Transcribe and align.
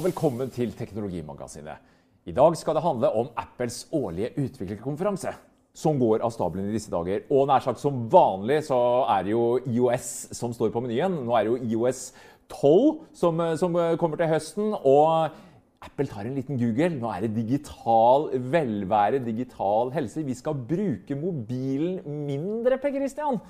og 0.00 0.06
velkommen 0.06 0.48
til 0.48 0.70
Teknologimagasinet. 0.72 1.76
I 2.24 2.32
dag 2.32 2.54
skal 2.56 2.76
det 2.76 2.82
handle 2.82 3.10
om 3.20 3.26
Apples 3.36 3.82
årlige 3.92 4.30
utviklerkonferanse, 4.40 5.34
som 5.76 5.98
går 6.00 6.22
av 6.24 6.32
stabelen 6.32 6.70
i 6.70 6.72
disse 6.72 6.88
dager. 6.92 7.26
Og 7.28 7.44
nær 7.50 7.60
sagt 7.60 7.82
som 7.82 8.06
vanlig 8.08 8.62
så 8.70 8.78
er 9.12 9.26
det 9.26 9.34
jo 9.34 9.58
IOS 9.68 10.30
som 10.38 10.54
står 10.56 10.72
på 10.72 10.80
menyen. 10.86 11.18
Nå 11.26 11.34
er 11.36 11.44
det 11.44 11.52
jo 11.52 11.58
IOS 11.74 12.00
12 12.48 13.02
som, 13.20 13.42
som 13.60 13.76
kommer 14.00 14.22
til 14.22 14.30
høsten. 14.30 14.72
og 14.78 15.36
Apple 15.84 16.08
tar 16.08 16.24
en 16.24 16.38
liten 16.38 16.56
Google. 16.60 16.94
Nå 16.96 17.12
er 17.12 17.26
det 17.26 17.34
digital 17.36 18.30
velvære, 18.56 19.20
digital 19.26 19.92
helse. 19.98 20.24
Vi 20.24 20.38
skal 20.38 20.64
bruke 20.72 21.18
mobilen 21.18 22.00
mindre, 22.24 22.80
Per 22.80 22.96
Christian. 22.96 23.42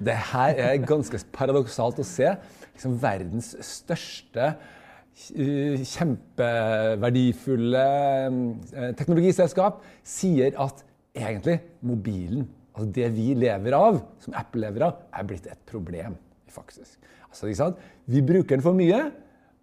Det 0.00 0.16
her 0.32 0.56
er 0.70 0.80
ganske 0.88 1.20
paradoksalt 1.36 2.00
å 2.00 2.10
se. 2.16 2.32
Liksom 2.72 2.96
verdens 3.02 3.52
største 3.60 4.54
kjempeverdifulle 5.18 7.86
eh, 8.28 8.92
teknologiselskap 8.98 9.80
sier 10.06 10.52
at 10.62 10.84
egentlig 11.18 11.58
mobilen, 11.82 12.48
altså 12.74 12.90
det 12.94 13.16
vi 13.16 13.34
lever 13.38 13.72
av, 13.76 14.00
som 14.22 14.34
Apple 14.38 14.60
lever 14.66 14.82
av, 14.86 14.92
er 15.12 15.24
blitt 15.28 15.46
et 15.50 15.62
problem. 15.68 16.12
faktisk. 16.48 16.98
Altså, 17.28 17.46
ikke 17.46 17.60
sant? 17.60 17.76
Vi 18.06 18.22
bruker 18.24 18.56
den 18.56 18.64
for 18.64 18.72
mye. 18.76 19.10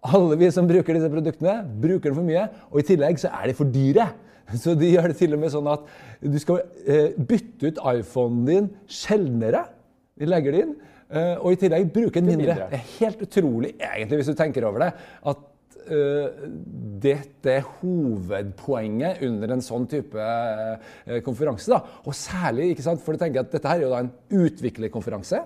Alle 0.06 0.36
vi 0.38 0.50
som 0.54 0.68
bruker 0.68 0.94
disse 0.94 1.10
produktene, 1.10 1.64
bruker 1.82 2.10
den 2.10 2.18
for 2.18 2.26
mye. 2.26 2.44
Og 2.70 2.80
i 2.80 2.88
tillegg 2.92 3.18
så 3.20 3.28
er 3.34 3.44
de 3.50 3.58
for 3.58 3.66
dyre. 3.72 4.06
Så 4.62 4.70
de 4.78 4.92
gjør 4.92 5.06
det 5.10 5.18
til 5.18 5.34
og 5.34 5.40
med 5.42 5.50
sånn 5.50 5.72
at 5.72 5.82
du 6.22 6.38
skal 6.38 6.60
eh, 6.86 7.10
bytte 7.18 7.66
ut 7.66 7.80
iPhonen 7.96 8.44
din 8.46 8.68
sjeldnere. 8.86 9.64
Vi 10.16 10.24
legger 10.28 10.50
det 10.54 10.60
inn. 10.62 10.76
Eh, 11.06 11.36
og 11.38 11.54
i 11.54 11.58
tillegg 11.60 11.92
bruke 11.94 12.18
den 12.18 12.32
mindre. 12.32 12.66
Det 12.70 12.78
er 12.80 12.88
helt 12.96 13.20
utrolig, 13.22 13.76
egentlig, 13.78 14.18
hvis 14.20 14.32
du 14.32 14.38
tenker 14.38 14.66
over 14.66 14.82
det, 14.82 14.88
at 15.30 15.44
uh, 15.86 16.46
dette 17.02 17.52
er 17.52 17.68
hovedpoenget 17.78 19.22
under 19.28 19.54
en 19.54 19.62
sånn 19.62 19.86
type 19.90 20.18
uh, 20.18 21.20
konferanse. 21.26 21.70
Da. 21.70 22.00
Og 22.02 22.16
særlig, 22.18 22.72
ikke 22.74 22.88
sant, 22.88 23.04
for 23.04 23.14
du 23.14 23.22
tenker 23.22 23.44
at 23.44 23.54
dette 23.54 23.70
her 23.70 23.78
er 23.78 23.86
jo 23.86 23.92
da 23.94 24.02
en 24.02 24.12
utviklerkonferanse, 24.42 25.44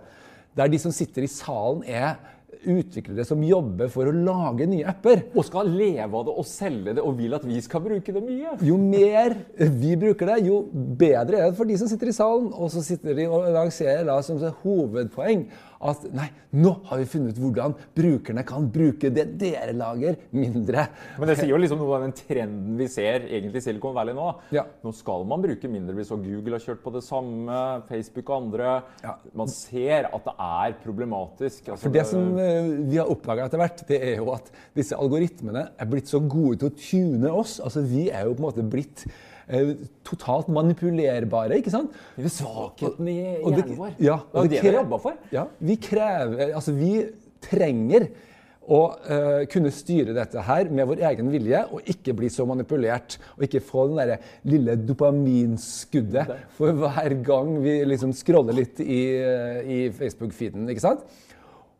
der 0.56 0.72
de 0.72 0.80
som 0.82 0.94
sitter 0.94 1.26
i 1.26 1.30
salen, 1.30 1.84
er 1.84 2.16
utviklere 2.60 3.24
som 3.24 3.42
jobber 3.44 3.88
for 3.92 4.08
å 4.08 4.14
lage 4.14 4.66
nye 4.68 4.86
apper. 4.90 5.24
Og 5.34 5.46
skal 5.46 5.70
leve 5.72 6.08
av 6.10 6.26
det 6.28 6.34
og 6.42 6.48
selge 6.48 6.94
det 6.98 7.04
og 7.04 7.16
vil 7.18 7.36
at 7.36 7.46
vi 7.48 7.60
skal 7.64 7.84
bruke 7.84 8.14
det 8.16 8.22
mye. 8.24 8.56
Jo 8.66 8.76
mer 8.80 9.36
vi 9.56 9.96
bruker 10.00 10.32
det, 10.32 10.38
jo 10.48 10.62
bedre 10.72 11.40
er 11.40 11.50
det 11.50 11.58
for 11.58 11.70
de 11.70 11.78
som 11.80 11.90
sitter 11.90 12.12
i 12.12 12.16
salen. 12.16 12.50
Og 12.52 12.72
så 12.74 12.84
sitter 12.84 13.16
de 13.16 13.28
og 13.30 13.48
lanserer 13.54 14.06
da 14.08 14.20
som 14.24 14.40
hovedpoeng 14.62 15.46
at 15.80 16.02
nei, 16.12 16.26
nå 16.60 16.74
har 16.90 16.98
vi 17.00 17.06
funnet 17.08 17.32
ut 17.32 17.40
hvordan 17.40 17.74
brukerne 17.96 18.42
kan 18.44 18.66
bruke 18.72 19.08
det 19.14 19.24
dere 19.40 19.72
lager, 19.76 20.18
mindre. 20.36 20.84
Men 21.16 21.30
det 21.30 21.38
sier 21.38 21.52
jo 21.54 21.60
liksom 21.60 21.80
noe 21.80 21.96
av 21.96 22.04
den 22.04 22.12
trenden 22.18 22.76
vi 22.76 22.88
ser 22.92 23.24
egentlig 23.24 23.62
i 23.62 23.64
Silicon 23.64 23.94
Valley 23.96 24.16
nå. 24.16 24.26
Ja. 24.52 24.66
Nå 24.84 24.92
skal 24.96 25.24
man 25.28 25.40
bruke 25.44 25.70
mindre. 25.72 25.96
Vi 25.96 26.04
så 26.08 26.18
Google 26.20 26.58
har 26.58 26.66
kjørt 26.66 26.82
på 26.84 26.92
det 26.92 27.02
samme, 27.06 27.56
Facebook 27.88 28.28
og 28.28 28.36
andre. 28.36 28.74
Ja. 29.06 29.16
Man 29.40 29.52
ser 29.52 30.10
at 30.10 30.28
det 30.28 30.36
er 30.50 30.76
problematisk. 30.84 31.72
Altså, 31.72 31.86
For 31.86 31.96
det 31.96 32.04
som 32.10 32.28
eh, 32.36 32.70
vi 32.90 33.00
har 33.00 33.08
oppdaga 33.10 33.48
etter 33.48 33.62
hvert, 33.62 33.84
det 33.88 34.02
er 34.10 34.20
jo 34.20 34.28
at 34.36 34.52
disse 34.76 34.98
algoritmene 35.00 35.64
er 35.80 35.90
blitt 35.90 36.12
så 36.12 36.20
gode 36.20 36.60
til 36.60 36.68
å 36.68 36.76
tune 36.76 37.34
oss. 37.40 37.56
Altså 37.64 37.86
Vi 37.88 38.10
er 38.12 38.28
jo 38.28 38.36
på 38.36 38.44
en 38.44 38.50
måte 38.50 38.68
blitt 38.68 39.06
totalt 40.06 40.50
manipulerbare. 40.52 41.60
ikke 41.60 41.72
sant? 41.74 41.94
Det 42.16 42.28
er 42.28 42.34
svakheten 42.34 43.10
i 43.10 43.18
hjernen 43.20 43.76
vår. 43.78 43.94
Ja, 43.98 44.20
det 44.32 44.42
er 44.42 44.50
det 44.56 44.64
vi 44.66 44.74
jobba 44.78 45.00
for. 45.02 45.22
Ja, 45.34 45.46
vi 45.58 45.78
krever 45.80 46.52
Altså, 46.54 46.74
vi 46.76 46.92
trenger 47.44 48.10
å 48.70 48.80
uh, 48.92 49.40
kunne 49.50 49.72
styre 49.74 50.14
dette 50.14 50.42
her 50.46 50.68
med 50.70 50.86
vår 50.90 51.00
egen 51.08 51.30
vilje, 51.32 51.62
og 51.72 51.88
ikke 51.90 52.14
bli 52.18 52.28
så 52.30 52.46
manipulert. 52.46 53.16
Og 53.38 53.46
ikke 53.48 53.62
få 53.64 53.88
den 53.90 53.98
der 53.98 54.28
lille 54.46 54.76
dopaminskuddet 54.78 56.30
for 56.58 56.76
hver 56.78 57.16
gang 57.26 57.56
vi 57.64 57.80
liksom 57.88 58.14
scroller 58.16 58.60
litt 58.60 58.82
i, 58.84 59.02
i 59.64 59.80
Facebook-feeden. 59.96 60.68
ikke 60.70 60.86
sant? 60.86 61.02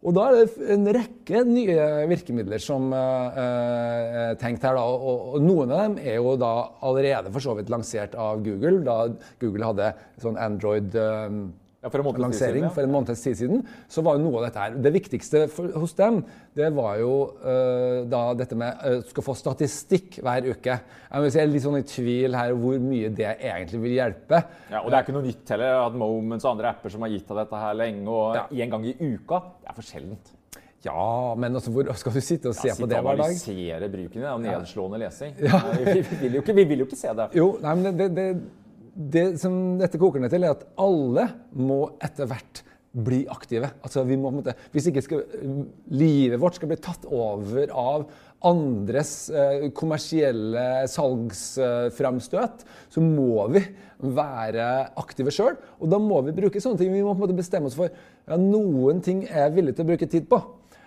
Og 0.01 0.15
da 0.17 0.23
er 0.31 0.37
det 0.39 0.69
en 0.73 0.87
rekke 0.97 1.43
nye 1.45 1.87
virkemidler 2.09 2.63
som 2.63 2.87
eh, 2.97 3.41
er 3.41 4.39
tenkt 4.41 4.65
her. 4.65 4.79
Da, 4.79 4.85
og, 4.89 5.35
og, 5.35 5.43
noen 5.45 5.75
av 5.75 5.83
dem 5.85 5.99
er 6.01 6.17
jo 6.17 6.39
da 6.41 6.53
allerede 6.89 7.33
for 7.35 7.45
så 7.45 7.57
vidt 7.59 7.73
lansert 7.73 8.17
av 8.17 8.41
Google, 8.45 8.81
da 8.87 9.03
Google 9.43 9.69
hadde 9.69 9.91
sånn 10.23 10.41
Android 10.41 10.97
eh, 10.97 11.37
ja, 11.81 11.89
for, 11.89 12.03
en 12.05 12.21
lansering 12.21 12.67
for 12.75 12.85
en 12.85 12.93
måneds 12.93 13.23
tid 13.25 13.39
siden, 13.39 13.63
så 13.89 14.03
var 14.05 14.19
jo 14.19 14.27
noe 14.27 14.41
av 14.41 14.47
dette 14.49 14.65
her 14.65 14.75
Det 14.85 14.93
viktigste 14.93 15.47
for, 15.53 15.71
hos 15.81 15.95
dem, 15.97 16.19
det 16.57 16.69
var 16.77 16.99
jo 17.01 17.13
uh, 17.41 18.03
da 18.11 18.21
dette 18.37 18.59
med 18.59 18.83
uh, 18.85 18.99
skal 19.09 19.25
få 19.25 19.37
statistikk 19.39 20.19
hver 20.21 20.51
uke. 20.51 20.77
Jeg, 20.77 21.25
vil 21.25 21.33
si, 21.33 21.39
jeg 21.41 21.47
er 21.47 21.55
litt 21.55 21.65
sånn 21.65 21.79
i 21.81 21.87
tvil 21.89 22.37
her 22.37 22.53
hvor 22.61 22.83
mye 22.85 23.13
det 23.17 23.31
egentlig 23.39 23.81
vil 23.87 23.97
hjelpe. 23.97 24.43
Ja, 24.69 24.83
og 24.83 24.91
det 24.91 24.99
er 24.99 25.07
ikke 25.07 25.17
noe 25.17 25.29
nytt 25.31 25.55
heller 25.55 25.87
at 25.87 25.97
Moments 26.05 26.45
og 26.45 26.53
andre 26.53 26.75
apper 26.75 26.93
som 26.93 27.07
har 27.07 27.15
gitt 27.15 27.33
av 27.33 27.41
dette 27.45 27.63
her 27.65 27.81
lenge, 27.81 28.05
og 28.13 28.37
ja. 28.37 28.45
en 28.67 28.77
gang 28.77 28.87
i 28.91 28.95
uka, 29.01 29.41
det 29.63 29.73
er 29.73 29.81
for 29.81 29.93
sjeldent. 29.95 30.37
Ja, 30.85 31.35
men 31.37 31.57
altså, 31.57 31.73
hvor 31.73 31.89
skal 32.01 32.15
du 32.17 32.23
sitte 32.25 32.49
og 32.49 32.57
se 32.57 32.71
ja, 32.71 32.77
på 32.77 32.87
det 32.89 33.01
hver 33.05 33.19
dag? 33.21 33.35
Sitte 33.37 33.53
og 33.53 33.59
Analysere 33.61 33.91
bruken 33.93 34.23
av 34.25 34.41
nedslående 34.41 35.01
lesing. 35.03 35.35
Ja. 35.45 35.61
vi, 35.77 36.01
vil 36.23 36.39
ikke, 36.41 36.55
vi, 36.57 36.65
vil 36.71 36.85
jo 36.85 36.89
ikke, 36.89 37.01
se 37.01 37.13
det. 37.17 37.27
Jo, 37.37 37.51
nei, 37.61 37.75
men 37.81 37.99
det, 37.99 38.07
det 38.17 38.27
det 38.95 39.27
som 39.41 39.79
dette 39.81 40.01
koker 40.01 40.23
ned 40.23 40.33
til, 40.33 40.45
er 40.45 40.57
at 40.57 40.67
alle 40.81 41.29
må 41.57 41.83
etter 42.03 42.29
hvert 42.31 42.65
bli 42.91 43.23
aktive. 43.31 43.71
Altså, 43.87 44.03
vi 44.07 44.17
må, 44.19 44.33
måte, 44.35 44.57
hvis 44.75 44.89
ikke 44.91 45.05
skal, 45.05 45.23
livet 45.95 46.41
vårt 46.43 46.59
skal 46.59 46.73
bli 46.73 46.79
tatt 46.83 47.07
over 47.07 47.71
av 47.71 48.09
andres 48.51 49.13
eh, 49.31 49.69
kommersielle 49.77 50.89
salgsfremstøt, 50.91 52.65
eh, 52.65 52.79
så 52.91 53.05
må 53.05 53.47
vi 53.55 53.63
være 54.01 54.67
aktive 54.99 55.35
sjøl. 55.35 55.59
Og 55.79 55.93
da 55.93 56.01
må 56.03 56.23
vi 56.27 56.35
bruke 56.35 56.63
sånne 56.63 56.81
ting. 56.81 56.95
Vi 56.95 57.05
må 57.05 57.13
på 57.13 57.21
en 57.21 57.27
måte 57.29 57.39
bestemme 57.39 57.71
oss 57.71 57.79
for 57.79 57.93
ja, 57.93 58.41
noen 58.41 59.05
ting 59.05 59.23
er 59.29 59.47
jeg 59.47 59.59
villig 59.61 59.77
til 59.77 59.87
å 59.87 59.91
bruke 59.93 60.11
tid 60.11 60.27
på. 60.31 60.41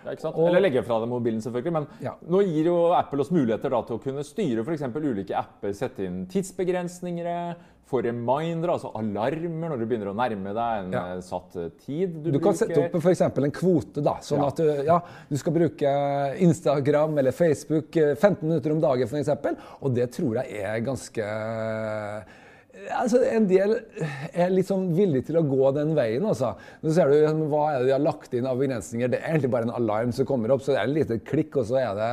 Ja, 0.04 0.14
og, 0.30 0.46
Eller 0.48 0.66
legge 0.66 0.82
fra 0.86 1.00
deg 1.02 1.10
mobilen, 1.10 1.42
selvfølgelig. 1.44 1.74
Men 1.78 1.86
ja. 2.04 2.14
nå 2.30 2.42
gir 2.46 2.70
jo 2.70 2.78
Apple 2.96 3.24
oss 3.24 3.32
muligheter 3.34 3.72
da, 3.72 3.80
til 3.88 3.98
å 3.98 4.02
kunne 4.02 4.24
styre 4.26 4.64
f.eks. 4.64 4.84
ulike 4.94 5.36
apper, 5.38 5.72
sette 5.76 6.04
inn 6.06 6.24
tidsbegrensninger, 6.30 7.54
få 7.88 8.00
reminder, 8.04 8.72
altså 8.72 8.90
alarmer 8.96 9.72
når 9.72 9.82
du 9.82 9.86
begynner 9.88 10.10
å 10.10 10.14
nærme 10.16 10.54
deg 10.56 10.84
en 10.84 10.94
ja. 10.94 11.02
Eh, 11.14 11.20
satt 11.24 11.58
eh, 11.60 11.72
tid. 11.84 12.14
Du, 12.24 12.30
du 12.32 12.40
kan 12.42 12.56
sette 12.56 12.78
opp 12.80 12.96
f.eks. 13.00 13.24
en 13.28 13.54
kvote. 13.54 14.04
da, 14.04 14.16
sånn 14.24 14.40
ja. 14.40 14.48
at 14.52 14.62
du, 14.62 14.70
ja, 14.88 15.00
du, 15.28 15.36
skal 15.40 15.56
bruke 15.56 15.92
Instagram 16.46 17.20
eller 17.20 17.36
Facebook 17.36 17.92
15 17.92 18.30
eh, 18.30 18.40
minutter 18.46 18.74
om 18.74 18.80
dagen 18.84 19.10
f.eks. 19.10 19.60
Og 19.82 19.92
det 19.96 20.08
tror 20.16 20.40
jeg 20.40 20.64
er 20.64 20.80
ganske 20.86 21.28
altså, 22.98 23.20
En 23.28 23.46
del 23.48 23.76
er 24.32 24.52
litt 24.52 24.68
sånn 24.68 24.88
villig 24.96 25.24
til 25.28 25.38
å 25.40 25.44
gå 25.46 25.70
den 25.76 25.94
veien. 25.96 26.24
Altså. 26.28 26.54
Nå 26.82 26.94
ser 26.94 27.10
du 27.10 27.46
hva 27.50 27.64
er 27.70 27.82
det 27.82 27.88
de 27.90 27.94
har 27.96 28.04
lagt 28.04 28.34
inn 28.36 28.48
av 28.48 28.60
begrensninger. 28.60 29.10
Det 29.12 29.20
er 29.20 29.34
egentlig 29.34 29.52
bare 29.54 29.68
en 29.68 29.76
alarm 29.76 30.12
som 30.16 30.28
kommer 30.28 30.54
opp, 30.54 30.64
så 30.64 30.74
det 30.74 30.80
er 30.82 30.88
en 30.88 30.96
liten 30.98 31.22
klikk, 31.26 31.58
og 31.60 31.68
så, 31.68 31.80
det, 31.98 32.10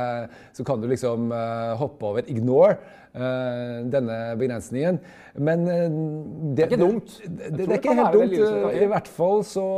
så 0.56 0.66
kan 0.66 0.82
du 0.82 0.88
liksom 0.90 1.32
uh, 1.34 1.74
hoppe 1.80 2.08
over 2.12 2.30
ignore 2.32 2.76
uh, 3.14 3.82
denne 3.92 4.18
begrensningen. 4.40 5.00
Men 5.38 5.66
uh, 5.68 5.76
det, 5.76 6.56
det, 6.56 6.66
er 6.66 6.72
ikke 6.72 6.82
dumt. 6.84 7.16
Det, 7.26 7.52
det, 7.58 7.68
er 7.68 7.78
ikke 7.80 7.98
helt 8.00 8.18
dumt. 8.18 8.72
I 8.72 8.90
hvert 8.94 9.12
fall 9.20 9.46
så 9.48 9.68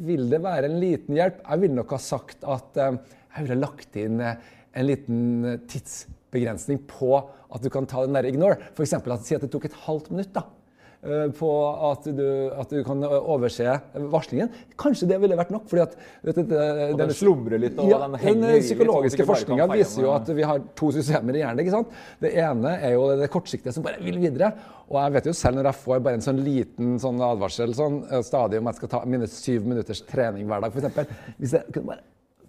vil 0.00 0.28
det 0.30 0.42
være 0.44 0.70
en 0.70 0.78
liten 0.82 1.18
hjelp. 1.18 1.42
Jeg 1.44 1.64
ville 1.64 1.80
nok 1.80 1.96
ha 1.96 2.00
sagt 2.02 2.46
at 2.46 2.78
jeg 2.80 3.44
ville 3.44 3.60
lagt 3.62 3.98
inn 3.98 4.20
en 4.22 4.86
liten 4.86 5.20
tidsbegrensning 5.70 6.78
på 6.90 7.18
at 7.50 7.62
du 7.64 7.70
kan 7.72 7.86
ta 7.88 8.06
den 8.06 8.16
der 8.16 8.28
ignore. 8.30 8.58
F.eks. 8.74 8.96
at 9.00 9.26
si 9.26 9.36
at 9.36 9.44
det 9.44 9.52
tok 9.52 9.68
et 9.68 9.84
halvt 9.86 10.10
minutt. 10.12 10.32
da, 10.34 10.44
eh, 11.02 11.30
på 11.34 11.50
at 11.90 12.04
du, 12.14 12.26
at 12.54 12.70
du, 12.70 12.82
kan 12.84 13.02
overse 13.04 13.76
varslingen. 14.12 14.52
Kanskje 14.80 15.08
det 15.10 15.20
ville 15.22 15.38
vært 15.38 15.52
nok. 15.54 15.66
fordi 15.70 15.82
at... 15.82 15.96
Vet 16.26 16.42
det, 16.50 16.60
og 16.92 17.00
den 17.00 17.14
slumrer 17.16 17.62
litt, 17.62 17.78
og 17.80 17.90
ja, 17.90 18.02
den 18.04 18.18
henger 18.20 18.54
Den 18.56 18.66
psykologiske 18.66 19.24
sånn 19.24 19.30
forskninga 19.32 19.68
viser 19.72 20.06
jo 20.06 20.12
at 20.14 20.30
vi 20.36 20.46
har 20.46 20.62
to 20.78 20.92
systemer 20.94 21.38
i 21.38 21.42
hjernen. 21.42 21.64
ikke 21.64 21.74
sant? 21.78 21.98
Det 22.22 22.34
ene 22.44 22.76
er 22.78 22.94
jo 22.96 23.08
det 23.20 23.30
kortsiktige 23.32 23.74
som 23.74 23.86
bare 23.86 24.02
vil 24.04 24.20
videre. 24.22 24.52
Og 24.90 25.00
jeg 25.00 25.16
vet 25.18 25.30
jo 25.30 25.36
selv 25.40 25.58
når 25.58 25.72
jeg 25.72 25.82
får 25.82 26.06
bare 26.06 26.20
en 26.20 26.28
sånn 26.28 26.44
liten 26.46 26.94
sånn 27.02 27.20
advarsel 27.24 27.74
sånn, 27.78 28.00
eh, 28.10 28.24
stadig 28.26 28.62
om 28.62 28.70
jeg 28.70 28.82
skal 28.82 28.94
ta 28.94 29.04
mine 29.08 29.30
syv 29.30 29.68
minutters 29.68 30.04
trening 30.06 30.48
hver 30.50 30.66
dag, 30.66 30.74
f.eks. 30.74 31.20
Hvis 31.40 31.58
jeg 31.58 31.74
kunne 31.74 31.94
bare 31.94 32.06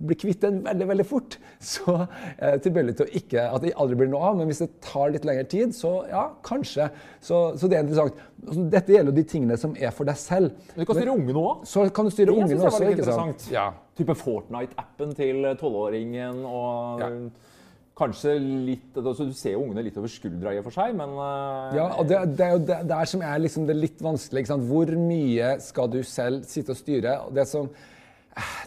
blir 0.07 0.17
kvitt 0.19 0.41
den 0.43 0.59
veldig 0.65 0.87
veldig 0.91 1.05
fort, 1.07 1.37
så 1.73 1.95
eh, 2.37 2.57
tilbøyelig 2.63 2.97
til 2.99 3.07
å 3.07 3.19
ikke, 3.21 3.45
at 3.45 3.65
det 3.65 3.73
aldri 3.75 3.99
blir 4.01 4.11
noe 4.11 4.31
av. 4.31 4.39
Men 4.39 4.49
hvis 4.51 4.63
det 4.63 4.71
tar 4.85 5.13
litt 5.13 5.27
lengre 5.27 5.45
tid, 5.51 5.75
så 5.77 5.93
ja, 6.09 6.25
kanskje. 6.45 6.89
Så, 7.19 7.43
så 7.59 7.69
det 7.69 7.79
er 7.79 7.85
interessant. 7.85 8.25
Altså, 8.41 8.65
dette 8.73 8.95
gjelder 8.95 9.13
jo 9.13 9.19
de 9.19 9.27
tingene 9.35 9.59
som 9.61 9.77
er 9.77 9.93
for 9.95 10.09
deg 10.09 10.19
selv. 10.21 10.57
Men 10.73 10.83
du 10.83 10.89
kan 10.89 10.99
styre 10.99 11.15
ungene 11.15 11.45
òg. 11.45 11.63
Så 11.69 11.85
kan 11.93 12.09
du 12.09 12.15
styre 12.15 12.35
ungene 12.35 12.67
også. 12.67 12.89
ikke 12.89 13.07
sant? 13.07 13.47
Ja. 13.53 13.69
Type 13.97 14.17
Fortnite-appen 14.17 15.15
til 15.17 15.47
tolvåringen 15.59 16.43
og 16.47 17.01
ja. 17.03 17.13
Kanskje 18.01 18.37
litt, 18.39 18.95
altså 18.95 19.27
Du 19.27 19.33
ser 19.35 19.57
jo 19.57 19.65
ungene 19.65 19.83
litt 19.85 19.97
over 19.99 20.09
skuldra 20.09 20.53
i 20.55 20.59
og 20.61 20.65
for 20.69 20.73
seg, 20.73 20.95
men 20.97 21.11
uh, 21.19 21.73
Ja, 21.75 21.89
og 21.99 22.07
det, 22.09 22.21
det 22.39 22.45
er 22.47 22.53
jo 22.55 22.61
der 22.89 23.09
som 23.11 23.23
er 23.27 23.41
liksom 23.43 23.67
det 23.67 23.75
litt 23.77 24.01
vanskelig. 24.01 24.47
Hvor 24.69 24.93
mye 24.97 25.57
skal 25.61 25.91
du 25.91 25.99
selv 26.07 26.47
sitte 26.49 26.73
og 26.73 26.79
styre? 26.79 27.17
Det 27.35 27.45
som 27.49 27.67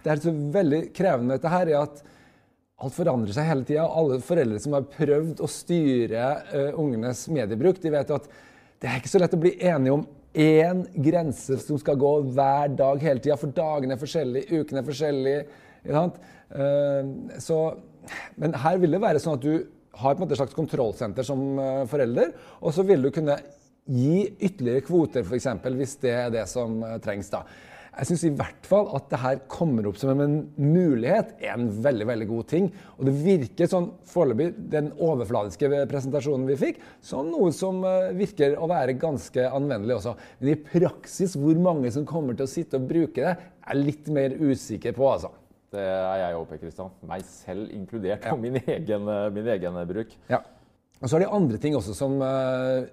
det 0.04 0.12
er 0.12 0.20
så 0.22 0.32
veldig 0.32 0.80
krevende 0.96 1.38
dette 1.38 1.52
her, 1.52 1.70
er 1.70 1.86
at 1.86 2.02
alt 2.84 2.96
forandrer 2.96 3.34
seg 3.36 3.48
hele 3.48 3.66
tida. 3.66 3.86
Alle 3.86 4.18
foreldre 4.24 4.60
som 4.62 4.76
har 4.76 4.88
prøvd 4.90 5.40
å 5.44 5.50
styre 5.50 6.26
uh, 6.50 6.80
ungenes 6.80 7.26
mediebruk, 7.32 7.80
de 7.82 7.94
vet 7.94 8.10
jo 8.10 8.18
at 8.18 8.28
det 8.82 8.90
er 8.90 9.00
ikke 9.00 9.12
så 9.14 9.22
lett 9.22 9.36
å 9.36 9.40
bli 9.40 9.54
enige 9.64 9.96
om 9.96 10.04
én 10.34 10.82
grense 10.98 11.56
som 11.62 11.78
skal 11.78 11.96
gå 12.00 12.10
hver 12.34 12.72
dag 12.74 13.02
hele 13.06 13.22
tida, 13.22 13.38
for 13.40 13.54
dagene 13.54 13.94
er 13.94 14.00
forskjellige, 14.02 14.60
ukene 14.60 14.82
er 14.82 14.88
forskjellige. 14.88 15.44
Uh, 15.94 17.38
så, 17.40 17.60
men 18.40 18.56
her 18.64 18.80
vil 18.82 18.96
det 18.96 19.04
være 19.04 19.22
sånn 19.22 19.38
at 19.38 19.46
du 19.46 19.54
har 19.94 20.18
et 20.18 20.34
slags 20.34 20.56
kontrollsenter 20.56 21.26
som 21.26 21.44
uh, 21.60 21.84
forelder, 21.88 22.34
og 22.60 22.74
så 22.74 22.84
vil 22.86 23.06
du 23.06 23.12
kunne 23.14 23.38
gi 23.84 24.24
ytterligere 24.40 24.82
kvoter, 24.84 25.24
f.eks., 25.24 25.48
hvis 25.76 25.96
det 26.02 26.12
er 26.16 26.34
det 26.34 26.44
som 26.50 26.82
trengs. 27.04 27.30
da. 27.30 27.44
Jeg 27.94 28.08
syns 28.08 28.24
i 28.26 28.30
hvert 28.34 28.66
fall 28.66 28.88
at 28.96 29.06
det 29.12 29.20
her 29.22 29.36
kommer 29.50 29.86
opp 29.86 29.98
som 30.00 30.18
en 30.18 30.36
mulighet, 30.58 31.34
er 31.38 31.52
en 31.54 31.68
veldig 31.84 32.08
veldig 32.08 32.26
god 32.30 32.48
ting. 32.50 32.66
Og 32.98 33.06
det 33.06 33.14
virker 33.20 33.70
sånn 33.70 33.86
foreløpig, 34.10 34.48
den 34.72 34.90
overfladiske 34.98 35.70
presentasjonen 35.90 36.48
vi 36.50 36.58
fikk, 36.58 36.80
som 37.04 37.30
noe 37.30 37.52
som 37.54 37.78
eh, 37.86 38.10
virker 38.18 38.56
å 38.58 38.68
være 38.70 38.96
ganske 38.98 39.46
anvendelig 39.46 40.00
også. 40.00 40.16
Men 40.40 40.52
i 40.54 40.58
praksis, 40.66 41.36
hvor 41.38 41.60
mange 41.62 41.92
som 41.94 42.08
kommer 42.08 42.34
til 42.34 42.48
å 42.48 42.50
sitte 42.50 42.80
og 42.80 42.90
bruke 42.90 43.20
det, 43.20 43.36
er 43.36 43.70
jeg 43.70 43.86
litt 43.86 44.10
mer 44.18 44.34
usikker 44.42 44.96
på, 44.96 45.06
altså. 45.12 45.30
Det 45.74 45.82
er 45.84 46.18
jeg 46.20 46.34
òg, 46.38 46.52
Kristian. 46.58 46.90
Meg 47.10 47.22
selv 47.26 47.70
inkludert 47.74 48.26
og 48.30 48.36
ja. 48.36 48.42
min, 48.42 48.58
egen, 48.62 49.08
eh, 49.14 49.30
min, 49.34 49.54
egen, 49.54 49.80
bruk. 49.90 50.18
Ja. 50.30 50.42
Og 51.00 51.08
så 51.08 51.18
er 51.18 51.24
det 51.24 51.32
andre 51.36 51.58
ting 51.62 51.74
også 51.76 51.94
som 51.96 52.18
uh, 52.22 52.86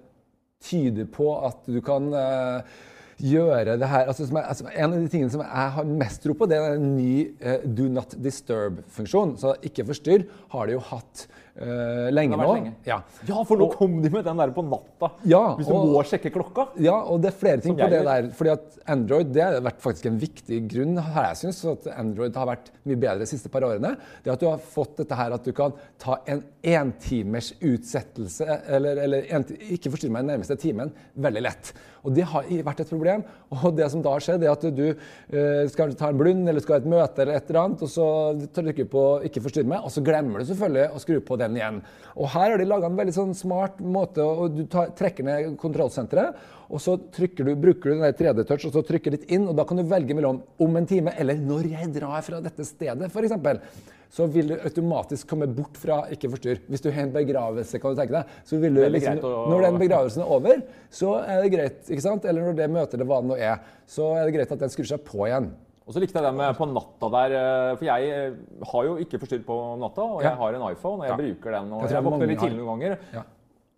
tyder 0.62 1.06
på 1.10 1.28
at 1.46 1.62
du 1.70 1.78
kan 1.84 2.10
uh, 2.12 2.80
gjøre 3.22 3.76
det 3.78 3.88
her 3.88 4.08
altså, 4.10 4.26
er, 4.26 4.42
altså, 4.42 4.66
En 4.72 4.90
av 4.90 4.98
de 4.98 5.10
tingene 5.10 5.32
som 5.32 5.44
jeg 5.44 5.76
har 5.76 5.92
mest 6.02 6.24
tro 6.24 6.34
på, 6.36 6.48
det 6.50 6.58
er 6.58 6.76
en 6.78 6.90
ny 6.96 7.14
eh, 7.40 7.62
do 7.64 7.88
not 7.92 8.16
disturb-funksjon. 8.22 9.36
Så 9.40 9.54
ikke 9.66 9.86
forstyrr 9.92 10.26
har 10.54 10.68
de 10.68 10.76
jo 10.76 10.82
hatt 10.90 11.26
eh, 11.54 12.08
lenge 12.12 12.38
nå. 12.38 12.48
Lenge. 12.48 12.72
Ja. 12.88 12.98
ja. 13.28 13.42
for 13.48 13.60
nå 13.60 13.68
og, 13.68 13.76
kom 13.78 13.98
de 14.02 14.10
med 14.12 14.26
den 14.26 14.42
der 14.42 14.54
på 14.56 14.64
natta. 14.66 15.12
Ja, 15.28 15.42
hvis 15.58 15.68
du 15.68 15.74
og, 15.76 15.92
må 15.94 16.02
sjekke 16.08 16.32
klokka. 16.34 16.68
Ja, 16.82 16.96
og 17.12 17.22
det 17.22 17.32
er 17.32 17.38
flere 17.44 17.62
ting 17.64 17.76
på 17.78 17.88
det 17.92 18.02
der. 18.08 18.30
fordi 18.38 18.54
at 18.54 18.80
Android 18.96 19.30
det 19.34 19.44
har 19.46 19.58
vært 19.64 19.82
faktisk 19.84 20.10
en 20.10 20.18
viktig 20.22 20.62
grunn 20.72 20.98
her 20.98 21.30
jeg 21.30 21.42
synes, 21.44 21.62
at 21.76 21.88
Android 21.94 22.36
har 22.38 22.50
vært 22.50 22.72
mye 22.88 22.98
bedre 22.98 23.22
de 23.22 23.30
siste 23.30 23.52
par 23.52 23.66
årene. 23.68 23.94
Det 24.24 24.34
at 24.34 24.42
du 24.42 24.48
har 24.50 24.60
fått 24.74 24.98
dette 25.02 25.18
her 25.18 25.36
at 25.36 25.46
du 25.46 25.54
kan 25.56 25.76
ta 26.02 26.18
en 26.30 26.42
entimers 26.74 27.52
utsettelse, 27.60 28.46
eller, 28.66 29.04
eller 29.06 29.30
en, 29.34 29.46
ikke 29.74 29.92
forstyrre 29.94 30.16
meg 30.16 30.26
den 30.26 30.34
nærmeste 30.34 30.58
timen, 30.60 30.92
veldig 31.22 31.46
lett. 31.46 31.72
Og 32.02 32.14
det 32.16 32.24
har 32.26 32.48
vært 32.66 32.82
et 32.82 32.90
problem. 32.90 33.22
Og 33.54 33.76
det 33.78 33.86
som 33.92 34.02
da 34.02 34.14
har 34.14 34.24
skjedd, 34.24 34.42
er 34.42 34.52
at 34.52 34.64
du 34.74 34.86
eh, 34.90 35.68
skal 35.70 35.94
ta 35.98 36.10
en 36.10 36.18
blund 36.18 36.48
eller 36.50 36.64
skal 36.64 36.76
ha 36.76 36.82
et 36.82 36.88
møte 36.90 37.22
eller 37.22 37.38
et 37.38 37.50
eller 37.50 37.60
annet, 37.62 37.84
og 37.86 37.92
så 37.92 38.06
trykker 38.56 38.88
du 38.88 38.92
på 38.92 39.04
'ikke 39.22 39.44
forstyrr 39.44 39.68
meg', 39.70 39.84
og 39.84 39.94
så 39.94 40.02
glemmer 40.04 40.42
du 40.42 40.48
selvfølgelig 40.50 40.88
å 40.90 41.02
skru 41.02 41.20
på 41.20 41.38
den 41.38 41.56
igjen. 41.60 41.78
Og 42.16 42.28
her 42.34 42.50
har 42.50 42.58
de 42.58 42.66
laga 42.66 42.90
en 42.90 42.98
veldig 42.98 43.14
sånn 43.14 43.34
smart 43.38 43.78
måte, 43.78 44.24
og 44.24 44.56
du 44.56 44.66
tar, 44.66 44.90
trekker 44.98 45.24
ned 45.24 45.56
kontrollsenteret, 45.56 46.34
og 46.72 46.80
så 46.80 46.96
du, 46.96 47.54
bruker 47.54 47.92
du 47.92 48.00
den 48.00 48.14
3D-touch 48.16 48.66
og 48.66 48.72
så 48.72 48.82
trykker 48.82 49.12
litt 49.12 49.30
inn, 49.30 49.46
og 49.46 49.56
da 49.56 49.64
kan 49.68 49.76
du 49.76 49.84
velge 49.84 50.14
mellom 50.16 50.42
om 50.58 50.76
en 50.76 50.86
time 50.88 51.12
eller 51.20 51.36
når 51.36 51.68
jeg 51.74 51.92
drar 51.92 52.22
fra 52.24 52.40
dette 52.40 52.64
stedet, 52.64 53.12
f.eks 53.12 53.36
så 54.12 54.26
vil 54.28 54.52
du 54.52 54.54
automatisk 54.60 55.30
komme 55.30 55.48
bort 55.48 55.78
fra 55.80 56.02
ikke 56.12 56.28
forstyrr. 56.34 56.60
Hvis 56.68 56.84
du 56.84 56.90
har 56.92 57.06
en 57.06 57.14
begravelse, 57.14 57.80
kan 57.80 57.94
du 57.94 58.00
tenke 58.00 58.18
deg, 58.18 58.38
så 58.44 58.58
vil 58.60 58.76
du 58.76 58.82
liksom. 58.84 59.22
Når 59.22 59.66
den 59.66 59.78
begravelsen 59.80 60.24
er 60.24 60.32
over, 60.36 60.64
så 60.92 61.14
er 61.22 61.44
det 61.44 61.52
greit. 61.54 61.78
ikke 61.88 62.04
sant? 62.04 62.26
Eller 62.28 62.44
når 62.44 62.58
det 62.60 62.70
møter 62.74 63.00
det 63.00 63.06
hva 63.08 63.22
det 63.22 63.30
nå 63.30 63.38
er, 63.40 63.62
så 63.88 64.10
er 64.18 64.28
det 64.28 64.34
greit 64.36 64.52
at 64.52 64.64
den 64.66 64.72
skrur 64.74 64.90
seg 64.90 65.04
på 65.06 65.24
igjen. 65.30 65.48
Og 65.82 65.96
så 65.96 66.02
likte 66.02 66.20
jeg 66.20 66.28
det 66.28 66.34
med 66.38 66.52
på 66.58 66.68
natta 66.70 67.08
der, 67.16 67.36
eh, 67.38 67.70
for 67.78 67.88
jeg 67.88 68.10
eh, 68.14 68.36
har 68.70 68.84
jo 68.86 68.98
ikke 69.02 69.18
forstyrr 69.22 69.46
på 69.48 69.56
natta. 69.80 70.04
Og 70.18 70.26
jeg 70.26 70.38
har 70.42 70.58
en 70.58 70.66
iPhone, 70.68 71.00
og 71.00 71.08
jeg 71.08 71.14
ja. 71.14 71.20
bruker 71.22 71.56
den. 71.56 71.72
Og 71.72 71.86
jeg, 71.86 71.96
jeg 71.96 72.06
våkner 72.06 72.30
litt 72.30 72.44
tidlig 72.44 72.60
noen 72.60 72.70
ganger. 72.76 72.98
Ja. 73.16 73.24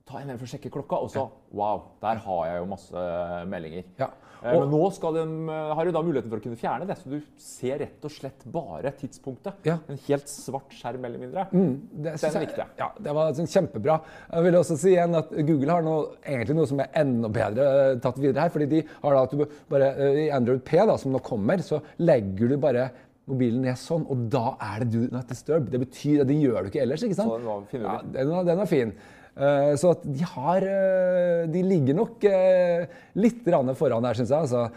Ta 0.05 0.21
en 0.21 0.35
for 0.35 0.45
å 0.45 0.51
sjekke 0.51 0.69
klokka, 0.75 0.99
og 1.07 1.15
så 1.15 1.29
wow, 1.57 1.87
der 2.03 2.19
har 2.27 2.43
jeg 2.51 2.59
jo 2.61 2.67
masse 2.75 3.07
meldinger. 3.49 3.87
Ja. 4.03 4.11
Eh, 4.45 4.53
og, 4.53 4.67
Men 4.67 4.75
nå 4.75 5.13
de, 5.17 5.25
eh, 5.55 5.71
har 5.79 5.89
du 5.89 5.93
da 5.95 6.03
muligheten 6.05 6.33
for 6.33 6.41
å 6.41 6.45
kunne 6.45 6.59
fjerne 6.61 6.89
det, 6.89 6.97
så 7.01 7.13
du 7.15 7.17
ser 7.41 7.79
rett 7.81 8.05
og 8.05 8.13
slett 8.13 8.45
bare 8.53 8.93
tidspunktet. 8.99 9.63
Ja. 9.65 9.79
En 9.89 10.01
helt 10.07 10.29
svart 10.29 10.75
skjerm 10.77 11.07
eller 11.09 11.23
mindre. 11.23 11.47
Mm, 11.55 11.73
det 12.05 12.17
Den 12.21 12.37
likte 12.45 12.61
jeg. 12.61 12.75
Ja, 12.83 12.91
det 13.07 13.15
var 13.17 13.33
sånn 13.39 13.49
kjempebra. 13.49 13.97
Jeg 14.29 14.47
vil 14.47 14.59
også 14.61 14.77
si 14.83 14.93
igjen 14.93 15.17
at 15.17 15.33
Google 15.33 15.79
har 15.79 15.87
noe, 15.87 16.13
egentlig 16.27 16.59
noe 16.61 16.69
som 16.69 16.85
er 16.85 16.93
enda 17.01 17.33
bedre 17.33 17.71
eh, 17.87 17.97
tatt 18.05 18.21
videre 18.21 18.45
her. 18.45 18.53
fordi 18.53 18.69
de 18.75 18.85
har 19.01 19.17
da 19.17 19.25
at 19.25 19.33
du 19.33 19.47
bare, 19.73 19.91
I 20.27 20.29
Android 20.37 20.63
P, 20.67 20.77
da, 20.77 20.99
som 21.01 21.15
nå 21.15 21.25
kommer, 21.25 21.65
så 21.65 21.81
legger 22.05 22.53
du 22.53 22.59
bare 22.61 22.91
mobilen 23.25 23.63
ned 23.65 23.81
sånn, 23.81 24.05
og 24.13 24.29
da 24.29 24.59
er 24.61 24.85
det 24.85 24.93
do 24.93 25.09
not 25.15 25.31
disturb. 25.31 25.71
Det 25.73 25.81
betyr 25.81 26.25
at 26.25 26.29
det 26.29 26.37
gjør 26.43 26.67
du 26.67 26.73
ikke 26.73 26.85
ellers. 26.85 27.05
ikke 27.07 27.17
sant? 27.17 27.33
Så 27.33 27.41
den 27.41 27.49
var, 27.49 27.69
fin. 27.71 27.87
ja, 27.89 27.99
den, 28.19 28.35
den 28.51 28.61
var 28.61 28.69
fin. 28.69 28.93
Eh, 29.35 29.73
så 29.81 29.91
at 29.97 30.03
de 30.07 30.27
har 30.31 30.63
eh, 30.63 31.41
De 31.51 31.63
ligger 31.67 31.97
nok 31.99 32.23
eh, 32.29 32.85
litt 33.19 33.43
foran 33.75 34.07
her, 34.07 34.15
syns 34.15 34.31
jeg. 34.31 34.47
Altså. 34.47 34.69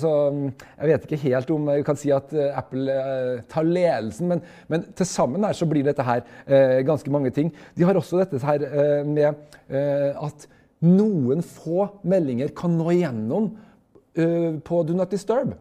Så 0.00 0.10
mm, 0.34 0.46
jeg 0.80 0.90
vet 0.90 1.06
ikke 1.06 1.20
helt 1.22 1.50
om 1.54 1.70
jeg 1.70 1.86
kan 1.86 1.98
si 1.98 2.10
at 2.14 2.32
Apple 2.58 2.96
tar 3.50 3.66
ledelsen, 3.66 4.28
men, 4.30 4.42
men 4.68 4.86
til 4.96 5.06
sammen 5.06 5.44
her 5.46 5.54
så 5.56 5.66
blir 5.66 5.86
dette 5.86 6.04
her 6.06 6.22
ganske 6.86 7.10
mange 7.10 7.32
ting. 7.34 7.52
De 7.74 7.86
har 7.86 7.98
også 7.98 8.20
dette 8.22 8.38
her 8.42 9.04
med 9.06 9.34
at 9.66 10.46
noen 10.86 11.42
få 11.42 11.88
meldinger 12.06 12.54
kan 12.56 12.74
nå 12.78 12.90
igjennom 12.94 13.50
på 14.66 14.82
Do 14.86 14.96
Not 14.96 15.10
Disturb. 15.10 15.56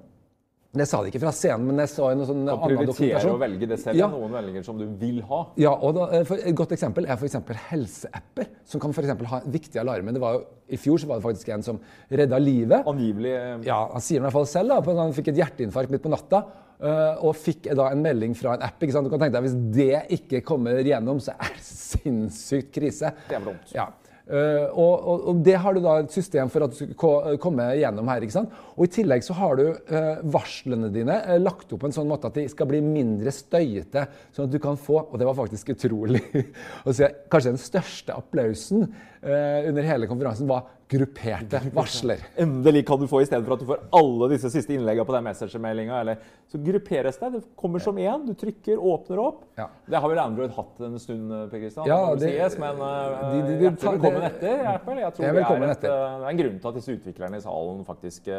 Det 0.76 0.88
sa 0.90 1.00
det 1.04 1.12
ikke 1.14 1.22
fra 1.24 1.32
scenen, 1.36 1.70
men 1.70 1.80
jeg 1.84 1.92
så 1.94 2.10
en 2.12 2.24
sånn 2.28 2.42
annen 2.44 2.82
dokumentasjon. 2.90 3.32
å 3.32 3.40
velge 3.40 3.70
det 3.72 3.78
selv, 3.80 4.00
ja. 4.00 4.10
noen 4.12 4.34
meldinger 4.34 4.66
som 4.68 4.80
du 4.80 4.86
vil 5.00 5.22
ha. 5.30 5.42
Ja, 5.62 5.72
og 5.72 5.96
da, 5.96 6.10
eh, 6.18 6.34
Et 6.50 6.58
godt 6.58 6.76
eksempel 6.76 7.08
er 7.08 7.16
f.eks. 7.16 7.38
helseapper, 7.70 8.52
som 8.66 8.84
kan 8.84 8.94
for 8.94 9.08
ha 9.32 9.42
viktige 9.46 9.82
alarmer. 9.82 10.14
Det 10.14 10.22
var 10.22 10.38
jo, 10.40 10.44
I 10.68 10.78
fjor 10.82 11.00
så 11.00 11.08
var 11.08 11.22
det 11.22 11.28
faktisk 11.28 11.50
en 11.56 11.64
som 11.64 11.80
redda 12.12 12.40
livet. 12.40 12.86
Angivelig. 12.86 13.34
Eh, 13.34 13.66
ja, 13.70 13.80
Han 13.94 14.02
sier 14.02 14.20
det 14.20 14.24
i 14.24 14.28
hvert 14.28 14.38
fall 14.40 14.48
selv. 14.52 14.70
da, 14.70 15.00
Han 15.02 15.14
fikk 15.14 15.32
et 15.34 15.42
hjerteinfarkt 15.42 15.92
midt 15.92 16.04
på 16.04 16.12
natta. 16.12 16.46
Uh, 16.76 17.16
og 17.24 17.38
fikk 17.40 17.70
da 17.72 17.86
en 17.94 18.02
melding 18.04 18.34
fra 18.36 18.58
en 18.58 18.64
app. 18.66 18.82
ikke 18.84 18.92
sant? 18.92 19.08
Du 19.08 19.10
kan 19.14 19.22
tenke 19.22 19.38
deg, 19.38 19.46
Hvis 19.48 19.76
det 19.78 20.02
ikke 20.18 20.42
kommer 20.44 20.82
gjennom, 20.84 21.22
så 21.24 21.32
er 21.40 21.54
det 21.56 21.64
sinnssykt 21.72 22.74
krise. 22.76 23.14
Det 23.30 23.38
er 23.40 23.46
vondt. 23.46 23.72
Ja. 23.72 23.88
Uh, 24.26 24.72
og, 24.74 24.94
og, 25.06 25.26
og, 25.30 25.42
det 25.46 25.54
har 25.62 25.76
du 25.76 25.84
da 25.84 26.00
et 26.02 26.14
system 26.14 26.50
for 26.50 26.66
at 26.66 26.74
du 26.74 26.80
skal 26.96 27.36
komme 27.42 27.68
gjennom 27.78 28.08
her. 28.10 28.24
ikke 28.26 28.34
sant? 28.34 28.54
Og 28.74 28.88
I 28.88 28.94
tillegg 28.96 29.26
så 29.26 29.36
har 29.38 29.60
du 29.60 29.68
uh, 29.70 30.24
varslene 30.34 30.90
dine 30.94 31.20
uh, 31.28 31.36
lagt 31.38 31.70
opp 31.70 31.84
på 31.84 31.90
en 31.92 31.94
sånn 31.94 32.10
måte 32.10 32.32
at 32.32 32.40
de 32.40 32.48
skal 32.50 32.70
bli 32.72 32.82
mindre 32.82 33.34
støyete. 33.36 34.08
Sånn 34.34 34.50
at 34.50 34.56
du 34.56 34.58
kan 34.64 34.80
få 34.82 35.04
Og 35.06 35.20
det 35.22 35.28
var 35.28 35.38
faktisk 35.38 35.76
utrolig 35.76 36.24
å 36.88 36.96
se. 36.96 37.12
Kanskje 37.30 37.54
den 37.54 37.62
største 37.62 38.16
applausen 38.16 38.88
under 39.26 39.82
hele 39.88 40.06
konferansen 40.06 40.46
var 40.46 40.68
grupperte 40.90 41.62
varsler. 41.74 42.24
Endelig 42.36 42.86
kan 42.88 43.00
du 43.02 43.08
få, 43.10 43.22
istedenfor 43.26 43.56
at 43.56 43.64
du 43.64 43.68
får 43.70 43.84
alle 44.00 44.30
disse 44.36 44.52
siste 44.54 44.76
innleggene 44.76 45.08
på 45.08 45.16
den 45.16 45.26
messengermeldinga. 45.28 46.18
Så 46.52 46.62
grupperes 46.66 47.18
det. 47.22 47.32
Det 47.36 47.44
kommer 47.60 47.84
som 47.84 47.98
én. 47.98 48.26
Du 48.28 48.34
trykker, 48.38 48.78
åpner 48.78 49.22
opp. 49.24 49.46
Ja. 49.60 49.70
Det 49.86 50.02
har 50.02 50.14
vel 50.14 50.22
Android 50.22 50.54
hatt 50.56 50.84
en 50.88 51.00
stund, 51.02 51.32
Per 51.52 51.64
Kristian. 51.64 51.90
Ja, 51.90 52.02
det, 52.16 52.34
sies, 52.34 52.60
men 52.62 52.82
uh, 52.82 53.32
de, 53.32 53.40
de, 53.48 53.56
de, 53.64 53.72
velkommen 53.72 54.28
etter. 54.30 54.52
i. 54.52 54.68
Jeg 54.68 54.84
tror 54.86 55.00
det 55.00 55.48
er, 55.48 55.72
et, 55.72 55.88
det 55.88 55.96
er, 55.96 56.30
en 56.30 56.44
grunn 56.44 56.62
til 56.62 56.72
at 56.72 56.78
disse 56.82 57.00
utviklerne 57.00 57.42
i 57.42 57.46
salen 57.46 57.82
faktisk 57.88 58.30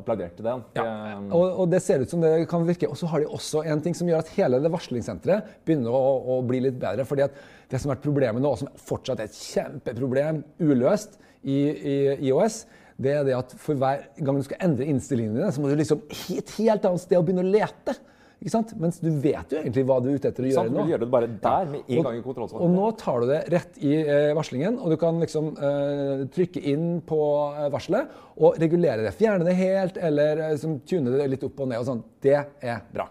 applauderte 0.00 0.44
den. 0.44 0.62
Ja. 0.76 0.84
Og, 1.30 1.44
og, 1.44 1.64
det 1.70 1.80
ser 1.84 2.02
ut 2.02 2.10
som 2.10 2.22
det 2.22 2.32
kan 2.50 2.64
virke. 2.66 2.88
Og 2.90 2.98
så 2.98 3.08
har 3.10 3.22
de 3.22 3.30
også 3.30 3.64
en 3.68 3.82
ting 3.84 3.96
som 3.96 4.08
gjør 4.08 4.22
at 4.24 4.32
hele 4.36 4.60
det 4.62 4.72
varslingssenteret 4.72 5.56
begynner 5.66 5.94
å, 5.94 6.12
å, 6.36 6.40
bli 6.46 6.62
litt 6.66 6.78
bedre. 6.80 7.06
fordi 7.08 7.26
at 7.26 7.40
det 7.70 7.78
som 7.78 7.90
har 7.90 7.96
vært 7.96 8.06
problemet 8.06 8.42
nå, 8.42 8.52
og 8.52 8.60
som 8.62 8.70
fortsatt 8.90 9.22
er 9.22 9.30
et 9.30 9.40
kjempeproblem, 9.40 10.44
uløst, 10.62 11.18
i, 11.40 11.56
i 11.56 11.96
IOS, 12.28 12.64
det 13.00 13.16
er 13.16 13.24
det 13.24 13.36
at 13.38 13.52
for 13.56 13.78
hver 13.80 14.04
gang 14.20 14.36
du 14.36 14.44
skal 14.44 14.60
endre 14.66 14.88
innstillingene 14.90 15.38
dine, 15.38 15.50
så 15.54 15.62
må 15.62 15.70
du 15.70 15.78
liksom 15.80 16.02
et 16.36 16.56
helt 16.58 16.84
annet 16.84 17.00
sted 17.00 17.16
å 17.16 17.24
begynne 17.24 17.46
å 17.46 17.52
lete. 17.52 17.96
Ikke 18.40 18.52
sant? 18.54 18.70
Mens 18.80 18.96
du 19.02 19.08
vet 19.20 19.52
jo 19.52 19.58
egentlig 19.60 19.82
hva 19.88 19.98
du 20.00 20.08
er 20.08 20.16
ute 20.16 20.30
etter 20.30 20.46
å 20.46 20.48
gjøre 20.48 20.72
nå. 20.72 20.84
Du 20.84 20.92
gjør 20.94 21.02
det 21.02 21.08
bare 21.12 21.28
der 21.28 21.66
med 21.68 21.90
en 21.92 22.06
gang 22.06 22.16
i 22.16 22.22
kontrollsvaret. 22.24 22.64
Og 22.64 22.72
nå 22.72 22.86
tar 23.00 23.20
du 23.20 23.28
det 23.28 23.40
rett 23.52 23.80
i 23.84 23.92
eh, 24.00 24.30
varslingen, 24.36 24.78
og 24.80 24.94
du 24.94 24.96
kan 25.00 25.20
liksom 25.20 25.50
uh, 25.60 26.24
trykke 26.32 26.62
inn 26.72 26.86
på 27.08 27.20
eh, 27.50 27.68
varselet 27.72 28.16
og 28.40 28.56
regulere 28.60 29.04
det. 29.04 29.12
Fjerne 29.20 29.44
det 29.44 29.58
helt, 29.60 30.00
eller 30.00 30.40
liksom, 30.54 30.78
tune 30.88 31.12
det 31.12 31.28
litt 31.34 31.44
opp 31.50 31.60
og 31.60 31.72
ned 31.72 31.82
og 31.82 31.88
sånn. 31.90 32.04
Det 32.24 32.38
er 32.40 32.80
bra. 32.94 33.10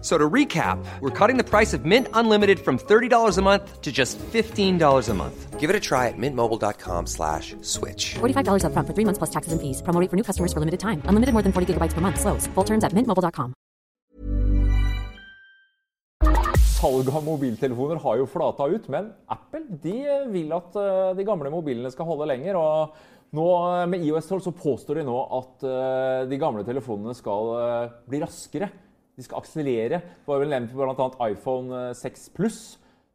So 0.00 0.16
to 0.16 0.30
recap, 0.30 0.78
we're 1.00 1.10
cutting 1.10 1.38
the 1.38 1.44
price 1.44 1.74
of 1.74 1.84
Mint 1.84 2.06
Unlimited 2.14 2.60
from 2.60 2.78
$30 2.78 3.36
a 3.36 3.42
month 3.42 3.82
to 3.82 3.90
just 3.90 4.16
$15 4.18 5.08
a 5.08 5.14
month. 5.14 5.58
Give 5.58 5.70
it 5.70 5.74
a 5.74 5.80
try 5.80 6.06
at 6.06 6.14
mintmobile.com 6.16 7.06
slash 7.06 7.56
switch. 7.62 8.14
$45 8.22 8.62
upfront 8.62 8.86
for 8.86 8.94
three 8.94 9.04
months 9.04 9.18
plus 9.18 9.30
taxes 9.30 9.52
and 9.52 9.60
fees. 9.60 9.82
Promo 9.82 10.00
rate 10.00 10.08
for 10.08 10.16
new 10.16 10.22
customers 10.22 10.52
for 10.52 10.60
limited 10.60 10.78
time. 10.78 11.02
Unlimited 11.10 11.32
more 11.34 11.42
than 11.42 11.52
40 11.52 11.74
gigabytes 11.74 11.94
per 11.94 12.00
month. 12.00 12.20
Slows. 12.20 12.46
Full 12.54 12.64
terms 12.64 12.84
at 12.84 12.94
mintmobile.com. 12.94 13.54
Salg 16.78 17.08
av 17.10 17.24
mobiltelefoner 17.26 17.98
har 18.04 18.18
jo 18.20 18.26
flata 18.30 18.68
ut, 18.70 18.84
men 18.92 19.08
Apple 19.26 19.64
de 19.82 19.96
vil 20.30 20.52
at 20.54 20.76
eh, 20.78 21.14
de 21.18 21.24
gamle 21.26 21.50
mobilene 21.50 21.90
skal 21.90 22.06
holde 22.06 22.28
lenger. 22.30 22.54
og 22.54 23.34
nå 23.34 23.46
eh, 23.82 23.86
Med 23.90 24.04
IOS 24.06 24.30
12 24.30 24.44
så 24.46 24.52
påstår 24.54 25.00
de 25.00 25.08
nå 25.08 25.16
at 25.40 25.64
eh, 25.66 26.28
de 26.30 26.38
gamle 26.38 26.62
telefonene 26.62 27.16
skal 27.18 27.50
bli 28.06 28.22
raskere. 28.22 28.70
De 29.18 29.24
skal 29.26 29.40
akselerere. 29.42 29.98
Det 29.98 30.30
var 30.30 30.44
vel 30.44 30.52
nevnt 30.54 30.74
bl.a. 30.78 31.08
iPhone 31.26 31.88
6 31.98 32.28
Pluss, 32.36 32.60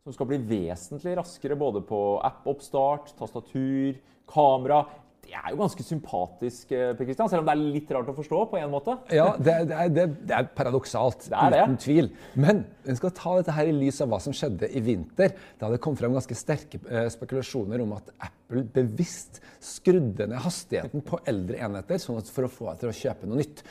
som 0.04 0.16
skal 0.16 0.28
bli 0.28 0.42
vesentlig 0.50 1.16
raskere 1.16 1.56
både 1.56 1.80
på 1.88 2.02
app-oppstart, 2.28 3.14
tastatur, 3.16 3.96
kamera. 4.28 4.82
Det 5.24 5.32
er 5.40 5.54
jo 5.54 5.62
ganske 5.62 5.84
sympatisk, 5.88 6.74
eh, 6.76 6.92
Per 7.00 7.08
Christian, 7.08 7.30
selv 7.32 7.42
om 7.42 7.48
det 7.48 7.54
er 7.56 7.62
litt 7.78 7.92
rart 7.96 8.10
å 8.12 8.16
forstå 8.18 8.42
på 8.52 8.60
en 8.60 8.74
måte. 8.74 8.98
Ja, 9.16 9.30
det, 9.40 9.56
det, 9.70 9.78
er, 9.80 9.94
det, 9.96 10.06
det 10.28 10.36
er 10.36 10.50
paradoksalt, 10.58 11.30
Det 11.32 11.40
er 11.40 11.56
uten 11.64 11.80
tvil. 11.80 12.12
Men 12.36 12.66
vi 12.84 12.98
skal 13.00 13.16
ta 13.16 13.38
dette 13.40 13.56
her 13.56 13.72
i 13.72 13.76
lys 13.78 14.02
av 14.04 14.12
hva 14.12 14.20
som 14.20 14.36
skjedde 14.36 14.68
i 14.68 14.84
vinter. 14.84 15.38
Da 15.62 15.72
det 15.72 15.80
kom 15.84 15.96
frem 15.96 16.14
ganske 16.14 16.36
sterke 16.36 16.82
eh, 16.92 17.08
spekulasjoner 17.16 17.86
om 17.86 17.96
at 17.96 18.12
Apple 18.20 18.43
bevisst 18.62 19.42
skrudde 19.64 20.28
ned 20.30 20.44
hastigheten 20.44 21.02
på 21.06 21.20
eldre 21.30 21.58
enheter 21.64 22.02
sånn 22.02 22.22
for 22.28 22.48
å 22.48 22.52
få 22.52 22.70
deg 22.72 22.84
til 22.84 22.92
å 22.92 22.96
kjøpe 23.00 23.30
noe 23.30 23.42
nytt. 23.42 23.64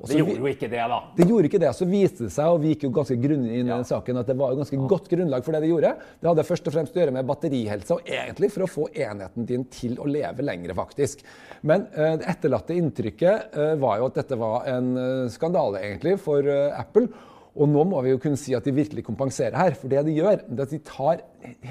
Også, 0.00 0.14
Det 0.14 0.18
gjorde 0.20 0.40
jo 0.40 0.48
ikke 0.48 0.68
det, 0.72 0.80
da. 0.88 0.98
Det 1.16 1.26
gjorde 1.28 1.48
ikke 1.50 1.60
det. 1.60 1.70
Så 1.76 1.88
viste 1.88 2.24
det 2.24 2.32
seg, 2.32 2.48
og 2.48 2.62
vi 2.62 2.72
gikk 2.72 2.86
jo 2.86 2.92
ganske 2.96 3.16
grundig 3.20 3.58
inn 3.58 3.68
i 3.68 3.72
den 3.72 3.84
saken, 3.84 4.20
at 4.22 4.30
det 4.30 4.36
var 4.40 4.54
ganske 4.56 4.78
godt 4.88 5.10
grunnlag 5.12 5.44
for 5.44 5.52
det 5.52 5.60
de 5.60 5.72
gjorde. 5.74 5.90
Det 6.22 6.30
hadde 6.30 6.46
først 6.48 6.70
og 6.70 6.76
fremst 6.76 6.96
å 6.96 7.02
gjøre 7.02 7.16
med 7.18 7.28
batterihelse, 7.28 7.98
og 7.98 8.08
egentlig 8.08 8.50
for 8.54 8.64
å 8.64 8.70
få 8.70 8.86
enheten 8.94 9.48
din 9.50 9.66
til 9.68 9.98
å 10.00 10.08
leve 10.08 10.46
lengre, 10.46 10.76
faktisk. 10.78 11.20
Men 11.68 11.84
eh, 11.92 12.14
det 12.22 12.30
etterlatte 12.32 12.78
inntrykket 12.80 13.58
eh, 13.60 13.74
var 13.82 14.00
jo 14.00 14.08
at 14.08 14.22
dette 14.22 14.40
var 14.40 14.70
en 14.72 14.94
eh, 14.96 15.26
skandale, 15.34 15.84
egentlig, 15.84 16.16
for 16.24 16.48
eh, 16.48 16.80
Apple. 16.80 17.10
Og 17.56 17.68
nå 17.68 17.82
må 17.90 18.00
vi 18.04 18.12
jo 18.12 18.20
kunne 18.22 18.38
si 18.38 18.54
at 18.54 18.66
de 18.66 18.74
virkelig 18.74 19.04
kompenserer 19.06 19.56
her. 19.58 19.76
For 19.78 19.90
det 19.90 20.04
de 20.06 20.16
gjør, 20.16 20.42
det 20.46 20.58
er 20.58 20.68
at 20.68 20.74
de 20.74 20.82
tar 20.86 21.22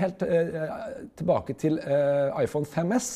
helt 0.01 0.23
eh, 0.27 1.03
tilbake 1.19 1.55
til 1.59 1.79
eh, 1.79 2.43
iPhone 2.43 2.67
5S 2.67 3.11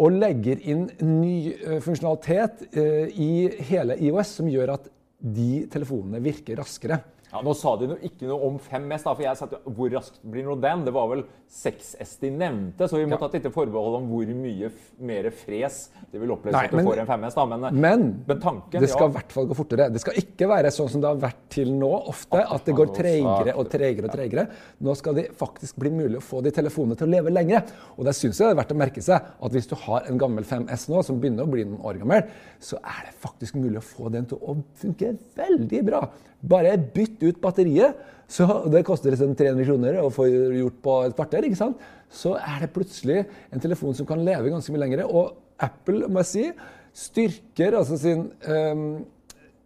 og 0.00 0.14
legger 0.16 0.60
inn 0.72 0.86
ny 1.04 1.52
eh, 1.52 1.78
funksjonalitet 1.84 2.64
eh, 2.72 3.12
i 3.12 3.32
hele 3.68 3.98
IOS 4.00 4.38
som 4.38 4.48
gjør 4.48 4.76
at 4.78 4.88
de 5.22 5.66
telefonene 5.70 6.22
virker 6.24 6.58
raskere. 6.58 7.02
Ja, 7.32 7.40
Nå 7.40 7.54
sa 7.56 7.70
de 7.80 7.86
noe, 7.88 7.96
ikke 8.04 8.26
noe 8.28 8.44
om 8.44 8.58
5S, 8.60 9.06
da, 9.06 9.12
for 9.16 9.24
jeg 9.24 9.38
sa 9.38 9.46
at 9.48 9.54
hvor 9.64 9.88
raskt 9.94 10.18
blir 10.28 10.44
nå 10.44 10.58
den? 10.60 10.82
Det 10.84 10.92
var 10.92 11.06
vel 11.08 11.22
6S 11.48 12.18
de 12.20 12.28
nevnte, 12.30 12.84
så 12.88 12.98
vi 13.00 13.06
må 13.08 13.16
Ja. 13.16 13.20
ta 13.22 13.26
et 13.30 13.38
lite 13.38 13.52
forbehold 13.54 13.96
om 13.96 14.08
hvor 14.10 14.26
mye 14.36 14.68
mer 15.00 15.30
fres 15.32 15.78
de 16.12 16.18
vil 16.20 16.28
oppleve 16.34 16.52
Nei, 16.52 16.64
at 16.66 16.70
du 16.70 16.76
får 16.84 16.98
en 17.00 17.06
5S. 17.08 17.34
da, 17.34 17.44
Men, 17.46 17.80
Men, 17.80 18.24
men 18.28 18.40
tanken 18.40 18.80
det 18.84 18.90
skal 18.90 19.06
i 19.08 19.12
ja, 19.12 19.14
hvert 19.16 19.32
fall 19.32 19.46
gå 19.48 19.56
fortere. 19.56 19.88
Det 19.92 20.00
skal 20.04 20.18
ikke 20.20 20.48
være 20.50 20.72
sånn 20.76 20.90
som 20.92 21.00
det 21.00 21.08
har 21.08 21.22
vært 21.22 21.40
til 21.56 21.72
nå 21.72 21.90
ofte, 22.12 22.36
at 22.44 22.64
det 22.68 22.74
går 22.76 22.92
tregere 22.96 23.54
og 23.56 23.70
tregere. 23.72 24.04
og 24.10 24.12
tregere. 24.12 24.44
Nå 24.80 24.94
skal 24.96 25.14
det 25.14 25.30
faktisk 25.38 25.76
bli 25.80 25.90
mulig 25.90 26.18
å 26.20 26.24
få 26.24 26.42
de 26.44 26.50
telefonene 26.50 26.96
til 27.00 27.08
å 27.08 27.14
leve 27.16 27.32
lenger. 27.32 27.64
Og 27.96 28.04
der 28.04 28.12
syns 28.12 28.40
jeg 28.40 28.48
det 28.48 28.58
er 28.58 28.60
verdt 28.60 28.72
å 28.76 28.80
merke 28.82 29.00
seg 29.02 29.22
at 29.40 29.52
hvis 29.56 29.68
du 29.68 29.74
har 29.86 30.04
en 30.08 30.18
gammel 30.20 30.44
5S 30.44 30.88
nå, 30.92 31.00
som 31.02 31.18
begynner 31.18 31.44
å 31.48 31.50
bli 31.50 31.64
noen 31.64 31.80
år 31.80 31.96
gammel, 32.04 32.28
så 32.60 32.76
er 32.76 33.08
det 33.08 33.14
faktisk 33.24 33.54
mulig 33.56 33.80
å 33.80 33.86
få 33.88 34.12
den 34.12 34.26
til 34.28 34.36
å 34.36 34.58
funke 34.76 35.16
veldig 35.34 35.82
bra. 35.88 36.02
Bare 36.42 36.74
bytt 36.78 37.22
ut 37.22 37.40
batteriet. 37.42 37.98
Så 38.32 38.46
det 38.72 38.84
koster 38.86 39.12
liksom 39.12 39.34
300 39.36 39.66
kroner 39.68 39.98
å 40.00 40.10
få 40.12 40.26
gjort 40.28 40.78
på 40.84 40.98
et 41.06 41.16
kvarter. 41.16 41.46
ikke 41.46 41.58
sant? 41.58 41.80
Så 42.12 42.34
er 42.38 42.62
det 42.62 42.72
plutselig 42.74 43.24
en 43.52 43.62
telefon 43.62 43.96
som 43.96 44.08
kan 44.08 44.22
leve 44.24 44.52
ganske 44.52 44.72
mye 44.72 44.84
lenger. 44.84 45.04
Og 45.08 45.34
Apple 45.62 46.08
må 46.08 46.22
jeg 46.22 46.30
si, 46.30 46.46
styrker 46.92 47.76
altså 47.78 47.98
sin, 48.00 48.24
um, 48.48 49.02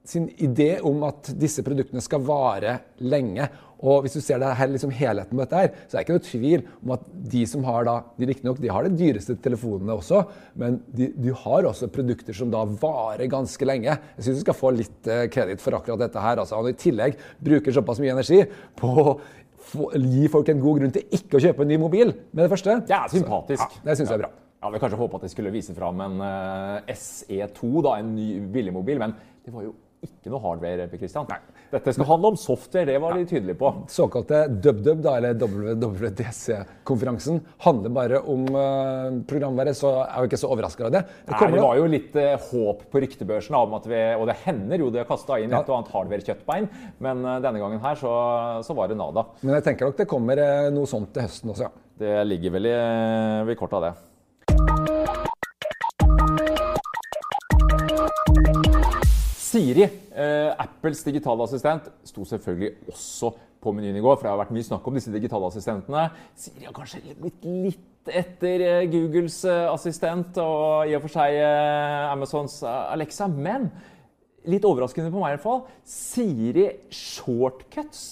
sin 0.06 0.28
idé 0.42 0.76
om 0.87 1.04
at 1.09 1.33
disse 1.38 1.64
produktene 1.66 2.02
skal 2.04 2.23
vare 2.26 2.78
lenge. 3.02 3.49
Og 3.85 4.04
hvis 4.04 4.16
du 4.16 4.23
ser 4.25 4.40
det 4.40 4.52
her, 4.56 4.71
liksom 4.73 4.92
helheten 4.95 5.37
på 5.37 5.42
dette 5.42 5.61
her, 5.61 5.73
så 5.85 5.97
er 5.97 5.99
det 5.99 6.04
ikke 6.06 6.16
noe 6.16 6.25
tvil 6.26 6.62
om 6.80 6.95
at 6.97 7.09
de 7.35 7.42
som 7.50 7.64
har 7.68 7.88
da, 7.88 7.97
de 8.16 8.28
riktignok 8.30 8.61
de 8.62 8.71
har 8.73 8.87
de 8.87 8.97
dyreste 8.97 9.37
telefonene 9.45 9.97
også, 9.99 10.23
men 10.62 10.78
de, 10.97 11.11
de 11.12 11.35
har 11.45 11.68
også 11.68 11.90
produkter 11.92 12.37
som 12.37 12.52
da 12.52 12.64
varer 12.64 13.28
ganske 13.33 13.68
lenge. 13.68 13.92
Jeg 14.16 14.25
syns 14.26 14.40
du 14.40 14.45
skal 14.47 14.56
få 14.56 14.73
litt 14.76 15.11
eh, 15.12 15.26
kreditt 15.33 15.61
for 15.64 15.76
akkurat 15.76 16.06
dette 16.06 16.23
her. 16.25 16.40
Altså, 16.40 16.61
Og 16.61 16.73
i 16.73 16.78
tillegg 16.80 17.21
bruker 17.45 17.75
såpass 17.76 18.00
mye 18.00 18.16
energi 18.16 18.42
på 18.80 18.95
å 19.06 19.92
gi 19.99 20.28
folk 20.30 20.49
en 20.52 20.61
god 20.62 20.80
grunn 20.80 20.92
til 20.95 21.16
ikke 21.18 21.38
å 21.38 21.42
kjøpe 21.42 21.64
en 21.64 21.73
ny 21.75 21.78
mobil 21.83 22.12
med 22.30 22.45
det 22.45 22.50
første. 22.52 22.80
det 22.87 22.97
er 22.97 23.12
sympatisk. 23.12 23.64
Ja, 23.80 23.88
det 23.88 23.97
syns 23.99 24.12
jeg 24.12 24.21
er 24.21 24.26
bra. 24.26 24.35
Ja, 24.62 24.71
Vi 24.73 24.80
kanskje 24.83 24.99
håpe 24.99 25.18
at 25.18 25.26
de 25.26 25.30
skulle 25.30 25.52
vise 25.54 25.75
fram 25.76 26.00
en 26.00 26.23
eh, 26.25 26.95
SE2, 26.97 27.83
da, 27.85 27.99
en 28.00 28.14
ny 28.16 28.28
billigmobil, 28.54 29.02
men 29.02 29.12
det 29.45 29.52
var 29.54 29.66
jo 29.66 29.75
ikke 30.06 30.30
noe 30.32 30.40
hardware. 30.42 30.86
Christian. 30.96 31.26
Dette 31.72 31.92
skal 31.92 32.06
handle 32.08 32.30
om 32.32 32.36
software, 32.38 32.86
det 32.88 32.96
var 33.02 33.16
de 33.18 33.25
tydelige 33.26 33.58
på. 33.58 33.72
såkalte 33.90 34.44
DubDub, 34.48 35.00
da, 35.04 35.16
eller 35.18 35.34
WWDC-konferansen, 35.34 37.40
handler 37.66 37.94
bare 37.96 38.20
om 38.22 38.44
uh, 38.54 39.16
programvare, 39.28 39.75
så 39.76 39.90
er 40.04 40.22
jo 40.22 40.30
ikke 40.30 40.40
så 40.40 40.50
overraska 40.54 40.86
av 40.86 40.94
det. 40.94 41.02
Det 41.26 41.34
Nei, 41.34 41.50
det 41.56 41.64
var 41.64 41.80
jo 41.80 41.88
litt 41.90 42.18
uh, 42.20 42.36
håp 42.50 42.84
på 42.92 43.02
ryktebørsen, 43.04 43.56
om 43.58 43.75
at 43.80 43.88
vi, 43.90 44.02
og 44.14 44.26
det 44.30 44.38
hender 44.44 44.84
jo 44.84 44.92
de 44.94 45.02
har 45.02 45.08
kasta 45.10 45.40
inn 45.42 45.54
Ja. 45.54 45.62
et 45.62 45.70
og 45.70 45.80
annet 45.80 45.92
hardware-kjøttbein, 45.94 46.68
men 47.02 47.25
uh, 47.26 47.38
denne 47.44 47.62
gangen 47.62 47.82
her 47.82 47.98
så, 47.98 48.12
så 48.66 48.76
var 48.78 48.92
det 48.92 48.98
nada. 49.00 49.26
Men 49.42 49.58
jeg 49.58 49.66
tenker 49.70 49.90
nok 49.90 49.98
det 49.98 50.08
kommer 50.10 50.42
noe 50.75 50.90
sånt 50.90 51.10
til 51.14 51.26
høsten 51.26 51.54
også. 51.54 51.68
ja. 51.68 51.75
Det 51.96 52.12
ligger 52.28 52.52
vel 52.52 52.66
i, 52.68 52.75
i 52.76 53.54
av 53.56 53.82
det. 53.86 53.92
Siri, 59.56 59.86
eh, 60.12 60.52
Apples 60.60 61.00
digitalassistent, 61.06 61.88
sto 62.04 62.25
selvfølgelig 62.28 62.75
også 62.92 63.30
på 63.62 63.72
menyen 63.72 63.96
i 63.96 64.02
går. 64.04 64.18
For 64.18 64.26
det 64.26 64.32
har 64.34 64.40
vært 64.42 64.52
mye 64.52 64.66
snakk 64.66 64.88
om 64.88 64.98
disse 64.98 65.12
digitale 65.14 65.48
assistentene. 65.48 66.02
Siri 66.36 66.66
har 66.66 66.75
kanskje 66.76 67.00
blitt 67.16 67.46
litt 67.46 68.10
etter 68.12 68.64
eh, 68.66 68.88
Googles 68.92 69.38
eh, 69.48 69.64
assistent 69.70 70.36
og 70.42 70.90
i 70.90 70.92
og 70.98 71.06
for 71.06 71.14
seg 71.16 71.38
Amazons 72.10 72.58
Alexa. 72.68 73.30
Men 73.32 73.70
litt 74.46 74.66
overraskende 74.68 75.08
på 75.14 75.22
meg 75.22 75.32
i 75.32 75.38
hvert 75.38 75.46
fall. 75.46 75.64
Siri 75.88 76.68
Shortcuts. 76.92 78.04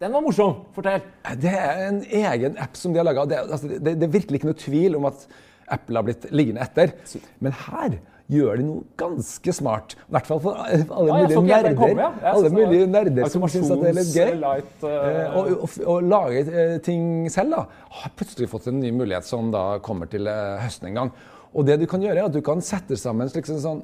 Den 0.00 0.16
var 0.16 0.24
morsom. 0.24 0.62
Fortell. 0.72 1.04
Det 1.44 1.52
er 1.60 1.86
en 1.90 2.00
egen 2.00 2.56
app 2.56 2.80
som 2.80 2.94
de 2.94 3.02
har 3.02 3.10
laga. 3.10 3.28
Det, 3.28 3.42
altså, 3.44 3.68
det, 3.76 3.98
det 4.00 4.08
er 4.08 4.16
virkelig 4.16 4.40
ikke 4.40 4.48
noe 4.48 4.64
tvil 4.64 4.96
om 4.96 5.10
at 5.12 5.28
Apple 5.70 6.00
har 6.00 6.08
blitt 6.08 6.24
liggende 6.32 6.64
etter. 6.64 6.96
Men 7.44 7.52
her 7.68 8.00
gjør 8.30 8.60
de 8.60 8.66
noe 8.66 8.84
ganske 9.00 9.54
smart. 9.54 9.96
I 10.06 10.14
hvert 10.14 10.28
fall 10.28 10.40
for 10.44 10.60
alle 10.60 11.08
Ja, 11.08 11.18
mulige 11.20 11.42
nerder. 11.48 11.76
komme, 11.78 12.06
ja. 12.06 12.32
Alle 12.32 12.50
mulige 12.54 12.86
nerder 12.90 13.30
som 13.32 13.46
syns 13.50 13.70
at 13.74 13.82
det 13.82 13.90
er 13.90 13.96
litt 13.98 14.12
gøy. 14.14 14.32
Light, 14.40 14.74
uh... 14.84 14.90
Eh, 14.90 15.38
og, 15.38 15.50
og, 15.66 15.78
og 15.94 16.10
lage 16.10 16.44
eh, 16.46 16.74
ting 16.84 17.30
selv 17.32 17.56
da, 17.56 17.64
har 18.00 18.14
plutselig 18.18 18.50
fått 18.52 18.68
en 18.70 18.80
ny 18.82 18.92
mulighet 18.94 19.26
som 19.26 19.50
da 19.54 19.64
kommer 19.84 20.10
til 20.10 20.30
eh, 20.30 20.58
høsten 20.62 20.90
en 20.90 21.00
gang. 21.00 21.14
Og 21.50 21.66
det 21.66 21.80
du 21.80 21.86
kan 21.90 22.02
gjøre, 22.02 22.22
er 22.22 22.28
at 22.30 22.36
du 22.36 22.42
kan 22.46 22.62
sette 22.62 22.98
sammen 23.00 23.30
liksom, 23.34 23.58
sånn, 23.62 23.80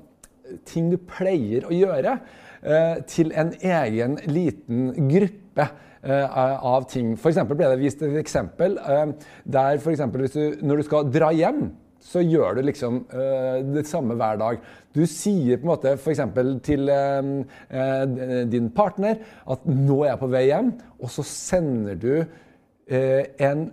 ting 0.69 0.93
du 0.93 1.00
pleier 1.03 1.67
å 1.67 1.75
gjøre, 1.75 2.19
til 3.07 3.29
en 3.37 3.53
egen 3.61 4.17
liten 4.26 4.87
gruppe 5.07 5.67
av 6.03 6.87
ting. 6.91 7.12
For 7.21 7.35
ble 7.53 7.69
det 7.69 7.76
vist 7.79 8.00
et 8.03 8.17
eksempel 8.19 8.79
der 9.45 9.83
for 9.83 9.93
hvis 9.93 10.35
du, 10.35 10.57
når 10.67 10.81
du 10.81 10.87
skal 10.88 11.11
dra 11.12 11.29
hjem, 11.37 11.69
så 12.07 12.23
gjør 12.23 12.59
du 12.59 12.67
liksom 12.67 13.01
uh, 13.11 13.59
det 13.75 13.87
samme 13.91 14.17
hver 14.19 14.39
dag. 14.41 14.61
Du 14.95 15.03
sier 15.11 15.59
på 15.59 15.67
en 15.67 15.73
måte 15.73 15.95
f.eks. 15.99 16.23
til 16.67 16.91
uh, 16.93 17.33
uh, 17.75 18.05
din 18.51 18.71
partner 18.75 19.19
at 19.51 19.67
'nå 19.67 20.03
er 20.05 20.13
jeg 20.13 20.23
på 20.23 20.33
vei 20.33 20.45
hjem', 20.51 20.77
og 21.03 21.11
så 21.11 21.27
sender 21.27 21.99
du 21.99 22.13
en 22.87 23.65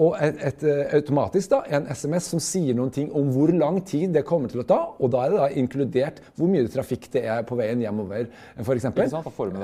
og 0.00 0.14
et, 0.22 0.62
eh, 0.64 0.94
automatisk 0.96 1.50
da, 1.52 1.60
en 1.68 1.88
SMS 1.92 2.30
som 2.32 2.40
sier 2.40 2.76
noen 2.76 2.92
ting 2.94 3.10
om 3.16 3.28
hvor 3.34 3.52
lang 3.52 3.80
tid 3.84 4.14
det 4.14 4.22
kommer 4.28 4.48
til 4.52 4.62
å 4.62 4.66
ta. 4.68 4.78
Og 4.96 5.12
da 5.12 5.24
er 5.24 5.34
det 5.34 5.40
da 5.42 5.48
inkludert 5.60 6.22
hvor 6.38 6.48
mye 6.48 6.70
trafikk 6.72 7.10
det 7.12 7.26
er 7.28 7.44
på 7.48 7.58
veien 7.58 7.82
hjemover, 7.84 8.30
f.eks. 8.56 8.88
Deg 8.88 9.12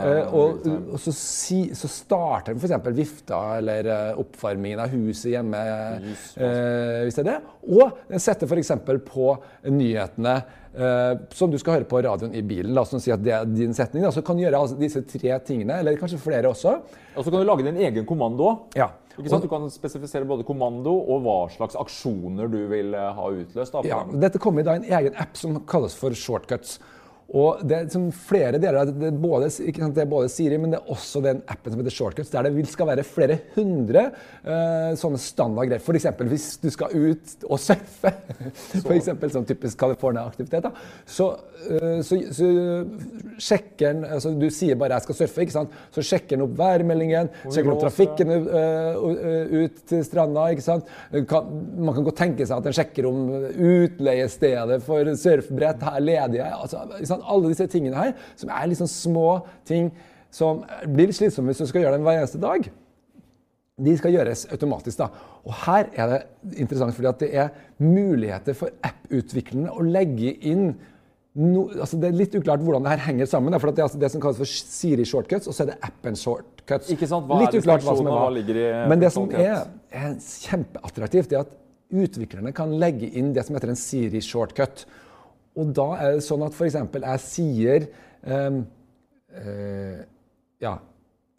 Eh, 0.05 0.37
og, 0.37 0.67
og 0.93 1.01
så, 1.01 1.15
si, 1.17 1.61
så 1.77 1.89
starter 1.91 2.53
den 2.53 2.61
f.eks. 2.61 2.93
vifta 2.99 3.41
eller 3.61 3.91
eh, 3.95 4.21
oppvarmingen 4.21 4.85
av 4.85 4.93
huset 4.93 5.33
hjemme, 5.33 5.65
eh, 6.37 7.01
hvis 7.07 7.17
det 7.17 7.25
er 7.25 7.31
det. 7.33 7.39
Og 7.73 8.05
den 8.11 8.23
setter 8.23 8.51
f.eks. 8.51 8.75
på 9.09 9.33
nyhetene 9.73 10.37
eh, 10.37 10.63
som 11.33 11.51
du 11.53 11.57
skal 11.61 11.79
høre 11.79 11.89
på 11.89 12.03
radioen 12.05 12.35
i 12.37 12.43
bilen, 12.45 12.75
La 12.77 12.83
oss 12.85 12.93
si 13.01 13.13
at 13.15 13.23
det 13.25 13.33
er 13.33 13.49
din 13.49 13.75
setning. 13.77 14.05
Da, 14.05 14.13
så 14.13 14.23
kan 14.27 14.37
du 14.37 14.45
gjøre 14.45 14.61
altså, 14.61 14.77
disse 14.81 15.01
tre 15.09 15.39
tingene, 15.47 15.81
eller 15.81 15.97
kanskje 16.01 16.21
flere 16.21 16.51
også. 16.53 16.77
Og 17.17 17.25
så 17.25 17.33
kan 17.33 17.41
du 17.41 17.49
lage 17.49 17.65
din 17.65 17.81
egen 17.81 18.07
kommando 18.09 18.51
òg. 18.51 18.77
Ja. 18.77 18.91
Ikke 19.17 19.33
sant? 19.33 19.47
Du 19.47 19.49
kan 19.49 19.65
spesifisere 19.73 20.29
både 20.29 20.45
kommando 20.45 20.93
og 20.93 21.23
hva 21.25 21.37
slags 21.55 21.79
aksjoner 21.81 22.51
du 22.53 22.59
vil 22.69 22.93
eh, 22.93 23.07
ha 23.17 23.31
utløst. 23.33 23.73
Da, 23.73 23.85
Ja, 23.89 24.03
dette 24.27 24.41
kommer 24.43 24.61
i 24.61 24.75
en 24.75 24.85
egen 24.85 25.17
app 25.17 25.39
som 25.41 25.57
kalles 25.69 25.97
for 25.97 26.13
Shortcuts. 26.13 26.77
Og 27.35 27.63
det 27.67 27.75
er 27.75 27.87
liksom 27.89 28.05
flere 28.15 28.59
deler 28.63 28.85
av 28.85 28.91
det, 28.95 29.09
både, 29.19 29.49
sant, 29.51 29.97
det 29.97 30.05
er 30.05 30.11
både 30.11 30.29
Siri, 30.31 30.59
men 30.63 30.71
det 30.71 30.79
er 30.79 30.91
også 30.95 31.23
den 31.25 31.41
appen 31.51 31.73
som 31.73 31.81
heter 31.81 31.95
Shortcuts, 31.95 32.31
der 32.31 32.47
det 32.47 32.53
vil 32.55 32.69
skal 32.71 32.87
være 32.93 33.03
flere 33.07 33.41
hundre 33.57 34.05
uh, 34.47 34.93
sånne 34.99 35.19
standardgreier. 35.19 35.83
F.eks. 35.83 36.07
hvis 36.31 36.47
du 36.63 36.69
skal 36.71 36.95
ut 36.95 37.47
og 37.49 37.59
surfe, 37.59 38.13
eksempel 38.97 39.33
sånn 39.35 39.49
typisk 39.49 39.81
California-aktivitet, 39.81 40.69
så, 41.03 41.33
uh, 41.67 41.99
så, 42.07 42.21
så 42.31 42.53
sjekker 43.43 43.91
den 43.91 44.07
altså 44.07 44.31
Du 44.37 44.47
sier 44.53 44.79
bare 44.79 44.95
'jeg 44.95 45.07
skal 45.09 45.19
surfe', 45.19 45.43
ikke 45.43 45.57
sant? 45.57 45.75
så 45.91 46.05
sjekker 46.07 46.37
den 46.37 46.47
opp 46.47 46.55
værmeldingen, 46.59 47.33
sjekker 47.51 47.73
opp 47.75 47.83
trafikken 47.83 48.31
uh, 48.47 49.03
ut 49.67 49.83
til 49.89 50.07
stranda. 50.07 50.47
ikke 50.55 50.63
sant? 50.63 50.87
Kan, 51.27 51.51
man 51.75 51.95
kan 51.97 52.07
godt 52.07 52.23
tenke 52.23 52.47
seg 52.47 52.61
at 52.61 52.71
den 52.71 52.77
sjekker 52.77 53.11
om 53.11 53.27
utleiestedet 53.51 54.79
for 54.87 55.11
surfbrett 55.19 55.83
her 55.83 56.01
ledige. 56.01 56.49
Altså, 56.55 56.87
ikke 56.95 57.11
sant? 57.11 57.16
Alle 57.23 57.53
disse 57.53 57.69
tingene 57.73 57.97
her, 57.97 58.17
som 58.37 58.53
er 58.53 58.67
liksom 58.71 58.91
små 58.91 59.29
ting 59.69 59.93
som 60.35 60.65
blir 60.85 61.09
litt 61.09 61.19
slitsomme 61.19 61.53
hvis 61.53 61.63
du 61.63 61.71
skal 61.71 61.85
gjøre 61.85 61.97
dem 61.97 62.05
hver 62.07 62.21
eneste 62.21 62.41
dag. 62.43 62.69
De 63.77 63.93
skal 63.99 64.15
gjøres 64.15 64.47
automatisk. 64.53 64.99
da. 65.03 65.09
Og 65.45 65.55
Her 65.67 65.89
er 65.93 66.13
det 66.13 66.21
interessant 66.63 66.97
fordi 66.97 67.09
at 67.11 67.23
det 67.23 67.31
er 67.37 67.49
muligheter 67.83 68.57
for 68.57 68.73
app-utviklerne 68.85 69.73
å 69.73 69.85
legge 69.85 70.33
inn 70.49 70.71
no, 71.37 71.67
altså 71.75 71.99
Det 72.01 72.09
er 72.09 72.17
litt 72.17 72.35
uklart 72.39 72.63
hvordan 72.65 72.87
det 72.87 72.95
her 72.95 73.05
henger 73.11 73.29
sammen. 73.29 73.53
da, 73.53 73.61
for 73.61 73.71
Det 73.71 73.83
er 73.83 73.89
altså 73.91 74.01
det 74.01 74.11
som 74.15 74.23
kalles 74.25 74.41
for 74.41 74.49
Siri 74.49 75.05
shortcuts, 75.05 75.47
og 75.47 75.55
så 75.57 75.67
er 75.67 75.75
det 75.75 75.79
appen 75.85 76.17
shortcuts. 76.17 76.91
Ikke 76.95 77.09
sant? 77.11 77.29
Hva 77.29 77.37
er 77.37 77.45
litt 77.45 77.61
uklart 77.61 77.85
hva 77.85 77.97
som 77.99 78.09
er 78.09 78.15
hva. 78.17 78.23
hva 78.25 78.35
ligger 78.39 78.61
i 78.63 78.67
Men 78.89 79.03
det 79.03 79.13
som 79.13 79.29
er, 79.31 79.67
er 79.93 80.17
kjempeattraktivt, 80.17 81.37
er 81.37 81.45
at 81.45 81.53
utviklerne 81.93 82.55
kan 82.57 82.73
legge 82.81 83.11
inn 83.13 83.35
det 83.37 83.45
som 83.47 83.59
heter 83.59 83.75
en 83.75 83.79
Siri 83.79 84.23
shortcut. 84.25 84.87
Og 85.57 85.73
da 85.77 85.87
er 85.97 86.19
det 86.19 86.25
sånn 86.27 86.45
at 86.47 86.57
f.eks. 86.57 86.77
jeg 86.77 87.23
sier 87.25 87.87
um, 88.27 88.61
uh, 89.37 89.99
ja, 90.63 90.75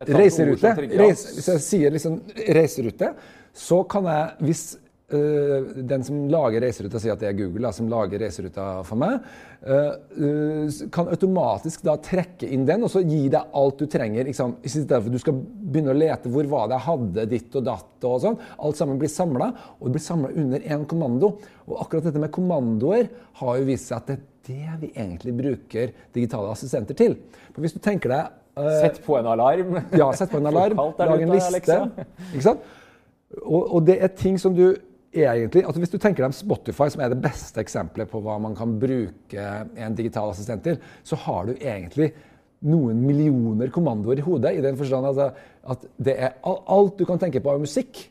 reiserute. 0.09 0.73
Reis, 0.97 1.23
hvis 1.37 1.49
jeg 1.53 1.63
sier 1.65 1.93
liksom 1.93 2.19
reiserute, 2.57 3.11
så 3.57 3.81
kan 3.89 4.09
jeg, 4.09 4.35
hvis 4.45 4.63
eh, 5.13 5.67
den 5.89 6.03
som 6.03 6.23
lager 6.31 6.63
reiseruta, 6.63 6.99
sier 7.01 7.15
at 7.15 7.21
det 7.23 7.29
er 7.29 7.37
Google 7.37 7.67
da, 7.67 7.71
som 7.75 7.89
lager 7.91 8.21
reiseruta 8.21 8.65
for 8.87 8.99
meg, 8.99 9.25
uh, 9.67 9.93
uh, 10.19 10.77
kan 10.93 11.11
automatisk 11.13 11.83
da 11.87 11.95
trekke 12.03 12.49
inn 12.53 12.65
den 12.67 12.85
og 12.85 12.91
så 12.93 13.01
gi 13.05 13.23
deg 13.33 13.53
alt 13.61 13.81
du 13.81 13.87
trenger. 13.91 14.27
Liksom, 14.27 14.57
I 14.61 14.71
stedet 14.73 14.99
for 14.99 15.09
at 15.09 15.17
du 15.17 15.23
skal 15.23 15.37
begynne 15.41 15.93
å 15.93 15.97
lete 15.97 16.31
hvor 16.33 16.49
var 16.51 16.71
det 16.71 16.79
jeg 16.79 16.87
hadde 16.87 17.27
ditt 17.35 17.59
og 17.59 17.67
datt 17.67 18.07
og 18.09 18.17
sånn. 18.23 18.39
Alt 18.57 18.79
sammen 18.79 19.01
blir 19.01 19.11
samla, 19.13 19.51
og 19.77 19.85
det 19.87 19.97
blir 19.97 20.07
samla 20.07 20.33
under 20.45 20.65
én 20.75 20.87
kommando. 20.89 21.35
Og 21.67 21.77
akkurat 21.85 22.09
dette 22.09 22.23
med 22.23 22.33
kommandoer 22.35 23.11
har 23.41 23.61
jo 23.61 23.69
vist 23.69 23.91
seg 23.91 24.01
at 24.01 24.11
det 24.11 24.17
er 24.17 24.25
det 24.47 24.81
vi 24.81 24.89
egentlig 24.95 25.33
bruker 25.35 25.95
digitale 26.15 26.51
assistenter 26.53 26.95
til. 26.97 27.17
For 27.51 27.63
hvis 27.63 27.75
du 27.75 27.81
tenker 27.83 28.13
deg 28.15 28.35
Sett 28.57 29.05
på 29.05 29.17
en 29.19 29.27
alarm. 29.29 29.75
ja, 29.93 30.13
sett 30.13 30.31
på 30.31 30.37
en 30.37 30.49
alarm, 30.49 30.79
lag 30.97 31.21
en 31.21 31.33
liste. 31.35 31.77
Ikke 32.31 32.45
sant? 32.45 32.63
Og, 33.43 33.73
og 33.75 33.81
det 33.87 33.97
er 34.01 34.13
ting 34.15 34.37
som 34.39 34.55
du 34.55 34.71
egentlig 35.13 35.63
altså 35.65 35.81
Hvis 35.81 35.93
du 35.93 35.97
tenker 35.97 36.23
deg 36.23 36.31
om 36.31 36.35
Spotify, 36.35 36.89
som 36.91 37.01
er 37.03 37.13
det 37.13 37.21
beste 37.23 37.61
eksempelet 37.63 38.09
på 38.11 38.21
hva 38.23 38.37
man 38.43 38.55
kan 38.57 38.75
bruke 38.79 39.45
en 39.75 39.95
digital 39.97 40.31
assistent 40.33 40.65
til, 40.65 40.79
så 41.07 41.19
har 41.23 41.47
du 41.47 41.53
egentlig 41.55 42.11
noen 42.67 42.99
millioner 43.05 43.69
kommandoer 43.73 44.19
i 44.19 44.25
hodet. 44.25 44.55
I 44.57 44.63
den 44.65 44.77
forstand 44.79 45.07
altså, 45.09 45.29
at 45.73 45.85
det 46.01 46.17
er 46.27 46.39
alt 46.43 46.97
du 46.97 47.05
kan 47.07 47.21
tenke 47.21 47.41
på 47.43 47.53
av 47.53 47.61
musikk, 47.61 48.01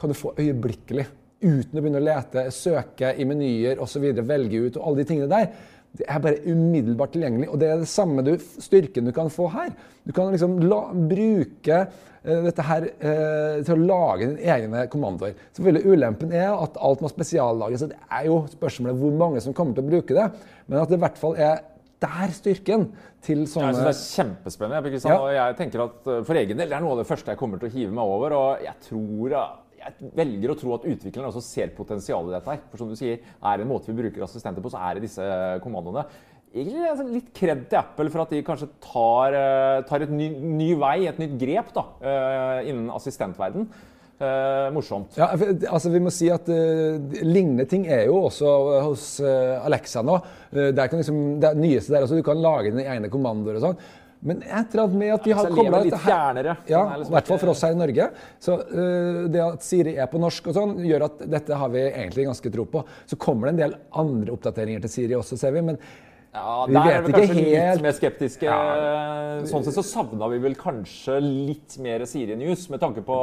kan 0.00 0.10
du 0.10 0.16
få 0.16 0.34
øyeblikkelig. 0.38 1.06
Uten 1.44 1.76
å 1.76 1.82
begynne 1.82 2.00
å 2.00 2.06
lete, 2.06 2.46
søke 2.54 3.12
i 3.20 3.26
menyer 3.28 3.80
osv., 3.82 4.06
velge 4.24 4.64
ut 4.64 4.78
og 4.78 4.86
alle 4.88 5.02
de 5.02 5.08
tingene 5.10 5.30
der. 5.30 5.50
Det 5.94 6.06
er 6.10 6.22
bare 6.24 6.40
umiddelbart 6.48 7.12
tilgjengelig, 7.14 7.50
og 7.52 7.60
det 7.60 7.68
er 7.70 7.82
det 7.84 7.90
samme 7.90 8.24
du, 8.26 8.32
styrken 8.40 9.06
du 9.06 9.12
kan 9.14 9.30
få 9.30 9.46
her. 9.52 9.70
Du 10.02 10.10
kan 10.16 10.32
liksom 10.34 10.56
la, 10.64 10.80
bruke 10.90 11.84
dette 12.24 12.64
her 12.64 12.86
eh, 12.88 13.58
til 13.66 13.74
å 13.76 13.84
lage 13.84 14.30
dine 14.30 14.54
egne 14.56 14.86
kommandoer. 14.92 15.34
Selvfølgelig 15.56 15.92
Ulempen 15.92 16.32
er 16.32 16.50
at 16.54 16.78
alt 16.80 17.04
må 17.04 17.10
spesiallages. 17.12 17.84
så 17.84 17.90
Det 17.92 18.00
er 18.08 18.26
jo 18.30 18.38
spørsmålet 18.54 19.00
hvor 19.00 19.16
mange 19.20 19.42
som 19.44 19.56
kommer 19.56 19.76
til 19.76 19.84
å 19.84 19.90
bruke 19.92 20.16
det. 20.16 20.30
Men 20.66 20.80
at 20.80 20.88
det 20.88 20.96
i 20.96 21.04
hvert 21.04 21.20
fall 21.20 21.36
er 21.36 21.60
der 22.04 22.32
styrken 22.36 22.88
til 23.24 23.44
Jeg 23.44 23.52
sånne 23.54 23.74
synes 23.74 23.84
det 23.84 23.92
er 23.92 24.24
kjempespennende. 24.24 24.92
Jeg, 24.92 25.04
Ja. 25.04 25.18
jeg 25.48 25.56
tenker 25.60 25.84
at 25.84 26.08
uh, 26.08 26.22
For 26.24 26.34
egen 26.36 26.58
del 26.58 26.68
det 26.68 26.76
er 26.76 26.84
noe 26.84 26.96
av 26.96 27.04
det 27.04 27.08
første 27.08 27.30
jeg 27.32 27.40
kommer 27.40 27.60
til 27.60 27.68
å 27.68 27.72
hive 27.76 27.92
meg 27.92 28.04
over. 28.04 28.32
og 28.32 28.64
Jeg 28.64 28.74
tror 28.88 29.36
jeg 29.84 30.12
velger 30.16 30.52
å 30.52 30.56
tro 30.56 30.74
at 30.78 30.84
utviklerne 30.88 31.28
også 31.28 31.42
ser 31.44 31.72
potensial 31.76 32.28
i 32.28 32.32
dette. 32.32 32.48
her. 32.50 32.60
For 32.70 32.80
som 32.80 32.88
du 32.88 32.96
sier, 32.96 33.18
er 33.20 33.56
det 33.56 33.66
en 33.66 33.72
måte 33.72 33.92
vi 33.92 34.00
bruker 34.00 34.24
assistenter 34.24 34.64
på, 34.64 34.72
så 34.72 34.80
er 34.80 34.94
det 34.96 35.02
disse 35.10 35.26
kommandoene. 35.64 36.06
Egentlig 36.54 36.84
altså, 36.86 37.04
litt 37.10 37.32
kred 37.34 37.64
til 37.66 37.80
Apple 37.80 38.12
for 38.14 38.22
at 38.22 38.30
de 38.30 38.44
kanskje 38.46 38.68
tar, 38.84 39.34
uh, 39.34 39.80
tar 39.88 40.04
et 40.04 40.12
ny, 40.14 40.28
ny 40.54 40.68
vei, 40.78 41.00
et 41.10 41.18
nytt 41.18 41.34
grep 41.40 41.72
da, 41.74 41.82
uh, 42.04 42.60
innen 42.62 42.92
assistentverden. 42.94 43.66
Uh, 44.14 44.68
morsomt. 44.70 45.16
Ja, 45.18 45.32
altså 45.34 45.90
Vi 45.90 45.98
må 45.98 46.12
si 46.14 46.28
at 46.30 46.46
uh, 46.46 47.16
lignende 47.26 47.66
ting 47.66 47.88
er 47.90 48.04
jo 48.06 48.20
også 48.28 48.52
hos 48.86 49.08
uh, 49.24 49.64
Alexa 49.66 50.04
nå. 50.06 50.20
Uh, 50.54 50.68
der 50.70 50.86
kan 50.86 51.02
liksom, 51.02 51.18
det 51.42 51.50
nyeste 51.58 51.96
der 51.96 52.06
også, 52.06 52.20
Du 52.20 52.26
kan 52.26 52.38
lage 52.38 52.70
dine 52.70 52.86
egne 52.86 53.10
kommandoer 53.10 53.58
og 53.58 53.66
sånn. 53.66 53.82
Men 54.24 54.40
et 54.46 54.70
eller 54.70 54.84
annet 54.86 54.96
med 55.02 55.10
at 55.16 55.26
de 55.26 55.34
har 55.36 55.50
kobla 55.52 55.82
litt 55.84 55.98
fjernere. 56.06 56.54
Ja, 56.70 56.84
Den 56.86 56.94
er 56.94 57.02
liksom 57.02 57.12
i 57.12 57.18
hvert 57.18 57.32
fall 57.32 57.42
for 57.42 57.52
oss 57.52 57.66
her 57.66 57.74
i 57.74 57.80
Norge. 57.82 58.08
Så 58.46 58.56
uh, 58.62 59.20
det 59.34 59.44
at 59.48 59.66
Siri 59.66 59.98
er 59.98 60.08
på 60.14 60.22
norsk 60.22 60.46
og 60.54 60.58
sånn, 60.62 60.78
gjør 60.86 61.08
at 61.10 61.28
dette 61.34 61.58
har 61.60 61.74
vi 61.74 61.82
egentlig 61.90 62.30
ganske 62.30 62.54
tro 62.54 62.70
på. 62.70 62.86
Så 63.10 63.18
kommer 63.20 63.50
det 63.50 63.56
en 63.56 63.62
del 63.64 63.78
andre 64.06 64.38
oppdateringer 64.38 64.86
til 64.86 64.94
Siri 64.94 65.18
også, 65.18 65.42
ser 65.42 65.58
vi. 65.58 65.66
men 65.72 65.82
Ja, 66.34 66.64
Vi 66.66 66.74
der 66.74 66.82
vet 66.82 66.94
er 66.96 67.02
vi 67.06 67.12
kanskje 67.14 67.34
helt- 67.34 67.74
litt 67.76 67.82
mer 67.84 67.92
skeptiske. 67.94 68.54
Sånn 69.46 69.62
sett 69.62 69.76
så 69.76 69.84
savna 69.86 70.26
vi 70.32 70.38
vel 70.42 70.56
kanskje 70.58 71.20
litt 71.22 71.76
mer 71.78 72.02
Siri 72.10 72.34
News, 72.38 72.64
med 72.72 72.80
tanke 72.82 73.04
på 73.06 73.18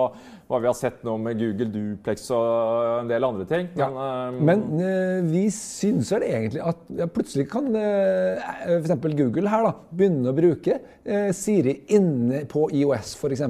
hva 0.47 0.59
vi 0.63 0.67
har 0.69 0.75
sett 0.75 1.01
nå 1.03 1.17
med 1.19 1.35
Google 1.39 1.67
Duplex 1.73 2.29
og 2.35 3.01
en 3.01 3.09
del 3.11 3.23
andre 3.27 3.45
ting. 3.49 3.67
Men, 3.75 3.97
ja. 3.99 4.31
Men 4.39 4.63
uh, 4.79 5.27
vi 5.27 5.43
syns 5.51 6.11
vel 6.15 6.23
egentlig 6.29 6.63
at 6.63 6.77
ja, 7.01 7.07
plutselig 7.11 7.49
kan 7.51 7.67
uh, 7.75 8.79
f.eks. 8.79 8.95
Google 9.19 9.51
her 9.51 9.67
da, 9.67 9.73
begynne 9.91 10.31
å 10.31 10.35
bruke 10.37 10.79
uh, 10.79 11.31
Siri 11.35 11.81
inne 11.91 12.45
på 12.51 12.69
IOS 12.79 13.15
f.eks. 13.19 13.43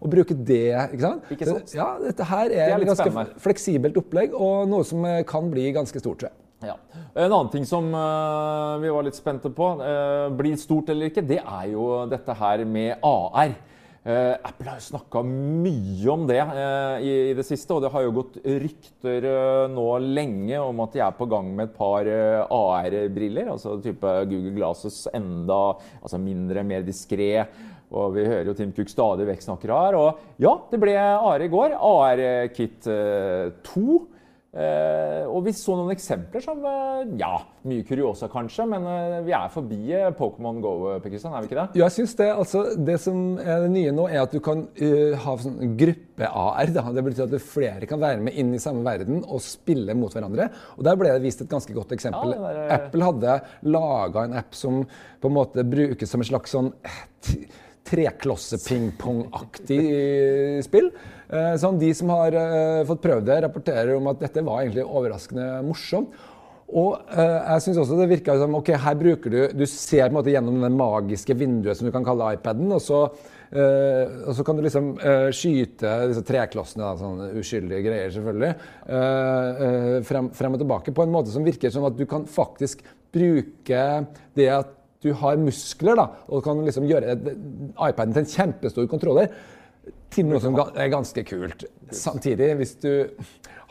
Og 0.00 0.08
bruke 0.12 0.36
det. 0.36 0.64
ikke 0.92 1.04
sant? 1.04 1.28
Ikke 1.36 1.48
sant? 1.52 1.74
Ja, 1.76 1.90
Dette 2.00 2.24
her 2.32 2.48
Det 2.48 2.60
er, 2.60 2.74
er 2.78 2.80
et 2.80 2.88
ganske 2.94 3.08
spennende. 3.10 3.40
fleksibelt 3.44 4.00
opplegg, 4.00 4.32
og 4.36 4.68
noe 4.72 4.84
som 4.88 5.04
eh, 5.08 5.20
kan 5.28 5.50
bli 5.52 5.68
ganske 5.76 6.00
stort. 6.00 6.20
tror 6.24 6.30
jeg. 6.32 6.38
Ja. 6.62 6.76
En 7.14 7.28
annen 7.28 7.50
ting 7.52 7.66
som 7.68 7.90
uh, 7.94 8.78
vi 8.82 8.92
var 8.94 9.06
litt 9.06 9.18
spente 9.18 9.50
på, 9.52 9.74
uh, 9.82 10.30
blir 10.38 10.56
stort 10.60 10.92
eller 10.92 11.10
ikke, 11.10 11.24
det 11.26 11.40
er 11.42 11.68
jo 11.74 11.90
dette 12.10 12.36
her 12.38 12.64
med 12.68 13.02
AR. 13.02 13.54
Uh, 14.02 14.34
Apple 14.42 14.66
har 14.66 14.80
jo 14.80 14.88
snakka 14.88 15.20
mye 15.22 16.08
om 16.10 16.24
det 16.26 16.40
eh, 16.42 17.04
i, 17.06 17.10
i 17.30 17.34
det 17.38 17.44
siste, 17.46 17.70
og 17.70 17.84
det 17.84 17.92
har 17.94 18.02
jo 18.02 18.14
gått 18.16 18.38
rykter 18.42 19.26
eh, 19.30 19.66
nå 19.70 19.84
lenge 20.02 20.58
om 20.58 20.80
at 20.82 20.96
de 20.96 21.02
er 21.06 21.14
på 21.14 21.28
gang 21.30 21.52
med 21.54 21.68
et 21.68 21.76
par 21.76 22.10
eh, 22.10 22.42
AR-briller. 22.42 23.52
Altså 23.52 23.76
type 23.84 24.14
Google 24.26 24.56
Glasses 24.56 25.04
enda 25.14 25.60
altså 26.00 26.18
mindre, 26.18 26.66
mer 26.66 26.82
diskré. 26.86 27.30
Og 27.94 28.16
vi 28.16 28.26
hører 28.26 28.50
jo 28.50 28.56
Tim 28.58 28.72
Cook 28.74 28.90
stadig 28.90 29.28
vekk 29.28 29.46
snakker 29.46 29.70
her. 29.76 30.00
Og 30.00 30.42
ja, 30.42 30.56
det 30.72 30.82
ble 30.82 30.96
AR 30.98 31.46
i 31.46 31.50
går. 31.52 31.76
AR-kit 31.78 32.90
2. 33.68 33.86
Eh, 34.52 35.22
og 35.32 35.46
vi 35.46 35.52
så 35.56 35.72
noen 35.78 35.94
eksempler 35.94 36.42
som 36.44 36.58
eh, 36.68 37.14
Ja, 37.16 37.38
mye 37.64 37.86
kuriosa 37.88 38.26
kanskje, 38.28 38.66
men 38.68 38.84
eh, 38.84 39.14
vi 39.24 39.32
er 39.32 39.46
forbi 39.48 39.78
eh, 39.96 40.10
Pokémon 40.18 40.58
Go, 40.60 40.72
Per 41.00 41.08
Kristian, 41.08 41.32
er 41.32 41.40
vi 41.40 41.48
ikke 41.48 41.56
det? 41.56 41.80
Ja, 41.80 41.86
jeg 41.86 41.94
synes 41.94 42.12
det. 42.18 42.26
Altså, 42.34 42.64
det 42.76 42.98
som 43.00 43.22
er 43.40 43.64
det 43.64 43.70
nye 43.72 43.94
nå, 43.96 44.04
er 44.12 44.26
at 44.26 44.36
du 44.36 44.42
kan 44.44 44.66
uh, 44.68 45.16
ha 45.24 45.36
sånn 45.40 45.72
gruppe-AR. 45.80 46.74
Det 46.76 47.06
betyr 47.08 47.24
at 47.24 47.48
flere 47.48 47.88
kan 47.88 48.02
være 48.04 48.20
med 48.28 48.36
inn 48.36 48.52
i 48.52 48.60
samme 48.60 48.84
verden 48.84 49.24
og 49.24 49.40
spille 49.40 49.96
mot 49.96 50.12
hverandre. 50.12 50.50
Og 50.76 50.84
Der 50.84 51.00
ble 51.00 51.16
det 51.16 51.24
vist 51.24 51.40
et 51.40 51.52
ganske 51.52 51.72
godt 51.72 51.96
eksempel. 51.96 52.36
Ja, 52.36 52.52
der, 52.52 52.76
Apple 52.76 53.08
hadde 53.08 53.40
laga 53.72 54.28
en 54.28 54.36
app 54.42 54.52
som 54.58 54.82
på 54.84 55.32
en 55.32 55.38
måte 55.38 55.64
brukes 55.64 56.12
som 56.12 56.20
et 56.20 56.28
slags 56.28 56.52
sånn 56.52 56.74
treklosse-pingpong-aktig 57.88 59.82
spill. 60.66 60.90
Eh, 61.32 61.54
Sånn, 61.60 61.78
de 61.80 61.94
som 61.96 62.08
har 62.12 62.32
eh, 62.36 62.84
fått 62.88 63.02
prøvd 63.04 63.24
det, 63.28 63.40
rapporterer 63.46 63.92
om 63.96 64.06
at 64.12 64.20
dette 64.22 64.44
var 64.46 64.56
egentlig 64.62 64.84
overraskende 64.84 65.46
morsomt. 65.66 66.08
Og 66.72 66.92
eh, 67.12 67.40
jeg 67.52 67.60
synes 67.66 67.78
også 67.82 67.98
det 67.98 68.12
virka 68.14 68.32
som 68.40 68.54
ok, 68.56 68.68
her 68.80 68.96
bruker 68.96 69.28
du 69.28 69.40
Du 69.52 69.64
ser 69.68 70.06
på 70.06 70.08
en 70.08 70.16
måte 70.16 70.32
gjennom 70.32 70.56
det 70.64 70.72
magiske 70.72 71.36
vinduet 71.36 71.76
som 71.76 71.86
du 71.88 71.92
kan 71.92 72.06
kalle 72.06 72.34
iPaden, 72.38 72.68
og 72.72 72.80
så, 72.80 73.00
og 73.52 74.32
så 74.32 74.42
kan 74.48 74.56
du 74.56 74.62
liksom 74.64 74.86
skyte 75.36 75.90
disse 76.08 76.24
treklossene, 76.24 76.86
da, 76.86 76.96
sånne 76.96 77.26
uskyldige 77.36 77.84
greier 77.84 78.14
selvfølgelig, 78.14 78.52
frem, 80.08 80.30
frem 80.38 80.56
og 80.56 80.62
tilbake 80.62 80.94
på 80.96 81.04
en 81.04 81.12
måte 81.12 81.34
som 81.34 81.44
virker 81.44 81.68
som 81.74 81.84
at 81.84 81.98
du 81.98 82.06
kan 82.08 82.24
faktisk 82.24 82.80
bruke 83.12 83.82
det 84.38 84.48
at 84.48 84.72
du 85.02 85.12
har 85.18 85.36
muskler, 85.40 85.96
da, 85.98 86.06
og 86.28 86.44
kan 86.46 86.60
liksom 86.66 86.86
gjøre 86.88 87.16
iPaden 87.88 88.12
til 88.14 88.22
en 88.24 88.30
kjempestor 88.36 88.86
kontroller 88.90 89.32
til 90.12 90.28
noe 90.28 90.38
som 90.42 90.54
er 90.76 90.90
ganske 90.92 91.24
kult. 91.26 91.64
Samtidig, 91.90 92.52
hvis 92.60 92.74
du 92.82 92.90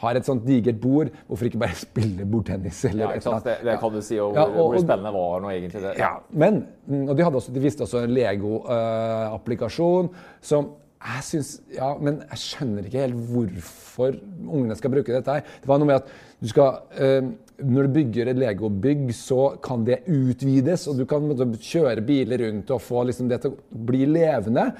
har 0.02 0.17
et 0.17 0.26
sånt 0.26 0.41
digert 0.48 0.80
bord, 0.82 1.12
hvorfor 1.30 1.46
ikke 1.46 1.60
bare 1.62 1.78
spille 1.86 2.26
bordtennis? 2.26 2.80
Eller 2.89 3.13
Ja? 3.22 3.38
Det, 3.46 3.58
det 3.63 3.76
kan 3.80 3.94
du 3.94 4.02
si. 4.02 4.17
Og 4.20 4.34
Ja, 4.36 4.48
og- 4.48 4.56
hvor 4.74 4.80
spennende 4.82 5.13
var 5.13 5.39
nå 5.44 5.52
egentlig 5.54 5.82
det? 5.86 5.94
Ja, 6.02 6.15
men 6.34 6.63
mm, 6.88 7.08
Og 7.10 7.17
de, 7.17 7.24
også, 7.30 7.54
de 7.54 7.62
viste 7.63 7.86
også 7.86 8.02
en 8.04 8.15
Lego-applikasjon 8.17 10.10
som 10.41 10.72
jeg 11.02 11.24
syns 11.26 11.52
Ja, 11.74 11.94
men 11.98 12.20
jeg 12.30 12.38
skjønner 12.44 12.86
ikke 12.86 13.02
helt 13.06 13.15
hvorfor 13.32 14.17
ungene 14.46 14.76
skal 14.78 14.91
bruke 14.94 15.13
dette 15.15 15.34
her. 15.39 15.46
Det 15.62 15.70
var 15.70 15.80
noe 15.82 15.89
med 15.89 16.02
at 16.02 16.12
du 16.41 16.48
skal 16.50 16.82
eh, 16.98 17.32
Når 17.62 17.88
du 17.88 17.93
bygger 18.00 18.32
et 18.32 18.41
Lego-bygg, 18.41 19.06
så 19.15 19.52
kan 19.63 19.86
det 19.88 20.02
utvides, 20.10 20.88
og 20.89 20.97
du 21.02 21.06
kan 21.10 21.24
måte, 21.26 21.47
kjøre 21.62 22.04
biler 22.06 22.45
rundt 22.47 22.74
og 22.74 22.82
få 22.84 23.06
liksom, 23.10 23.30
det 23.32 23.41
til 23.43 23.54
å 23.56 23.86
bli 23.91 24.08
levende. 24.10 24.71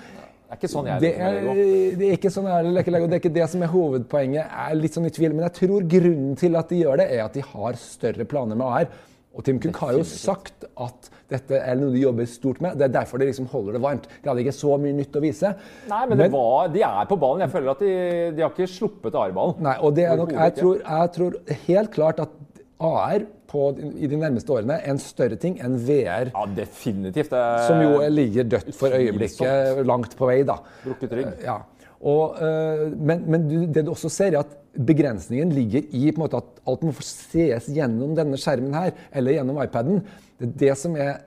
Det 0.52 0.58
er 0.58 0.60
ikke 0.60 0.72
sånn 0.74 0.88
jeg 0.90 1.00
Det 1.00 1.12
leker 1.14 1.28
er, 1.28 1.36
Lego. 1.38 1.54
det 2.00 2.08
er 2.08 2.18
ikke 2.18 2.34
sånn 2.36 2.50
jeg 2.50 2.74
leker 2.76 2.96
Lego. 2.96 3.06
Det 3.08 3.16
er 3.16 3.22
ikke 3.24 3.38
det 3.38 3.46
som 3.54 3.62
er 3.64 3.72
hovedpoenget. 3.72 4.42
Jeg 4.42 4.66
er 4.66 4.82
litt 4.82 4.98
sånn 4.98 5.08
i 5.08 5.14
tvil, 5.16 5.38
men 5.38 5.46
jeg 5.48 5.58
tror 5.62 5.88
grunnen 5.94 6.36
til 6.42 6.60
at 6.60 6.74
de 6.74 6.82
gjør 6.82 7.00
det, 7.00 7.08
er 7.16 7.24
at 7.24 7.38
de 7.38 7.46
har 7.54 7.80
større 7.80 8.28
planer 8.28 8.60
med 8.60 8.68
AR. 8.68 8.92
Og 9.32 9.46
Tim 9.48 9.62
Cook 9.64 9.78
har 9.80 9.96
jo 9.96 10.04
sagt 10.04 10.66
at 10.68 11.08
dette 11.32 11.56
er 11.56 11.78
noe 11.80 11.94
de 11.94 12.02
jobber 12.02 12.28
stort 12.28 12.60
med. 12.64 12.76
Det 12.76 12.90
er 12.90 12.96
derfor 12.98 13.22
de 13.22 13.30
liksom 13.30 13.48
holder 13.54 13.78
det 13.78 13.82
varmt. 13.86 14.10
De 14.12 14.28
hadde 14.28 14.44
ikke 14.44 14.58
så 14.58 14.76
mye 14.82 14.98
nytt 14.98 15.16
å 15.16 15.24
vise. 15.24 15.54
Nei, 15.88 16.02
men, 16.10 16.20
det 16.20 16.28
var, 16.34 16.68
de 16.74 16.84
er 16.84 17.08
på 17.08 17.18
ballen. 17.22 17.46
Jeg 17.46 17.54
føler 17.54 17.72
at 17.72 17.84
de, 17.86 17.94
de 18.36 18.44
har 18.44 18.52
ikke 18.52 18.68
sluppet 18.74 19.16
arballen. 19.16 19.64
Nei, 19.64 19.78
og 19.80 19.96
det 19.96 20.10
er 20.10 20.20
nok, 20.20 20.36
jeg, 20.36 20.56
tror, 20.60 20.82
jeg 20.84 21.14
tror 21.16 21.40
helt 21.70 21.96
klart 21.96 22.20
at 22.26 22.36
AR 22.82 23.26
på, 23.52 23.66
i 24.00 24.08
de 24.10 24.20
nærmeste 24.20 24.54
årene 24.56 24.80
er 24.80 24.94
en 24.94 25.02
større 25.02 25.38
ting 25.40 25.60
enn 25.64 25.76
VR. 25.86 26.32
Ja, 26.32 26.46
definitivt. 26.56 27.34
Det, 27.34 27.44
Som 27.68 27.84
jo 27.84 28.00
ligger 28.10 28.48
dødt 28.56 28.74
for 28.78 28.96
øyeblikket, 28.96 29.84
langt 29.88 30.16
på 30.18 30.30
vei, 30.30 30.42
da. 30.48 30.58
Brukket 30.86 31.16
rygg. 31.20 31.46
Ja. 31.46 31.60
Og, 32.02 32.42
øh, 32.42 32.88
men 32.98 33.24
men 33.30 33.48
du, 33.50 33.56
det 33.70 33.86
du 33.86 33.92
også 33.94 34.10
ser, 34.10 34.34
er 34.34 34.40
at 34.40 34.58
begrensningen 34.88 35.52
ligger 35.54 35.84
i 35.92 36.12
måte 36.18 36.40
at 36.40 36.62
alt 36.68 36.84
må 36.88 36.94
få 36.96 37.06
sees 37.06 37.68
gjennom 37.70 38.16
denne 38.18 38.40
skjermen 38.40 38.74
her, 38.74 38.96
eller 39.14 39.38
gjennom 39.38 39.62
iPaden. 39.62 40.02
Det 40.40 40.48
er 40.48 40.58
det 40.66 40.78
som 40.80 40.96
er, 40.96 41.20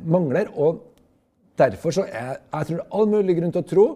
mangler. 0.00 0.50
Og 0.56 0.82
derfor 1.58 1.94
så 1.94 2.06
er 2.08 2.36
jeg 2.36 2.66
tror 2.66 2.76
det 2.76 2.84
er 2.84 2.96
all 2.98 3.08
mulig 3.08 3.36
grunn 3.38 3.54
til 3.54 3.62
å 3.62 3.70
tro 3.70 3.86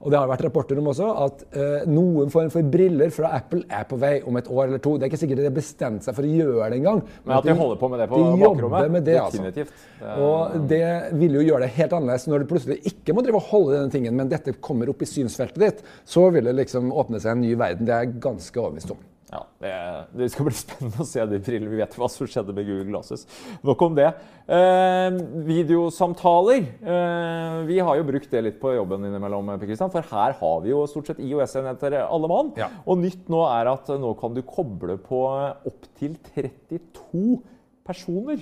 og 0.00 0.12
det 0.12 0.18
har 0.20 0.28
vært 0.30 0.44
rapporter 0.46 0.78
om 0.78 0.86
også, 0.92 1.06
at 1.24 1.40
eh, 1.58 1.86
noen 1.90 2.30
form 2.30 2.50
for 2.54 2.62
briller 2.70 3.10
fra 3.10 3.32
Apple 3.34 3.64
er 3.68 3.82
på 3.90 3.96
vei 3.98 4.12
om 4.22 4.36
et 4.38 4.46
år 4.46 4.68
eller 4.68 4.78
to. 4.84 4.92
Det 4.96 5.08
er 5.08 5.10
ikke 5.10 5.18
sikkert 5.24 5.40
de 5.42 5.48
har 5.48 5.56
bestemt 5.56 6.06
seg 6.06 6.14
for 6.14 6.22
å 6.22 6.30
gjøre 6.36 6.68
det 6.70 6.78
engang. 6.78 7.02
Men 7.24 7.36
at 7.40 7.48
de 7.48 7.56
holder 7.58 7.80
på 7.82 7.90
med 7.90 7.98
det 8.04 8.08
på 8.12 8.20
de 8.22 8.38
bakrommet? 8.44 8.90
med 8.94 9.04
det, 9.10 9.16
altså. 9.18 9.42
Definitivt. 9.42 9.72
Det- 9.98 10.16
Og 10.22 10.68
det 10.70 11.12
vil 11.18 11.32
jo 11.40 11.44
gjøre 11.48 11.60
det 11.66 11.70
helt 11.80 11.92
annerledes 11.98 12.28
når 12.30 12.38
du 12.38 12.46
plutselig 12.54 12.78
ikke 12.92 13.12
må 13.18 13.24
drive 13.26 13.42
og 13.42 13.48
holde 13.50 13.74
denne 13.80 13.90
tingen, 13.90 14.14
men 14.16 14.28
dette 14.30 14.54
kommer 14.60 14.88
opp 14.88 15.02
i 15.02 15.10
synsfeltet 15.10 15.58
ditt. 15.58 15.82
Så 16.06 16.30
vil 16.32 16.44
det 16.44 16.54
liksom 16.54 16.92
åpne 16.92 17.18
seg 17.20 17.32
en 17.34 17.40
ny 17.42 17.54
verden. 17.58 17.84
Det 17.84 17.94
er 17.94 18.04
jeg 18.06 18.20
ganske 18.20 18.54
overbevist 18.62 18.90
om. 18.94 19.02
Ja, 19.28 19.42
det, 19.60 19.72
det 20.16 20.28
skal 20.32 20.48
bli 20.48 20.56
spennende 20.62 21.04
å 21.04 21.06
se 21.08 21.24
de 21.28 21.40
brillene. 21.42 21.70
Vi 21.72 21.80
vet 21.82 21.96
hva 22.00 22.08
som 22.12 22.28
skjedde 22.28 22.54
med 22.56 22.68
Google 22.68 22.88
Glasses. 22.88 23.26
Nok 23.66 23.84
om 23.84 23.96
det. 23.98 24.08
Eh, 24.48 25.18
videosamtaler. 25.48 26.64
Eh, 26.80 27.58
vi 27.68 27.80
har 27.84 28.00
jo 28.00 28.06
brukt 28.08 28.30
det 28.32 28.44
litt 28.46 28.60
på 28.62 28.72
jobben 28.76 29.04
innimellom, 29.08 29.52
for 29.92 30.12
her 30.14 30.36
har 30.40 30.60
vi 30.64 30.72
jo 30.72 30.84
stort 30.88 31.12
sett 31.12 31.20
IOS-enheter 31.20 32.00
alle 32.00 32.30
mann. 32.30 32.54
Ja. 32.58 32.70
Og 32.88 33.02
nytt 33.02 33.28
nå 33.32 33.44
er 33.50 33.72
at 33.74 33.90
nå 34.00 34.14
kan 34.20 34.36
du 34.36 34.42
koble 34.46 34.96
på 35.02 35.24
opptil 35.68 36.16
32 36.32 37.40
personer. 37.86 38.40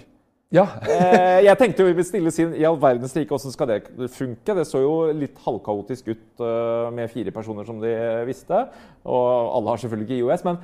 Ja, 0.56 0.64
Eh, 0.88 1.42
jeg 1.44 1.58
tenkte 1.60 1.84
jo 1.84 1.92
vil 1.92 2.06
stille 2.06 2.30
sinn, 2.32 2.54
i 2.56 2.64
all 2.64 2.78
verdens 2.80 3.12
rike, 3.16 3.28
hvordan 3.28 3.52
skal 3.52 3.68
det 3.68 4.08
funke? 4.14 4.54
Det 4.56 4.64
så 4.68 4.80
jo 4.80 4.94
litt 5.12 5.36
halvkaotisk 5.44 6.08
ut 6.12 6.44
eh, 6.46 6.86
med 6.96 7.12
fire 7.12 7.34
personer 7.34 7.66
som 7.68 7.80
de 7.82 7.92
visste. 8.28 8.62
Og 9.04 9.26
alle 9.58 9.72
har 9.72 9.82
selvfølgelig 9.82 10.08
ikke 10.08 10.20
IOS, 10.22 10.46
men 10.46 10.60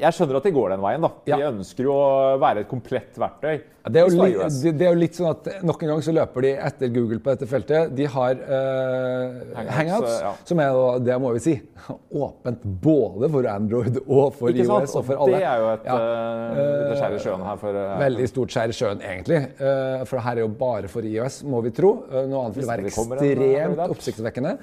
jeg 0.00 0.12
skjønner 0.16 0.36
at 0.40 0.46
de 0.48 0.50
går 0.54 0.72
den 0.74 0.82
veien. 0.82 1.00
da. 1.04 1.10
De 1.24 1.30
Ja. 1.30 1.50
ønsker 1.52 1.84
jo 1.86 1.92
å 1.94 2.38
være 2.42 2.60
et 2.64 2.68
komplett 2.68 3.14
verktøy. 3.16 3.60
det 3.84 4.00
er, 4.00 4.06
jo 4.08 4.16
du 4.16 4.22
li, 4.24 4.72
det, 4.72 4.80
er 4.86 4.94
jo 4.94 4.98
litt 4.98 5.14
sånn 5.14 5.28
at 5.30 5.48
nok 5.62 5.82
en 5.84 5.88
gang 5.92 6.02
så 6.02 6.12
løper 6.16 6.40
de 6.46 6.52
etter 6.56 6.88
Google 6.88 7.18
på 7.20 7.34
dette 7.34 7.46
feltet. 7.46 7.92
De 7.94 8.06
har 8.08 8.32
uh, 8.34 9.54
Hangouts, 9.54 9.76
Hangouts, 9.76 10.14
ja. 10.24 10.32
som 10.48 10.62
er 10.64 10.78
det 11.04 11.18
må 11.20 11.32
vi 11.36 11.42
si, 11.44 11.54
åpent 12.26 12.64
både 12.64 13.28
for 13.34 13.48
Android 13.52 13.98
og 14.06 14.32
for 14.38 14.48
Ikke 14.54 14.64
sant? 14.66 14.88
IOS 14.88 14.96
og 14.96 15.04
for 15.10 15.20
alle. 15.26 15.36
Det 15.36 15.44
er 15.50 15.60
jo 15.64 15.68
et 15.74 15.84
Ja. 15.90 15.98
uh, 15.98 16.94
skjær 16.96 17.18
i 17.18 17.22
sjøen 17.26 17.44
her 17.50 17.60
for 17.60 17.70
Uh, 17.74 17.98
Veldig 18.00 18.28
stort 18.30 18.54
skjær 18.54 18.72
i 18.72 18.76
sjøen, 18.76 19.00
egentlig. 19.04 19.42
Eh, 19.60 20.04
For 20.04 20.16
det 20.18 20.24
her 20.24 20.36
er 20.36 20.44
jo 20.44 20.48
bare 20.48 20.88
for 20.88 21.02
IOS, 21.02 21.42
må 21.44 21.60
vi 21.64 21.70
tro. 21.74 22.04
Eh, 22.10 22.26
Noe 22.30 22.44
annet 22.46 22.56
vil 22.60 22.66
være 22.68 22.84
eh, 22.84 22.90
ekstremt 22.90 23.84
oppsiktsvekkende. 23.90 24.58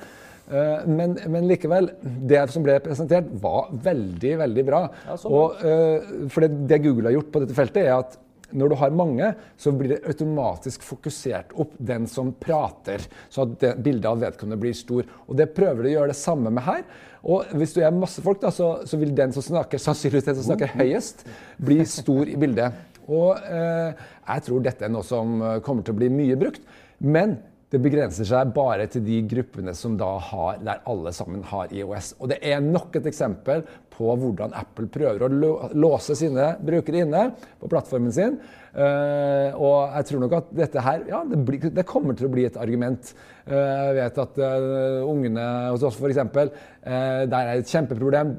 Eh, 0.50 0.88
Men, 0.88 1.16
men 1.28 1.48
likevel, 1.48 1.92
det 2.02 2.42
som 2.52 2.64
ble 2.66 2.80
presentert, 2.84 3.30
var 3.44 3.70
veldig, 3.72 4.34
veldig 4.42 4.66
bra. 4.68 4.82
Ja. 5.08 5.16
Og, 5.30 5.62
eh, 5.64 6.28
for 6.32 6.46
det, 6.46 6.68
det 6.68 6.82
Google 6.84 7.10
har 7.10 7.20
gjort 7.20 7.32
på 7.32 7.44
dette 7.44 7.58
feltet, 7.58 7.86
er 7.86 7.96
at 8.00 8.18
når 8.52 8.68
du 8.68 8.76
har 8.82 8.92
mange, 8.92 9.30
så 9.56 9.72
blir 9.72 9.94
det 9.94 10.02
automatisk 10.12 10.84
fokusert 10.84 11.54
opp 11.56 11.72
den 11.80 12.04
som 12.12 12.34
prater, 12.36 13.06
så 13.32 13.46
at 13.46 13.54
det, 13.62 13.70
bildet 13.86 14.10
av 14.10 14.20
vedkommende 14.20 14.60
blir 14.60 14.76
stor. 14.76 15.08
Og 15.30 15.38
det 15.40 15.54
prøver 15.56 15.86
de 15.86 15.94
å 15.94 15.96
gjøre 16.02 16.12
det 16.12 16.20
samme 16.20 16.52
med 16.52 16.66
her. 16.66 16.84
Og 17.22 17.54
hvis 17.56 17.78
du 17.78 17.80
er 17.86 17.96
masse 17.96 18.20
folk, 18.26 18.42
da, 18.42 18.52
så, 18.52 18.82
så 18.84 19.00
vil 19.00 19.14
den 19.16 19.32
som 19.32 19.46
snakker, 19.46 19.80
sannsynligvis 19.80 20.28
den 20.28 20.40
som 20.42 20.50
snakker 20.50 20.74
høyest, 20.82 21.24
bli 21.64 21.80
stor 21.88 22.28
i 22.28 22.36
bildet. 22.42 22.76
Og 23.08 23.40
eh, 23.40 24.04
jeg 24.28 24.46
tror 24.50 24.68
dette 24.68 24.88
er 24.88 24.92
noe 24.92 25.08
som 25.08 25.40
kommer 25.64 25.88
til 25.88 25.96
å 25.96 26.02
bli 26.02 26.12
mye 26.12 26.36
brukt. 26.44 26.68
Men 27.00 27.38
det 27.72 27.80
begrenser 27.80 28.28
seg 28.28 28.50
bare 28.52 28.86
til 28.92 29.04
de 29.06 29.22
gruppene 29.32 29.72
som 29.78 29.94
da 30.00 30.10
har, 30.28 30.58
der 30.60 30.82
alle 30.92 31.14
sammen 31.16 31.44
har 31.48 31.72
IOS. 31.72 32.16
Og 32.20 32.32
det 32.34 32.42
er 32.44 32.60
nok 32.64 32.98
et 33.00 33.08
eksempel 33.08 33.64
på 33.92 34.16
hvordan 34.20 34.56
Apple 34.58 34.90
prøver 34.92 35.24
å 35.24 35.70
låse 35.78 36.18
sine 36.20 36.50
brukere 36.60 37.06
inne 37.06 37.22
på 37.62 37.70
plattformen 37.72 38.12
sin. 38.16 38.36
Eh, 38.72 39.56
og 39.56 39.96
jeg 39.96 40.10
tror 40.10 40.24
nok 40.26 40.36
at 40.42 40.52
dette 40.56 40.84
her 40.84 41.06
ja, 41.10 41.22
det, 41.28 41.40
blir, 41.48 41.72
det 41.72 41.88
kommer 41.88 42.18
til 42.18 42.28
å 42.28 42.34
bli 42.34 42.44
et 42.50 42.60
argument. 42.60 43.14
Eh, 43.46 43.56
jeg 43.56 43.98
vet 44.02 44.22
at 44.26 44.42
eh, 44.44 45.00
ungene 45.08 45.48
hos 45.70 45.88
oss 45.88 46.00
f.eks. 46.00 46.20
Uh, 46.82 47.24
der 47.30 47.40
er 47.40 47.56
et 47.60 47.72
kjempeproblem 47.72 48.36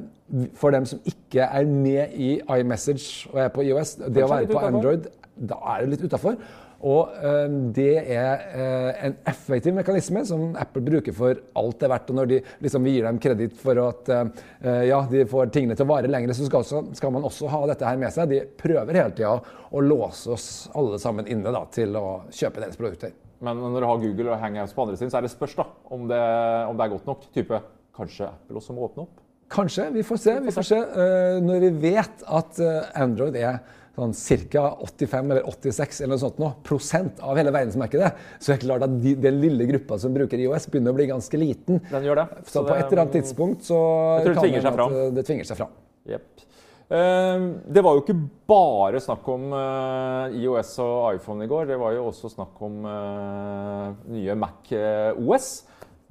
for 0.59 0.75
dem 0.75 0.85
som 0.88 1.01
ikke 1.09 1.45
er 1.47 1.68
med 1.68 2.16
i 2.18 2.35
iMessage 2.40 3.31
og 3.33 3.40
er 3.47 3.53
på 3.55 3.64
IOS. 3.64 3.97
Det 4.09 4.27
å 4.27 4.33
være 4.33 4.51
på. 4.51 4.61
Android 4.61 5.09
da 5.37 5.57
er 5.73 5.85
det 5.85 5.95
litt 5.95 6.05
utafor. 6.07 6.37
Og 6.83 7.14
eh, 7.14 7.55
det 7.77 7.92
er 8.01 8.45
eh, 8.59 9.05
en 9.07 9.14
effektiv 9.31 9.75
mekanisme 9.77 10.25
som 10.27 10.57
Apple 10.59 10.83
bruker 10.83 11.14
for 11.14 11.38
alt 11.59 11.79
det 11.79 11.87
er 11.87 11.92
verdt. 11.95 12.11
Og 12.11 12.18
når 12.18 12.31
de 12.33 12.40
liksom 12.64 12.88
gir 12.90 13.07
dem 13.07 13.21
kreditt 13.23 13.55
for 13.61 13.79
at 13.85 14.11
eh, 14.11 14.85
ja, 14.90 14.99
de 15.11 15.23
får 15.31 15.53
tingene 15.55 15.79
til 15.79 15.87
å 15.87 15.92
vare 15.92 16.11
lenger, 16.11 16.35
så 16.35 16.49
skal, 16.49 16.66
også, 16.66 16.85
skal 16.99 17.14
man 17.14 17.27
også 17.29 17.51
ha 17.53 17.62
dette 17.71 17.87
her 17.87 18.01
med 18.03 18.14
seg. 18.14 18.35
De 18.35 18.42
prøver 18.59 18.99
hele 18.99 19.14
tida 19.14 19.37
å 19.73 19.85
låse 19.85 20.35
oss 20.35 20.49
alle 20.79 20.99
sammen 21.03 21.31
inne 21.31 21.55
da, 21.55 21.62
til 21.73 21.95
å 21.99 22.07
kjøpe 22.35 22.64
deres 22.64 22.81
produkter. 22.81 23.14
Men 23.42 23.59
når 23.59 23.83
du 23.83 23.88
har 23.88 24.03
Google 24.03 24.35
og 24.35 24.42
Hangouts 24.42 24.75
på 24.75 24.85
andre 24.85 24.99
siden, 24.99 25.11
så 25.11 25.18
er 25.18 25.27
det 25.27 25.33
spørs 25.33 25.57
da, 25.59 25.66
om 25.95 26.07
det, 26.11 26.23
om 26.71 26.79
det 26.79 26.85
er 26.85 26.92
godt 26.92 27.09
nok. 27.11 27.29
Type 27.35 27.62
kanskje 27.97 28.29
Apple 28.31 28.59
også 28.59 28.75
må 28.75 28.87
åpne 28.87 29.07
opp? 29.07 29.23
Kanskje. 29.53 29.90
Vi 29.92 30.03
får 30.07 30.16
se. 30.16 30.35
Vi 30.40 30.55
får 30.55 30.66
se. 30.66 30.79
Uh, 30.79 31.38
når 31.45 31.66
vi 31.66 31.71
vet 31.90 32.23
at 32.25 32.61
uh, 32.62 33.03
Android 33.03 33.37
er 33.37 33.59
sånn 33.96 34.14
ca. 34.52 34.64
85 34.81 35.33
eller 35.35 35.48
86 35.48 36.00
eller 36.00 36.14
noe 36.14 36.22
sånt 36.22 36.38
nå, 36.40 36.50
prosent 36.64 37.20
av 37.20 37.37
hele 37.40 37.52
verdensmarkedet, 37.52 38.12
så 38.40 38.52
er 38.52 38.61
det 38.61 38.66
klart 38.66 38.87
at 38.87 38.94
de, 39.02 39.14
den 39.20 39.40
lille 39.42 39.66
gruppa 39.68 39.98
som 40.00 40.14
bruker 40.16 40.40
IOS, 40.40 40.68
begynner 40.72 40.94
å 40.94 40.98
bli 41.00 41.09
ganske 41.11 41.40
liten. 41.40 41.83
Den 41.90 42.09
gjør 42.09 42.22
det. 42.22 42.28
Så, 42.46 42.55
så 42.55 42.62
det, 42.62 42.70
på 42.70 42.78
et 42.78 42.87
eller 42.87 43.05
annet 43.05 43.18
tidspunkt 43.20 43.68
så 43.68 43.83
jeg 44.22 44.31
tror 44.31 44.40
det 44.40 44.62
seg 44.64 44.78
fram. 44.78 44.96
Det 45.18 45.26
tvinger 45.28 45.50
seg 45.50 45.61
fram. 45.61 45.76
Yep. 46.09 46.46
Uh, 46.92 47.44
det 47.72 47.81
var 47.85 47.96
jo 47.96 48.02
ikke 48.02 48.18
bare 48.50 49.00
snakk 49.00 49.28
om 49.33 49.52
uh, 49.57 50.33
IOS 50.37 50.72
og 50.85 50.96
iPhone 51.16 51.44
i 51.46 51.52
går. 51.52 51.68
Det 51.70 51.78
var 51.81 51.94
jo 51.96 52.09
også 52.11 52.33
snakk 52.33 52.59
om 52.64 52.83
uh, 52.85 53.92
nye 54.12 54.37
Mac 54.37 54.72
OS. 55.20 55.52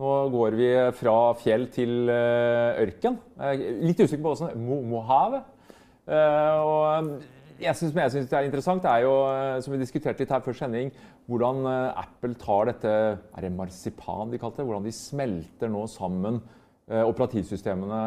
Nå 0.02 0.14
går 0.34 0.58
vi 0.58 0.70
fra 0.98 1.16
fjell 1.38 1.68
til 1.70 2.10
ørken. 2.10 3.20
Litt 3.86 4.00
usikker 4.02 4.24
på 4.24 4.32
hvordan 4.32 4.64
Mojave. 4.90 5.44
og 6.10 7.12
jeg 7.62 7.78
synes, 7.78 7.96
jeg 7.96 8.14
synes 8.16 8.34
er 8.34 8.48
interessant, 8.48 8.86
er 8.86 9.06
jo, 9.06 9.14
eh, 9.30 9.62
som 9.64 9.74
vi 9.74 9.80
diskuterte 9.82 10.24
litt 10.24 10.34
her 10.34 10.44
før 10.46 10.58
sending, 10.58 10.92
hvordan 11.30 11.64
eh, 11.70 12.04
Apple 12.04 12.36
tar 12.42 12.72
dette 12.72 12.92
Er 12.92 13.46
det 13.46 13.54
marsipan 13.56 14.32
de 14.32 14.42
kalte 14.42 14.62
det? 14.62 14.68
Hvordan 14.68 14.86
de 14.88 14.94
smelter 14.96 15.72
nå 15.72 15.86
sammen 15.92 16.42
eh, 16.90 17.04
operativsystemene 17.04 18.04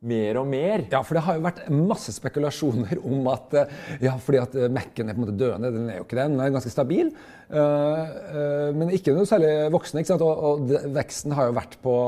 mer 0.00 0.38
og 0.40 0.46
mer. 0.48 0.86
Ja, 0.88 1.02
for 1.04 1.12
det 1.12 1.22
har 1.26 1.36
jo 1.36 1.42
vært 1.44 1.58
masse 1.76 2.14
spekulasjoner 2.14 3.02
om 3.10 3.26
at 3.28 3.52
ja, 4.00 4.14
fordi 4.16 4.38
at 4.40 4.56
Mac-en 4.72 5.12
er 5.12 5.16
på 5.16 5.20
en 5.20 5.26
måte 5.26 5.36
døende. 5.36 5.72
Den 5.74 5.90
er 5.92 5.98
jo 5.98 6.06
ikke 6.06 6.16
det, 6.16 6.24
den 6.32 6.40
er 6.40 6.54
ganske 6.54 6.72
stabil. 6.72 7.10
men 8.80 8.94
ikke 8.96 9.12
noe 9.12 9.28
særlig 9.28 9.50
voksen. 9.74 10.00
ikke 10.00 10.14
sant? 10.14 10.24
Og, 10.24 10.40
og 10.40 10.94
veksten 10.96 11.36
har 11.36 11.50
jo 11.50 11.58
vært 11.58 11.76
på 11.84 11.98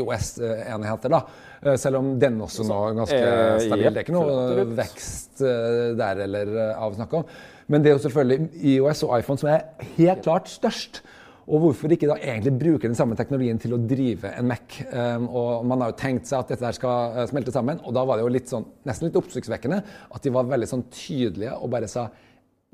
IOS-enheter. 0.00 1.12
da. 1.12 1.49
Eh, 1.60 1.76
selv 1.76 2.00
om 2.00 2.10
den 2.20 2.40
også 2.40 2.64
nå 2.64 2.80
er 2.88 2.98
ganske 3.02 3.20
eh, 3.20 3.54
stabil. 3.66 3.86
Det 3.92 4.00
er 4.00 4.06
ikke 4.06 4.16
noe 4.16 4.66
vekst 4.78 5.42
eh, 5.44 5.90
der 5.98 6.24
eller 6.24 6.52
av 6.72 6.92
å 6.92 6.96
snakke 6.96 7.20
om. 7.20 7.32
Men 7.70 7.84
det 7.84 7.90
er 7.90 7.98
jo 7.98 8.04
selvfølgelig 8.06 8.68
IOS 8.74 9.04
og 9.06 9.16
iPhone 9.18 9.42
som 9.42 9.50
er 9.52 9.90
helt 9.98 10.22
klart 10.24 10.48
størst. 10.50 11.02
Og 11.50 11.64
hvorfor 11.64 11.92
ikke 11.92 12.06
da 12.06 12.16
egentlig 12.20 12.54
bruke 12.60 12.86
den 12.86 12.96
samme 12.96 13.16
teknologien 13.18 13.58
til 13.60 13.74
å 13.74 13.80
drive 13.90 14.30
en 14.38 14.46
Mac? 14.46 14.76
Um, 14.92 15.26
og 15.26 15.66
Man 15.66 15.82
har 15.82 15.90
jo 15.90 15.98
tenkt 15.98 16.28
seg 16.30 16.44
at 16.44 16.52
dette 16.52 16.62
der 16.62 16.76
skal 16.76 17.16
smelte 17.30 17.54
sammen, 17.54 17.80
og 17.82 17.94
da 17.96 18.04
var 18.06 18.18
det 18.18 18.26
jo 18.26 18.32
litt 18.36 18.52
sånn, 18.52 18.68
nesten 18.86 19.08
litt 19.08 19.18
oppsiktsvekkende 19.18 19.80
at 19.82 20.22
de 20.22 20.32
var 20.34 20.46
veldig 20.46 20.68
sånn 20.70 20.84
tydelige 20.94 21.56
og 21.58 21.72
bare 21.74 21.90
sa 21.90 22.06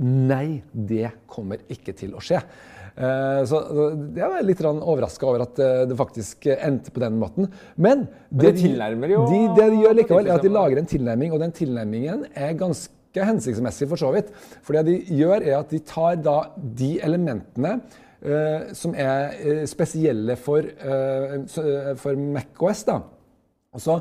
nei, 0.05 0.61
det 0.71 1.09
kommer 1.31 1.63
ikke 1.73 1.95
til 1.97 2.13
å 2.19 2.21
skje. 2.21 2.43
Eh, 2.97 3.43
så 3.45 3.59
jeg 4.17 4.29
var 4.33 4.45
litt 4.47 4.61
overraska 4.65 5.27
over 5.29 5.43
at 5.45 5.59
eh, 5.61 5.83
det 5.91 5.99
faktisk 5.99 6.47
endte 6.55 6.93
på 6.95 7.03
den 7.03 7.19
måten. 7.21 7.51
Men 7.77 8.07
det, 8.31 8.55
det 8.55 8.55
tilnærmer 8.63 9.13
jo 9.13 9.25
de, 9.29 9.41
det 9.59 9.67
de 9.75 9.83
gjør 9.83 9.99
likevel, 9.99 10.31
er 10.31 10.39
at 10.39 10.47
de 10.47 10.53
lager 10.55 10.81
en 10.81 10.89
tilnærming, 10.89 11.35
og 11.37 11.43
den 11.45 11.53
tilnærmingen 11.57 12.25
er 12.33 12.57
ganske 12.57 13.27
hensiktsmessig 13.29 13.89
for 13.91 14.01
så 14.01 14.15
vidt. 14.17 14.33
For 14.65 14.79
det 14.79 14.87
de 14.89 15.21
gjør, 15.21 15.43
er 15.43 15.59
at 15.59 15.73
de 15.73 15.83
tar 15.85 16.17
da 16.25 16.39
de 16.57 16.97
elementene 17.05 17.77
uh, 17.81 18.73
som 18.77 18.93
er 18.93 19.65
spesielle 19.69 20.37
for, 20.37 20.67
uh, 20.85 21.95
for 21.97 22.21
MacOS, 22.37 22.83
da. 22.91 22.99
Og 23.73 23.81
så 23.85 23.97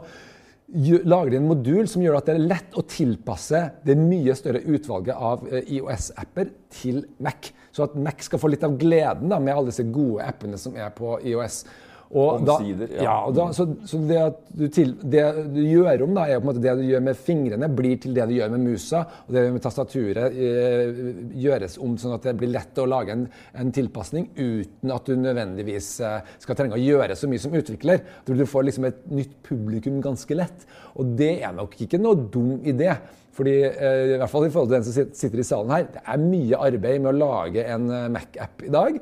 lager 1.08 1.32
de 1.32 1.40
en 1.40 1.48
modul 1.48 1.88
som 1.88 2.04
gjør 2.04 2.20
at 2.20 2.28
det 2.28 2.36
er 2.36 2.48
lett 2.50 2.76
å 2.76 2.84
tilpasse 2.92 3.62
det 3.88 3.96
mye 4.00 4.36
større 4.36 4.64
utvalget 4.66 5.16
av 5.16 5.48
IOS-apper 5.64 6.52
til 6.76 7.06
Mac. 7.24 7.54
Så 7.76 7.84
at 7.84 7.96
Mac 8.00 8.24
skal 8.24 8.40
få 8.40 8.48
litt 8.54 8.64
av 8.64 8.78
gleden 8.80 9.28
da, 9.34 9.40
med 9.44 9.52
alle 9.52 9.74
disse 9.74 9.84
gode 9.92 10.24
appene 10.24 10.56
som 10.60 10.78
er 10.80 10.94
på 10.96 11.18
IOS. 11.28 11.66
Og 12.13 12.44
Omsider, 12.46 12.89
da, 12.91 13.02
ja. 13.02 13.13
da, 13.34 13.48
så, 13.56 13.65
så 13.89 13.98
det, 14.06 14.20
du 14.54 14.68
til, 14.74 14.91
det, 15.02 15.24
du 15.56 15.62
gjør 15.65 16.04
om, 16.06 16.13
da, 16.13 16.28
er 16.30 16.38
på 16.38 16.46
en 16.46 16.50
måte 16.52 16.62
det 16.62 16.76
du 16.78 16.84
gjør 16.86 17.02
med 17.08 17.18
fingrene, 17.18 17.70
blir 17.74 17.98
til 18.02 18.13
det 18.15 18.28
du 18.30 18.36
gjør 18.38 18.54
med 18.54 18.63
musa. 18.68 19.02
Og 19.26 19.34
det 19.36 19.46
med 19.56 19.63
tastaturet 19.63 20.38
eh, 20.38 21.02
gjøres 21.41 21.80
om 21.82 21.98
sånn 22.02 22.15
at 22.15 22.30
det 22.30 22.36
blir 22.38 22.54
lett 22.54 22.82
å 22.82 22.88
lage 22.89 23.15
en, 23.15 23.26
en 23.58 23.74
tilpasning 23.76 24.30
uten 24.38 24.94
at 24.94 25.10
du 25.10 25.18
nødvendigvis 25.18 25.89
eh, 26.06 26.32
skal 26.46 26.62
trenge 26.62 26.78
å 26.78 26.84
gjøre 26.84 27.18
så 27.18 27.30
mye 27.32 27.41
som 27.41 27.58
utvikler. 27.58 28.06
Du 28.30 28.46
får 28.46 28.70
liksom 28.70 28.89
et 28.91 29.04
nytt 29.10 29.36
publikum 29.50 30.00
ganske 30.06 30.38
lett. 30.38 30.70
Og 31.02 31.18
det 31.18 31.39
er 31.41 31.58
nok 31.58 31.74
ikke 31.88 32.02
noe 32.02 32.30
dum 32.32 32.60
idé. 32.62 32.94
Fordi, 33.36 33.60
eh, 33.65 34.13
i 34.13 34.18
hvert 34.22 34.32
fall 34.32 34.46
i 34.46 34.54
forhold 34.54 34.72
til 34.72 34.78
den 34.78 34.88
som 34.88 35.13
sitter 35.26 35.41
i 35.41 35.50
salen 35.50 35.74
her, 35.74 35.89
Det 35.91 36.06
er 36.06 36.26
mye 36.30 36.65
arbeid 36.70 37.02
med 37.02 37.15
å 37.15 37.20
lage 37.26 37.65
en 37.65 37.89
Mac-app 38.13 38.70
i 38.70 38.72
dag. 38.72 39.02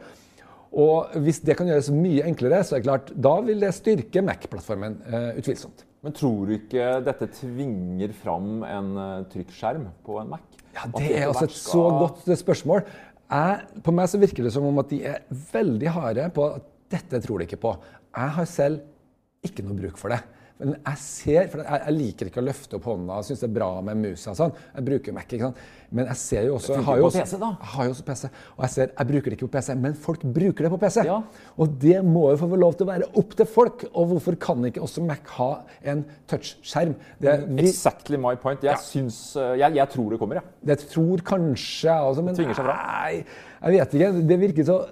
Og 0.74 1.14
hvis 1.22 1.42
det 1.46 1.56
kan 1.60 1.70
gjøres 1.70 1.92
mye 1.94 2.26
enklere, 2.26 2.64
så 2.66 2.76
er 2.76 2.82
det 2.82 2.88
klart, 2.88 3.12
da 3.14 3.34
vil 3.46 3.62
det 3.62 3.74
styrke 3.78 4.24
Mac-plattformen. 4.26 4.98
Uh, 5.06 5.32
utvilsomt. 5.38 5.86
Men 6.04 6.16
tror 6.18 6.50
du 6.50 6.56
ikke 6.58 6.88
dette 7.06 7.30
tvinger 7.38 8.12
fram 8.18 8.66
en 8.68 8.90
trykkskjerm 9.32 9.86
på 10.04 10.18
en 10.20 10.34
Mac? 10.34 10.58
Ja, 10.74 10.90
Det 10.98 11.12
er 11.16 11.28
altså 11.30 11.46
et 11.48 11.56
så 11.56 11.84
godt 12.02 12.26
spørsmål. 12.40 12.84
Jeg, 13.32 13.82
på 13.86 13.94
meg 13.96 14.10
så 14.12 14.20
virker 14.22 14.46
det 14.46 14.52
som 14.54 14.66
om 14.68 14.82
at 14.82 14.90
de 14.92 15.00
er 15.08 15.22
veldig 15.54 15.94
harde 15.96 16.26
på 16.36 16.50
at 16.58 16.66
dette 16.94 17.22
tror 17.24 17.40
de 17.40 17.48
ikke 17.48 17.62
på. 17.62 17.72
Jeg 18.14 18.36
har 18.36 18.50
selv 18.50 18.82
ikke 19.48 19.66
noe 19.66 19.78
bruk 19.78 19.98
for 20.00 20.14
det. 20.14 20.20
Men 20.62 20.76
jeg 20.78 21.00
ser, 21.02 21.48
for 21.52 21.64
jeg, 21.64 21.82
jeg 21.82 21.96
liker 21.98 22.30
ikke 22.30 22.42
å 22.42 22.46
løfte 22.46 22.78
opp 22.78 22.86
hånda 22.88 23.16
og 23.20 23.26
syns 23.26 23.42
det 23.42 23.48
er 23.50 23.56
bra 23.56 23.70
med 23.86 23.98
musa. 24.00 24.32
og 24.32 24.38
sånn. 24.38 24.54
Jeg 24.76 24.86
bruker 24.86 25.16
Mac. 25.16 25.26
ikke 25.26 25.48
sant? 25.50 25.64
Men 25.94 26.08
jeg 26.10 26.20
ser 26.22 26.48
jo 26.48 26.56
også 26.58 26.76
Jeg 26.76 26.86
har 26.88 27.00
jo 27.00 27.08
også, 27.08 27.24
PC, 27.24 27.40
da. 27.42 27.50
Jeg 27.60 27.72
har 27.74 27.88
jo 27.88 27.94
også 27.96 28.06
PC. 28.08 28.24
Og 28.54 28.64
jeg 28.64 28.74
ser, 28.76 28.94
jeg 28.94 29.10
bruker 29.10 29.34
det 29.34 29.38
ikke 29.38 29.50
på 29.50 29.54
PC, 29.58 29.76
men 29.84 29.98
folk 30.06 30.26
bruker 30.38 30.68
det 30.68 30.72
på 30.74 30.80
PC. 30.86 31.00
Ja. 31.10 31.20
Og 31.58 31.76
det 31.84 32.00
må 32.06 32.24
jo 32.32 32.40
få 32.44 32.50
lov 32.54 32.78
til 32.78 32.88
å 32.88 32.92
være 32.92 33.10
opp 33.22 33.36
til 33.40 33.50
folk. 33.50 33.86
Og 33.92 34.10
hvorfor 34.14 34.40
kan 34.48 34.70
ikke 34.70 34.86
også 34.86 35.06
Mac 35.06 35.34
ha 35.40 35.50
en 35.94 36.06
touchskjerm? 36.32 36.96
Exactly 37.64 38.22
my 38.22 38.36
point. 38.40 38.64
Jeg, 38.66 38.78
ja. 38.78 38.82
syns, 38.82 39.22
eh, 39.36 39.56
jeg, 39.62 39.78
jeg, 39.82 39.94
tror 39.94 40.14
det 40.14 40.22
kommer, 40.22 40.42
jeg. 40.42 40.54
Ja. 40.54 40.70
Det 40.74 40.80
tror 40.94 41.26
kanskje 41.34 41.90
jeg 41.90 42.12
også, 42.14 42.26
men 42.30 42.38
seg 42.38 42.54
fram. 42.58 42.74
nei, 42.74 43.24
jeg 43.64 43.80
vet 43.80 43.98
ikke. 44.00 44.28
Det 44.30 44.44
virker 44.48 44.70
så 44.70 44.84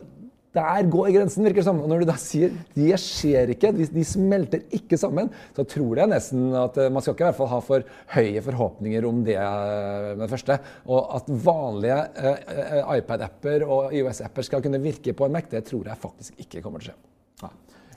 der 0.51 0.87
går 0.91 1.13
grensen, 1.15 1.45
virker 1.45 1.61
det 1.61 1.67
som. 1.67 1.79
Og 1.79 1.87
når 1.87 2.03
du 2.03 2.09
da 2.09 2.17
sier 2.19 2.51
det 2.75 2.97
skjer 2.99 3.53
ikke, 3.53 3.71
de, 3.75 3.87
de, 3.93 4.03
smelter 4.07 4.65
ikke 4.75 4.99
sammen, 4.99 5.29
så 5.55 5.63
tror 5.67 6.01
jeg 6.01 6.11
nesten 6.11 6.49
at 6.59 6.79
eh, 6.81 6.91
man 6.91 7.03
skal 7.03 7.15
ikke 7.15 7.23
i 7.23 7.29
hvert 7.29 7.39
fall 7.39 7.51
ha 7.53 7.61
for 7.63 7.85
høye 8.17 8.43
forhåpninger 8.43 9.07
om 9.07 9.21
det 9.27 9.37
eh, 9.39 10.09
med 10.09 10.25
det 10.25 10.31
første. 10.33 10.59
Og 10.91 11.15
at 11.21 11.31
vanlige 11.45 12.01
eh, 12.19 12.83
iPad-apper 12.97 13.65
og 13.67 13.95
IOS-apper 13.95 14.47
skal 14.47 14.65
kunne 14.65 14.83
virke 14.83 15.15
på 15.15 15.27
en 15.27 15.37
Mac, 15.37 15.47
det 15.53 15.63
tror 15.69 15.87
jeg 15.87 16.03
faktisk 16.03 16.43
ikke 16.43 16.65
kommer 16.65 16.83
til 16.83 16.91
å 16.91 16.97
skje. 16.97 16.99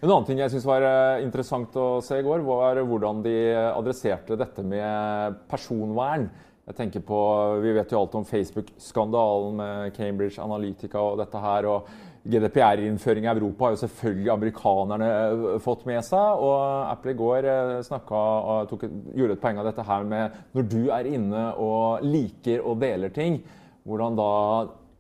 En 0.05 0.11
annen 0.11 0.27
ting 0.29 0.41
jeg 0.43 0.53
synes 0.53 0.67
var 0.69 0.85
interessant 1.25 1.75
å 1.81 1.87
se 2.05 2.19
i 2.21 2.25
går, 2.27 2.43
var 2.45 2.77
hvordan 2.85 3.23
de 3.25 3.37
adresserte 3.57 4.37
dette 4.37 4.63
med 4.67 5.39
personvern. 5.49 6.27
Jeg 6.65 6.77
tenker 6.79 7.03
på, 7.05 7.21
Vi 7.61 7.73
vet 7.77 7.91
jo 7.93 7.99
alt 8.01 8.15
om 8.17 8.25
Facebook-skandalen 8.25 9.57
med 9.59 9.97
Cambridge 9.97 10.41
Analytica 10.41 11.01
og 11.01 11.19
dette 11.21 11.41
her. 11.41 11.67
og 11.69 11.89
GDPR-innføring 12.25 13.27
i 13.27 13.29
Europa 13.29 13.67
har 13.67 13.75
jo 13.75 13.81
selvfølgelig 13.83 14.31
amerikanerne 14.33 15.09
eh, 15.11 15.59
fått 15.65 15.85
med 15.89 16.01
seg. 16.07 16.41
Og 16.41 16.57
Apple 16.89 17.13
i 17.13 17.19
går 17.19 17.51
eh, 17.51 17.75
snakket, 17.85 18.71
tok, 18.71 18.87
gjorde 19.13 19.37
et 19.37 19.43
poeng 19.43 19.61
av 19.61 19.69
dette 19.69 19.85
her 19.91 20.09
med 20.09 20.41
når 20.57 20.71
du 20.73 20.81
er 20.95 21.11
inne 21.11 21.45
og 21.61 22.07
liker 22.07 22.65
og 22.65 22.81
deler 22.81 23.13
ting, 23.15 23.43
hvordan 23.85 24.17
da 24.17 24.33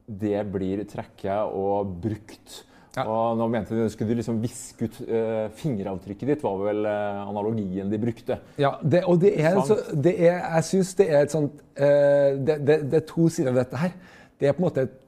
det 0.05 0.45
blir 0.53 0.85
trekket 0.89 1.57
og 1.57 1.97
brukt. 2.05 2.61
Ja. 2.95 3.07
Og 3.11 3.39
nå 3.39 3.47
mente 3.51 3.75
de 3.75 3.89
skulle 3.91 4.15
liksom 4.15 4.37
viske 4.43 4.87
ut 4.87 4.99
uh, 5.09 5.49
fingeravtrykket 5.59 6.29
ditt, 6.31 6.45
var 6.45 6.61
vel 6.63 6.85
uh, 6.87 7.25
analogien 7.25 7.89
de 7.91 7.99
brukte. 7.99 8.37
Ja, 8.61 8.77
det, 8.83 9.01
og 9.11 9.19
det 9.25 9.33
er, 9.41 9.59
så, 9.67 9.81
det 9.91 10.13
er 10.21 10.37
Jeg 10.39 10.67
syns 10.69 10.93
det 11.01 11.09
er 11.09 11.25
et 11.25 11.35
sånt 11.35 11.57
uh, 11.81 12.37
det, 12.39 12.61
det, 12.61 12.77
det, 12.85 13.01
er 13.01 13.09
to 13.09 13.27
sider 13.33 13.51
av 13.51 13.65
dette 13.65 13.81
her. 13.81 13.97
Det 14.39 14.47
er 14.47 14.55
på 14.55 14.63
en 14.63 14.69
måte 14.69 14.87
et 14.87 15.01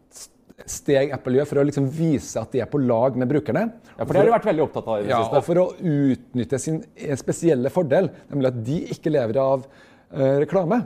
steg 0.70 1.12
Apple 1.14 1.38
gjør 1.38 1.48
for 1.50 1.62
å 1.62 1.66
liksom 1.68 1.88
vise 1.94 2.40
at 2.40 2.52
de 2.55 2.62
er 2.64 2.70
på 2.70 2.81
lag 2.83 3.16
med 3.18 3.31
brukerne. 3.31 3.66
Ja, 3.94 4.05
for 4.05 4.12
Det 4.12 4.20
har 4.20 4.29
de 4.29 4.37
vært 4.37 4.48
veldig 4.50 4.64
opptatt 4.66 4.88
av 4.92 5.00
i 5.00 5.07
det 5.07 5.12
ja, 5.12 5.20
siste. 5.22 5.40
Og 5.40 5.46
for 5.46 5.62
å 5.62 5.66
utnytte 5.79 6.61
sin 6.62 6.81
spesielle 7.20 7.72
fordel, 7.72 8.11
nemlig 8.33 8.52
at 8.52 8.62
de 8.66 8.79
ikke 8.96 9.12
lever 9.14 9.40
av 9.42 9.66
uh, 9.66 10.37
reklame. 10.42 10.83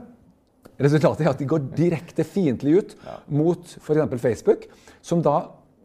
Resultatet 0.80 1.26
er 1.26 1.32
at 1.32 1.40
de 1.40 1.48
går 1.48 1.70
direkte 1.76 2.24
fiendtlig 2.24 2.76
ut 2.78 2.92
ja. 3.04 3.16
mot 3.32 3.76
f.eks. 3.80 4.20
Facebook, 4.22 4.68
som 5.04 5.24
da 5.24 5.38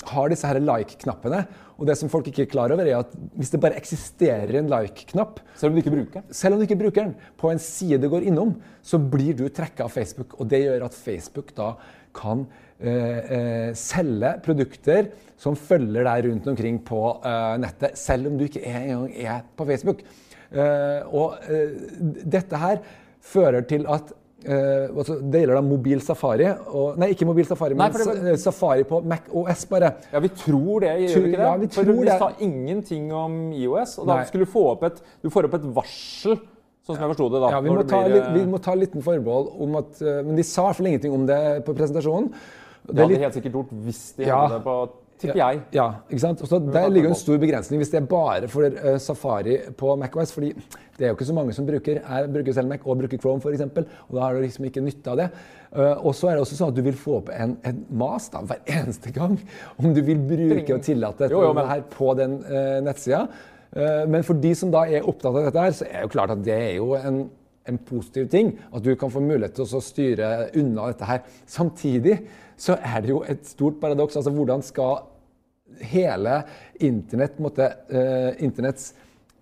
har 0.05 0.29
disse 0.31 0.47
her 0.47 0.60
like-knappene. 0.62 1.43
Og 1.75 1.89
det 1.89 1.97
som 1.99 2.12
folk 2.12 2.27
ikke 2.29 2.45
er 2.45 2.51
klar 2.51 2.71
over, 2.71 2.88
er 2.88 3.01
at 3.01 3.12
hvis 3.36 3.51
det 3.51 3.60
bare 3.63 3.75
eksisterer 3.79 4.60
en 4.60 4.69
like-knapp 4.71 5.41
Selv 5.60 5.73
om 5.73 5.75
du 5.75 5.81
ikke 5.81 5.95
bruker 5.95 6.21
den? 6.21 6.27
Selv 6.36 6.55
om 6.55 6.62
du 6.62 6.67
ikke 6.67 6.79
bruker 6.79 7.08
den. 7.08 7.15
På 7.39 7.51
en 7.51 7.60
side 7.60 7.99
du 8.03 8.08
går 8.12 8.27
innom, 8.29 8.55
så 8.86 8.99
blir 9.01 9.36
du 9.36 9.47
trekka 9.49 9.88
av 9.88 9.91
Facebook. 9.95 10.38
Og 10.39 10.47
det 10.51 10.63
gjør 10.63 10.88
at 10.88 10.95
Facebook 10.95 11.51
da 11.58 11.73
kan 12.15 12.45
eh, 12.45 12.47
eh, 12.47 12.64
selge 12.76 14.32
produkter 14.44 15.08
som 15.40 15.56
følger 15.60 16.06
deg 16.08 16.28
rundt 16.30 16.52
omkring 16.52 16.82
på 16.86 17.02
eh, 17.26 17.56
nettet, 17.62 17.98
selv 18.00 18.32
om 18.32 18.38
du 18.40 18.46
ikke 18.48 18.64
engang 18.66 19.10
er 19.12 19.42
på 19.56 19.68
Facebook. 19.68 20.04
Eh, 20.52 21.02
og 21.12 21.50
eh, 21.52 21.74
dette 22.24 22.62
her 22.62 22.80
fører 23.26 23.66
til 23.68 23.88
at 23.90 24.14
eh, 24.46 24.88
altså, 24.94 25.18
Det 25.20 25.42
gjelder 25.42 25.58
da 25.58 25.64
mobil 25.66 26.02
Safari. 26.06 26.48
Og, 26.70 26.96
nei, 27.02 27.12
ikke 27.16 27.28
mobil 27.28 27.48
Safari, 27.50 27.76
Nei, 27.78 27.90
men 27.92 28.26
det 28.30 28.40
Safari 28.44 28.88
på 28.88 29.02
Mac 29.04 29.30
OS, 29.32 29.68
bare. 29.72 29.96
Ja, 30.14 30.24
vi 30.24 30.32
tror 30.32 30.86
det, 30.86 30.96
gjør 31.04 31.16
vi 31.28 31.32
ikke 31.34 31.38
det? 31.38 31.46
ja, 31.50 31.54
vi 31.62 31.72
For 31.76 31.94
vi 31.94 32.20
sa 32.24 32.34
ingenting 32.48 33.14
om 33.14 33.40
IOS, 33.56 34.00
og 34.02 34.12
da 34.12 34.22
Nei. 34.22 34.28
skulle 34.30 34.48
du 34.48 34.54
få 34.56 34.70
opp 34.76 34.86
et, 34.88 35.02
du 35.26 35.32
får 35.34 35.50
opp 35.50 35.58
et 35.60 35.72
varsel, 35.80 36.38
sånn 36.86 36.96
som 36.96 37.02
jeg 37.02 37.16
forsto 37.16 37.32
det 37.34 37.42
da. 37.42 37.56
Ja, 37.58 37.64
vi, 37.66 37.74
må 37.74 37.82
blir, 37.82 38.14
litt, 38.14 38.30
vi 38.38 38.46
eh, 38.46 38.52
må 38.54 38.62
ta 38.62 38.78
en 38.78 38.86
liten 38.86 39.04
forbehold 39.04 39.56
om 39.66 39.82
at 39.82 40.06
eh, 40.06 40.22
Men 40.24 40.38
de 40.38 40.46
sa 40.46 40.70
for 40.70 40.86
ingenting 40.86 41.16
om 41.18 41.26
det 41.28 41.42
på 41.66 41.74
presentasjonen. 41.76 42.30
Det 42.88 42.98
er 42.98 43.02
hadde 43.04 43.15
de 43.15 43.24
helt 43.26 43.34
sikkert 43.39 43.58
gjort 43.60 43.74
hvis 43.86 44.04
de 44.17 44.24
Ja. 44.28 44.39
hadde 44.45 44.60
det 44.60 44.63
på 44.63 44.78
Tipper 45.15 45.38
jeg. 45.39 45.60
Ja, 45.71 45.84
ikke 46.12 46.19
sant? 46.19 46.41
Så 46.43 46.58
Der 46.60 46.89
ligger 46.91 47.08
jo 47.08 47.13
en 47.13 47.15
stor 47.15 47.38
begrensning 47.39 47.80
hvis 47.80 47.89
det 47.93 48.02
er 48.02 48.08
bare 48.12 48.50
for 48.52 48.65
uh, 48.67 48.98
Safari 49.00 49.58
på 49.78 49.93
MacOS. 49.95 50.34
fordi 50.36 50.50
det 50.98 51.06
er 51.06 51.08
jo 51.08 51.15
ikke 51.15 51.28
så 51.30 51.34
mange 51.34 51.54
som 51.56 51.65
bruker 51.65 52.02
Jeg 52.02 52.34
bruker 52.34 52.54
selv 52.54 52.67
Mac 52.67 52.84
og 52.84 52.98
bruker 53.00 53.17
Chrome 53.17 53.39
f.eks. 53.39 53.62
Og 53.62 54.15
da 54.17 54.19
har 54.26 54.34
du 54.36 54.41
liksom 54.41 54.65
ikke 54.67 54.84
nytte 54.84 55.13
av 55.13 55.17
det. 55.21 55.30
Uh, 55.71 56.06
og 56.06 56.15
så 56.15 56.28
er 56.28 56.36
det 56.36 56.43
også 56.43 56.58
sånn 56.60 56.74
at 56.74 56.76
du 56.76 56.82
vil 56.84 57.00
få 57.00 57.15
opp 57.21 57.32
en, 57.32 57.56
en 57.63 57.80
mas 57.95 58.28
da, 58.34 58.43
hver 58.43 58.60
eneste 58.67 59.12
gang 59.15 59.39
om 59.80 59.93
du 59.95 60.02
vil 60.04 60.19
bruke 60.19 60.76
og 60.76 60.84
tillate 60.84 61.24
dette 61.24 61.32
Jo, 61.32 61.45
jo, 61.48 61.54
men- 61.54 61.71
her 61.71 61.82
på 61.95 62.12
den 62.19 62.38
uh, 62.43 62.82
nettsida. 62.84 63.28
Eh, 63.76 64.06
men 64.08 64.24
for 64.24 64.34
de 64.39 64.54
som 64.56 64.69
da 64.71 64.86
er 64.88 65.04
opptatt 65.04 65.36
av 65.36 65.48
dette 65.50 65.60
her, 65.63 65.71
så 65.76 65.88
er 65.89 66.06
jo 66.06 66.12
klart 66.12 66.32
at 66.32 66.43
det 66.43 66.54
er 66.60 66.76
jo 66.78 66.93
en 66.95 67.30
en 67.67 67.78
positiv 67.82 68.28
ting. 68.30 68.52
At 68.76 68.84
du 68.86 68.91
kan 68.95 69.10
få 69.10 69.19
mulighet 69.26 69.56
til 69.58 69.65
å 69.65 69.82
styre 69.82 70.28
unna 70.56 70.91
dette 70.91 71.08
her. 71.10 71.24
Samtidig 71.50 72.19
så 72.58 72.78
er 72.80 73.02
det 73.04 73.12
jo 73.12 73.24
et 73.28 73.46
stort 73.48 73.80
paradoks. 73.82 74.15
Altså 74.15 74.34
hvordan 74.34 74.63
skal 74.65 75.04
hele 75.82 76.41
internett, 76.80 77.39
måtte, 77.39 77.72
eh, 77.89 78.44
internetts 78.44 78.94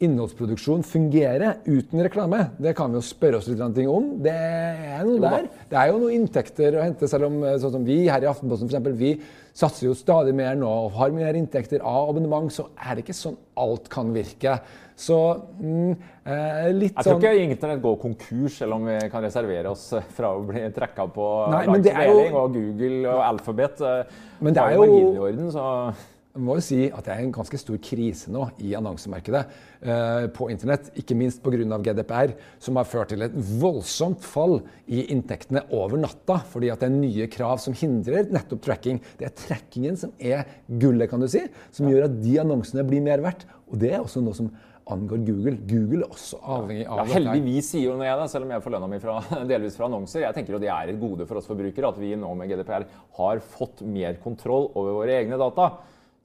innholdsproduksjon 0.03 0.83
fungere 0.83 1.53
uten 1.65 2.01
reklame? 2.03 2.39
Det 2.61 2.73
kan 2.77 2.91
vi 2.91 2.99
jo 2.99 3.05
spørre 3.05 3.39
oss 3.39 3.47
litt 3.47 3.61
om. 3.61 4.09
Det 4.23 4.33
er 4.33 5.03
noe 5.05 5.21
der. 5.21 5.47
Det 5.69 5.79
er 5.79 5.91
jo 5.91 5.99
noen 6.01 6.17
inntekter 6.17 6.77
å 6.79 6.83
hente, 6.83 7.07
selv 7.09 7.29
om 7.29 7.41
eh, 7.45 7.57
sånn 7.61 7.75
som 7.77 7.85
vi 7.87 8.03
her 8.09 8.25
i 8.25 8.29
Aftenposten 8.29 8.67
for 8.67 8.73
eksempel, 8.73 8.95
vi 8.99 9.13
satser 9.53 9.87
jo 9.89 9.97
stadig 9.97 10.33
mer 10.35 10.55
nå 10.59 10.69
og 10.87 10.95
har 10.97 11.13
mer 11.15 11.37
inntekter 11.37 11.83
av 11.85 12.09
abonnement, 12.11 12.49
så 12.53 12.67
er 12.77 12.97
det 12.97 13.05
ikke 13.05 13.17
sånn 13.17 13.37
alt 13.63 13.89
kan 13.93 14.09
virke. 14.15 14.57
Så 14.99 15.17
mm, 15.61 15.93
eh, 16.25 16.67
litt 16.73 16.93
Jeg 16.93 17.05
tror 17.05 17.15
sånn 17.15 17.23
ikke 17.23 17.47
internett 17.47 17.83
går 17.83 17.99
konkurs, 18.01 18.57
selv 18.59 18.77
om 18.77 18.89
vi 18.89 18.97
kan 19.13 19.25
reservere 19.25 19.71
oss 19.73 19.87
fra 20.17 20.33
å 20.35 20.43
bli 20.45 20.65
trekka 20.75 21.07
på 21.13 21.29
Nei, 21.53 21.63
jo- 22.09 22.41
og 22.43 22.57
Google 22.57 23.13
og 23.13 23.23
Alphabet. 23.31 23.81
eh, 23.81 24.19
Men 24.41 24.53
det 24.53 24.63
er 24.63 24.75
jo- 24.75 25.93
må 26.41 26.55
jo 26.57 26.63
si 26.65 26.79
at 26.89 27.05
det 27.05 27.13
er 27.13 27.21
en 27.27 27.33
ganske 27.33 27.57
stor 27.61 27.77
krise 27.83 28.31
nå 28.33 28.47
i 28.65 28.71
annonsemarkedet 28.77 29.41
eh, 29.85 30.25
på 30.33 30.49
internett. 30.49 30.89
Ikke 30.97 31.17
minst 31.17 31.43
pga. 31.43 31.53
GDPR, 31.53 32.33
som 32.61 32.79
har 32.79 32.89
ført 32.89 33.11
til 33.13 33.21
et 33.25 33.35
voldsomt 33.61 34.23
fall 34.25 34.59
i 34.89 35.03
inntektene 35.13 35.65
over 35.75 35.99
natta. 36.01 36.39
Fordi 36.49 36.71
at 36.73 36.81
det 36.81 36.89
er 36.89 36.95
nye 36.95 37.29
krav 37.31 37.61
som 37.61 37.77
hindrer 37.77 38.31
nettopp 38.33 38.63
tracking. 38.65 39.01
Det 39.19 39.29
er 39.29 39.37
trackingen 39.37 39.99
som 39.99 40.13
er 40.17 40.47
gullet, 40.67 41.09
kan 41.11 41.21
du 41.21 41.29
si. 41.29 41.43
Som 41.75 41.91
gjør 41.91 42.07
at 42.09 42.19
de 42.23 42.37
annonsene 42.41 42.85
blir 42.87 43.03
mer 43.05 43.21
verdt. 43.25 43.45
Og 43.69 43.77
det 43.81 43.93
er 43.93 44.01
også 44.01 44.23
noe 44.25 44.37
som 44.37 44.49
angår 44.89 45.21
Google. 45.29 45.55
Google 45.69 46.01
er 46.03 46.11
også 46.11 46.41
avhengig 46.41 46.89
av 46.89 47.03
ja. 47.03 47.07
Heldigvis 47.13 47.69
sier 47.75 47.87
jo 47.91 47.95
jeg 48.01 48.19
det, 48.19 48.27
selv 48.33 48.47
om 48.47 48.53
jeg 48.55 48.65
får 48.65 48.75
lønna 48.75 48.89
mi 48.89 48.99
delvis 49.53 49.77
fra 49.77 49.87
annonser. 49.87 50.25
Jeg 50.25 50.37
tenker 50.37 50.57
jo 50.57 50.61
det 50.63 50.73
er 50.73 50.91
et 50.91 51.01
gode 51.01 51.29
for 51.29 51.39
oss 51.39 51.49
forbrukere 51.49 51.93
at 51.93 52.01
vi 52.01 52.13
nå 52.19 52.33
med 52.39 52.51
GDPR 52.51 52.87
har 53.19 53.43
fått 53.53 53.85
mer 53.85 54.17
kontroll 54.23 54.71
over 54.73 55.03
våre 55.03 55.21
egne 55.21 55.39
data. 55.39 55.75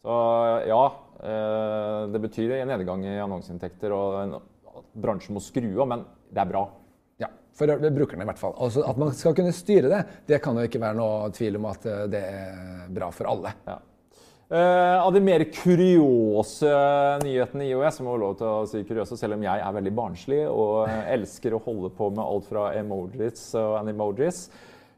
Så 0.02 0.16
ja, 0.68 0.82
eh, 1.22 2.02
det 2.12 2.20
betyr 2.22 2.54
en 2.58 2.70
nedgang 2.70 3.04
i 3.06 3.18
annonseinntekter 3.22 3.94
og 3.94 4.36
at 4.38 4.86
bransjen 4.94 5.36
må 5.36 5.42
skru 5.42 5.70
av, 5.74 5.88
men 5.90 6.06
det 6.30 6.42
er 6.42 6.50
bra. 6.52 6.64
Ja, 7.18 7.32
for 7.58 7.90
brukerne 7.90 8.22
i 8.24 8.30
hvert 8.30 8.40
fall. 8.40 8.54
Altså 8.62 8.84
At 8.86 9.00
man 9.00 9.12
skal 9.16 9.34
kunne 9.36 9.54
styre 9.56 9.90
det, 9.90 10.02
det 10.30 10.40
kan 10.44 10.58
jo 10.58 10.68
ikke 10.68 10.82
være 10.82 11.00
noe 11.00 11.30
tvil 11.34 11.58
om 11.58 11.68
at 11.72 11.86
eh, 11.88 12.06
det 12.14 12.24
er 12.24 12.88
bra 12.94 13.10
for 13.14 13.30
alle. 13.34 13.54
Ja. 13.68 13.80
Uh, 14.48 15.04
av 15.04 15.10
de 15.12 15.20
mer 15.20 15.42
kuriose 15.52 16.70
nyhetene 17.20 17.66
i 17.66 17.74
IOS, 17.74 17.98
som 17.98 18.06
må 18.08 18.14
lov 18.16 18.38
til 18.40 18.48
å 18.48 18.62
si 18.64 18.80
kuriøse, 18.88 19.18
selv 19.20 19.36
om 19.36 19.42
jeg 19.44 19.60
er 19.60 19.74
veldig 19.76 19.92
barnslig 19.92 20.38
og 20.48 20.88
elsker 20.88 21.52
å 21.52 21.60
holde 21.66 21.90
på 21.92 22.08
med 22.14 22.22
alt 22.24 22.48
fra 22.48 22.70
emojis 22.78 23.42
og 23.60 23.74
animojis. 23.82 24.46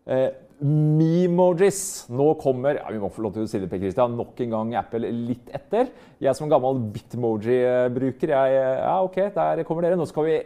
Eh, 0.06 0.28
Memojis. 0.60 2.06
Nå 2.12 2.34
kommer 2.40 2.76
ja, 2.76 2.86
vi 2.92 3.00
må 3.00 3.08
få 3.12 3.24
lov 3.24 3.34
til 3.34 3.46
å 3.46 3.50
si 3.50 3.60
det, 3.62 3.68
Per 3.70 3.80
Christian, 3.80 4.16
nok 4.18 4.40
en 4.44 4.54
gang 4.54 4.72
Apple 4.82 5.08
litt 5.08 5.50
etter. 5.56 5.88
Jeg 6.20 6.36
som 6.36 6.50
gammel 6.52 6.82
Bitmoji-bruker, 6.94 8.34
jeg 8.36 8.56
Ja, 8.58 8.96
OK, 9.04 9.20
der 9.36 9.62
kommer 9.68 9.86
dere. 9.86 9.98
Nå 10.00 10.08
skal 10.10 10.28
vi 10.28 10.40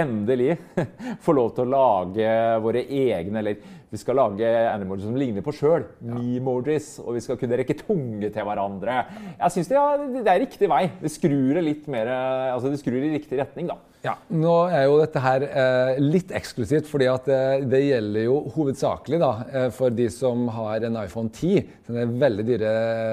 endelig 0.00 0.56
få 1.24 1.34
lov 1.36 1.52
til 1.54 1.66
å 1.66 1.70
lage 1.74 2.32
våre 2.62 2.82
egne 2.86 3.40
Eller 3.42 3.58
vi 3.90 3.98
skal 3.98 4.20
lage 4.20 4.46
animojis 4.70 5.08
som 5.08 5.16
ligner 5.18 5.44
på 5.46 5.54
sjøl. 5.54 5.86
Memojis. 6.02 6.92
Og 7.02 7.16
vi 7.18 7.24
skal 7.24 7.38
kunne 7.40 7.58
rekke 7.58 7.78
tunge 7.82 8.30
til 8.30 8.46
hverandre. 8.46 9.00
Jeg 9.36 9.54
syns 9.56 9.70
det, 9.70 9.78
ja, 9.78 10.10
det 10.18 10.34
er 10.34 10.42
riktig 10.44 10.70
vei. 10.70 10.84
Det 11.02 11.14
skrur 11.14 11.62
litt 11.62 11.88
mer 11.90 12.10
Altså, 12.10 12.70
det 12.70 12.82
skrur 12.82 13.02
i 13.02 13.14
riktig 13.16 13.38
retning, 13.42 13.70
da. 13.70 13.78
Ja, 14.00 14.14
Nå 14.32 14.52
er 14.72 14.86
jo 14.86 14.94
dette 14.96 15.20
her 15.20 15.42
eh, 15.44 15.98
litt 16.00 16.30
eksklusivt, 16.32 16.86
fordi 16.88 17.04
at 17.10 17.26
eh, 17.28 17.64
det 17.68 17.82
gjelder 17.84 18.22
jo 18.24 18.38
hovedsakelig 18.54 19.18
da, 19.20 19.30
eh, 19.52 19.66
for 19.76 19.92
de 19.92 20.06
som 20.14 20.46
har 20.56 20.86
en 20.88 20.96
iPhone 21.02 21.28
10. 21.28 21.66
en 21.92 22.14
veldig 22.22 22.46
dyre 22.48 22.70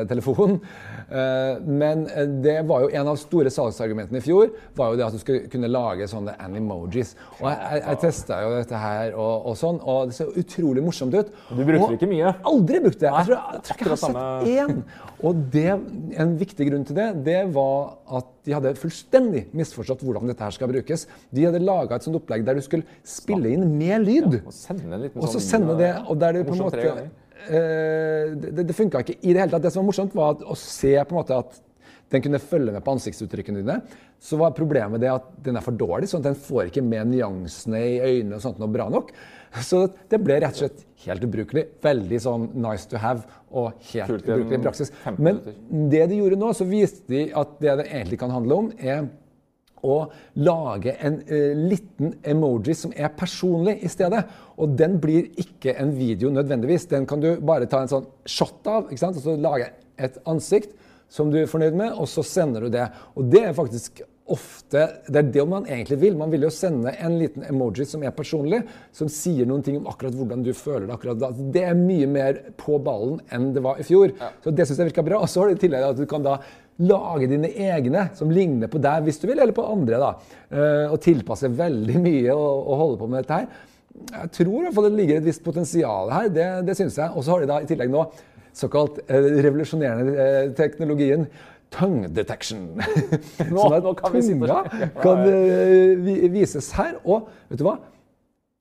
telefon. 0.08 0.56
Eh, 1.12 1.60
men 1.68 2.06
eh, 2.08 2.30
det 2.44 2.56
var 2.70 2.86
jo 2.86 2.92
en 3.02 3.12
av 3.12 3.20
store 3.20 3.52
salgsargumentene 3.52 4.22
i 4.22 4.24
fjor 4.24 4.54
var 4.80 4.94
jo 4.94 5.02
det 5.02 5.06
at 5.10 5.18
du 5.18 5.20
skulle 5.20 5.52
kunne 5.52 5.68
lage 5.72 6.08
sånne 6.08 6.38
animojis. 6.44 7.18
Og 7.42 7.50
jeg, 7.50 7.60
jeg, 7.66 7.84
jeg 7.90 8.02
testa 8.06 8.40
jo 8.46 8.56
dette 8.56 8.82
her 8.86 9.12
og, 9.20 9.52
og 9.52 9.60
sånn, 9.60 9.84
og 9.84 10.14
det 10.14 10.18
ser 10.22 10.32
utrolig 10.40 10.86
morsomt 10.88 11.20
ut. 11.20 11.36
Du 11.52 11.66
brukte 11.66 11.84
Og 11.84 11.94
det 11.98 12.00
ikke 12.00 12.12
mye? 12.14 12.32
Aldri 12.54 12.82
brukt 12.88 13.04
det. 13.04 13.12
Jeg 13.12 13.28
tror 13.28 13.38
jeg, 13.38 13.62
jeg, 13.68 13.80
jeg 13.84 13.92
har 13.92 14.04
sett 14.06 14.52
én. 14.56 14.84
Og 15.26 15.38
det, 15.54 15.70
en 16.22 16.34
viktig 16.38 16.68
grunn 16.70 16.84
til 16.86 16.98
det, 16.98 17.08
det 17.26 17.40
var 17.56 17.96
at 18.20 18.28
de 18.46 18.54
hadde 18.54 18.74
fullstendig 18.78 19.48
misforstått 19.58 20.04
hvordan 20.06 20.30
dette 20.30 20.46
her 20.46 20.54
skal 20.54 20.70
brukes. 20.70 21.08
De 21.34 21.46
hadde 21.48 21.62
laga 21.64 21.98
et 21.98 22.06
sånt 22.06 22.20
opplegg 22.20 22.46
der 22.46 22.60
du 22.60 22.66
skulle 22.66 22.86
spille 23.08 23.56
inn 23.56 23.66
med 23.80 24.06
lyd. 24.06 24.42
Og 24.44 24.54
sende 24.54 25.02
litt 25.02 25.16
med 25.16 25.24
Og 25.24 25.32
så 25.32 25.40
sånn, 25.40 25.48
sende 25.48 25.78
det, 25.80 25.90
ja, 25.96 26.04
og 26.06 26.22
der 26.22 26.38
det 26.38 26.46
på 26.50 26.58
en 26.58 26.68
måte 26.68 27.08
Uh, 27.48 27.54
eh, 27.54 28.32
Det, 28.34 28.64
det, 28.66 28.74
funka 28.76 29.00
ikke 29.04 29.14
i 29.22 29.32
det 29.32 29.40
hele 29.40 29.54
tatt. 29.54 29.64
Det 29.64 29.70
som 29.72 29.84
var 29.84 29.88
morsomt, 29.88 30.16
var 30.18 30.42
å 30.42 30.56
se 30.58 30.90
på 30.98 31.14
en 31.14 31.20
måte 31.20 31.38
at 31.38 31.60
den 32.14 32.24
kunne 32.24 32.40
følge 32.40 32.72
med 32.72 32.84
på 32.86 32.94
ansiktsuttrykkene 32.96 33.64
dine. 33.64 33.82
Så 34.24 34.40
var 34.40 34.56
problemet 34.56 35.02
det 35.04 35.12
at 35.12 35.28
den 35.44 35.60
er 35.60 35.66
for 35.66 35.76
dårlig, 35.76 36.08
sånn 36.10 36.24
at 36.24 36.30
den 36.32 36.40
får 36.40 36.70
ikke 36.70 36.86
med 36.86 37.12
nyansene 37.12 37.82
i 37.84 37.98
øynene 38.00 38.38
og 38.38 38.46
sånt 38.46 38.62
noe 38.62 38.72
bra 38.72 38.88
nok. 38.92 39.12
Så 39.64 39.86
det 40.12 40.20
ble 40.24 40.40
rett 40.42 40.56
og 40.56 40.64
slett 40.66 40.84
helt 41.06 41.24
ubrukelig. 41.28 41.66
Veldig 41.84 42.20
sånn 42.24 42.50
nice 42.64 42.90
to 42.90 43.00
have 43.02 43.26
og 43.52 43.78
helt 43.92 44.12
Kult 44.12 44.28
ubrukelig 44.28 44.60
i 44.60 44.64
praksis. 44.64 44.92
Men 45.18 45.42
det 45.92 46.06
de 46.12 46.20
gjorde 46.20 46.40
nå, 46.40 46.52
så 46.56 46.68
viste 46.68 47.08
de 47.12 47.28
at 47.36 47.56
det 47.64 47.80
det 47.82 47.88
egentlig 47.92 48.22
kan 48.24 48.34
handle 48.34 48.62
om, 48.64 48.70
er 48.78 49.08
å 49.86 49.98
lage 50.42 50.96
en 51.06 51.20
uh, 51.30 51.54
liten 51.70 52.16
emoji 52.26 52.74
som 52.76 52.94
er 52.98 53.14
personlig 53.16 53.78
i 53.86 53.92
stedet. 53.92 54.24
Og 54.58 54.74
den 54.80 54.98
blir 55.02 55.30
ikke 55.40 55.76
en 55.80 55.94
video 55.96 56.32
nødvendigvis. 56.34 56.90
Den 56.92 57.06
kan 57.10 57.22
du 57.24 57.36
bare 57.46 57.70
ta 57.70 57.84
en 57.84 57.92
sånn 57.92 58.10
shot 58.26 58.68
av. 58.68 58.90
ikke 58.90 59.04
sant? 59.04 59.20
Og 59.20 59.28
så 59.28 59.38
lage 59.38 59.70
et 60.02 60.18
ansikt 60.30 60.74
som 61.10 61.32
du 61.32 61.40
er 61.42 61.50
fornøyd 61.50 61.78
med, 61.78 61.96
og 61.96 62.10
så 62.12 62.24
sender 62.26 62.66
du 62.66 62.74
det. 62.74 62.86
Og 63.16 63.28
det 63.32 63.48
er 63.48 63.58
faktisk 63.58 64.04
ofte 64.28 64.82
Det 65.08 65.22
er 65.22 65.28
det 65.32 65.44
man 65.48 65.66
egentlig 65.72 65.98
vil. 66.02 66.18
Man 66.20 66.32
vil 66.34 66.44
jo 66.44 66.50
sende 66.52 66.92
en 67.00 67.14
liten 67.20 67.46
emoji 67.48 67.86
som 67.88 68.02
er 68.04 68.12
personlig, 68.16 68.60
som 68.92 69.08
sier 69.12 69.48
noen 69.48 69.64
ting 69.64 69.78
om 69.80 69.88
akkurat 69.88 70.18
hvordan 70.20 70.44
du 70.44 70.52
føler 70.52 70.84
det 70.84 70.96
akkurat 70.98 71.22
da. 71.22 71.30
Det 71.32 71.64
er 71.64 71.80
mye 71.80 72.10
mer 72.12 72.42
på 72.60 72.76
ballen 72.84 73.22
enn 73.32 73.54
det 73.56 73.64
var 73.64 73.80
i 73.80 73.88
fjor. 73.88 74.12
Så 74.44 74.52
det 74.52 74.68
syns 74.68 74.82
jeg 74.84 74.92
virka 74.92 75.06
bra. 75.08 75.22
Og 75.24 75.32
så 75.32 75.46
har 75.46 75.48
du 75.48 75.56
i 75.56 75.62
tillegg 75.64 75.88
at 75.94 76.02
du 76.02 76.06
kan 76.10 76.26
da 76.28 76.42
lage 76.84 77.32
dine 77.32 77.50
egne 77.56 78.10
som 78.18 78.32
ligner 78.34 78.70
på 78.70 78.82
deg 78.84 79.08
hvis 79.08 79.24
du 79.24 79.30
vil, 79.30 79.40
eller 79.40 79.56
på 79.56 79.66
andre. 79.66 80.04
da. 80.04 80.12
Eh, 80.52 80.86
og 80.92 81.00
tilpasse 81.08 81.50
veldig 81.50 82.04
mye 82.04 82.36
og, 82.36 82.68
og 82.68 82.82
holde 82.84 83.02
på 83.02 83.12
med 83.14 83.24
dette 83.24 83.42
her. 83.42 83.66
Jeg 84.12 84.34
tror 84.44 84.58
i 84.60 84.66
hvert 84.68 84.76
fall 84.76 84.92
det 84.92 84.98
ligger 85.00 85.22
et 85.22 85.26
visst 85.32 85.46
potensial 85.46 86.12
her. 86.14 86.28
Det, 86.30 86.50
det 86.68 86.76
syns 86.78 87.00
jeg. 87.00 87.14
Og 87.16 87.24
så 87.24 87.34
har 87.34 87.46
de 87.46 87.54
da 87.56 87.64
i 87.64 87.70
tillegg 87.70 87.96
nå 87.96 88.04
såkalt 88.58 89.02
eh, 89.08 89.30
revolusjonerende 89.46 90.16
eh, 90.24 90.40
teknologien 90.58 91.28
tongue 91.74 92.08
detection. 92.16 92.70
sånn 93.38 93.76
at 93.76 93.84
nå 93.84 93.94
kan 94.00 94.18
tunga 94.18 94.64
kan 95.02 95.28
eh, 95.28 96.10
vises 96.34 96.72
her. 96.78 96.98
Og 97.04 97.30
vet 97.52 97.62
du 97.62 97.68
hva? 97.68 97.78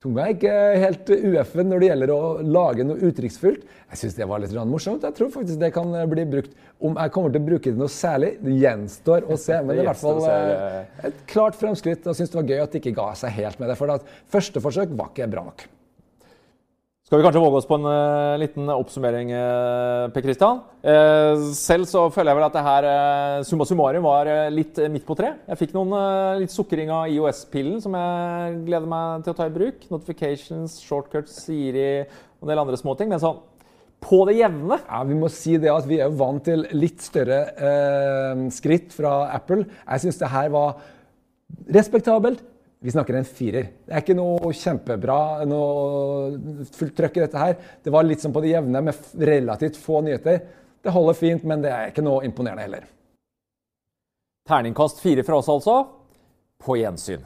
Tunga 0.03 0.27
er 0.27 0.35
ikke 0.35 0.55
helt 0.77 1.07
ueffen 1.09 1.71
når 1.71 1.81
det 1.81 1.87
gjelder 1.87 2.11
å 2.13 2.19
lage 2.45 2.83
noe 2.85 3.07
uttrykksfullt. 3.07 3.63
Jeg 3.87 4.01
syns 4.01 4.17
det 4.19 4.27
var 4.29 4.43
litt 4.43 4.53
morsomt. 4.69 5.07
Jeg 5.07 5.17
tror 5.17 5.31
faktisk 5.33 5.57
det 5.63 5.71
kan 5.73 5.95
bli 6.11 6.27
brukt. 6.29 6.53
Om 6.77 6.99
jeg 7.01 7.13
kommer 7.15 7.33
til 7.33 7.41
å 7.41 7.47
bruke 7.47 7.73
det 7.73 7.81
noe 7.81 7.89
særlig, 7.89 8.35
det 8.43 8.59
gjenstår 8.61 9.25
å 9.25 9.39
se. 9.41 9.57
Men 9.57 9.73
det 9.73 9.79
er 9.79 9.87
i 9.87 9.89
hvert 9.89 10.03
fall 10.03 11.09
et 11.09 11.23
klart 11.31 11.57
fremskritt. 11.57 12.05
Jeg 12.05 12.19
syns 12.19 12.35
det 12.35 12.39
var 12.43 12.53
gøy 12.53 12.61
at 12.67 12.75
de 12.75 12.83
ikke 12.83 12.93
ga 12.99 13.07
seg 13.17 13.33
helt 13.39 13.63
med 13.63 13.73
det. 13.73 13.79
For 13.79 13.95
at 13.95 14.13
første 14.35 14.61
forsøk 14.61 14.93
var 14.99 15.09
ikke 15.15 15.31
bra 15.33 15.47
nok. 15.49 15.65
Skal 17.07 17.21
vi 17.21 17.23
kanskje 17.23 17.39
våge 17.39 17.55
oss 17.61 17.67
på 17.69 17.75
en 17.77 17.85
uh, 17.87 18.33
liten 18.35 18.67
oppsummering, 18.67 19.29
uh, 19.31 20.09
Per 20.11 20.23
Kristian? 20.25 20.57
Uh, 20.83 21.53
selv 21.55 21.87
så 21.87 22.01
føler 22.11 22.33
jeg 22.33 22.35
vel 22.35 22.45
at 22.49 22.57
det 22.57 22.63
her 22.65 22.87
summa 23.47 23.63
summarum 23.69 24.03
var 24.03 24.29
litt 24.51 24.81
midt 24.91 25.05
på 25.07 25.15
tre. 25.15 25.29
Jeg 25.47 25.59
fikk 25.61 25.71
noen 25.77 26.41
litt 26.41 26.51
sukring 26.51 26.91
av 26.91 27.07
IOS-pillen 27.07 27.77
som 27.85 27.95
jeg 27.95 28.57
gleder 28.65 28.89
meg 28.91 29.23
til 29.23 29.31
å 29.31 29.37
ta 29.37 29.47
i 29.47 29.53
bruk. 29.55 29.87
Notifications, 29.93 30.75
shortcuts, 30.83 31.37
Siri 31.45 31.87
og 32.01 32.43
en 32.43 32.51
del 32.51 32.63
andre 32.65 32.81
småting. 32.81 33.07
Men 33.13 33.23
sånn 33.23 33.39
på 34.03 34.19
det 34.27 34.35
jevne. 34.41 34.81
Ja, 34.83 34.99
Vi 35.07 35.21
må 35.23 35.31
si 35.31 35.55
det 35.63 35.71
at 35.71 35.87
vi 35.87 36.01
er 36.03 36.11
vant 36.11 36.43
til 36.43 36.67
litt 36.75 37.07
større 37.07 37.39
skritt 38.51 38.91
fra 38.99 39.15
Apple. 39.31 39.63
Jeg 39.63 40.03
syns 40.03 40.19
det 40.19 40.35
her 40.35 40.51
var 40.59 40.75
respektabelt 41.71 42.43
vi 42.79 42.91
snakker 42.91 43.17
en 43.17 43.25
firer. 43.25 43.69
Det 43.85 43.93
er 43.93 44.03
ikke 44.03 44.17
noe 44.17 44.51
kjempebra, 44.53 45.19
noe 45.49 46.65
fullt 46.75 46.93
trøkk 46.97 47.17
i 47.17 47.23
dette 47.23 47.41
her. 47.41 47.55
Det 47.83 47.93
var 47.93 48.05
litt 48.05 48.21
som 48.21 48.33
på 48.35 48.43
det 48.43 48.53
jevne 48.53 48.83
med 48.85 49.15
relativt 49.17 49.79
få 49.81 50.03
nyheter. 50.05 50.43
Det 50.83 50.93
holder 50.93 51.17
fint, 51.17 51.47
men 51.47 51.63
det 51.65 51.71
er 51.73 51.89
ikke 51.89 52.05
noe 52.05 52.21
imponerende 52.27 52.67
heller. 52.67 52.85
Terningkast 54.47 55.01
fire 55.03 55.25
fra 55.25 55.41
oss, 55.41 55.49
altså. 55.51 55.79
På 56.61 56.77
gjensyn. 56.77 57.25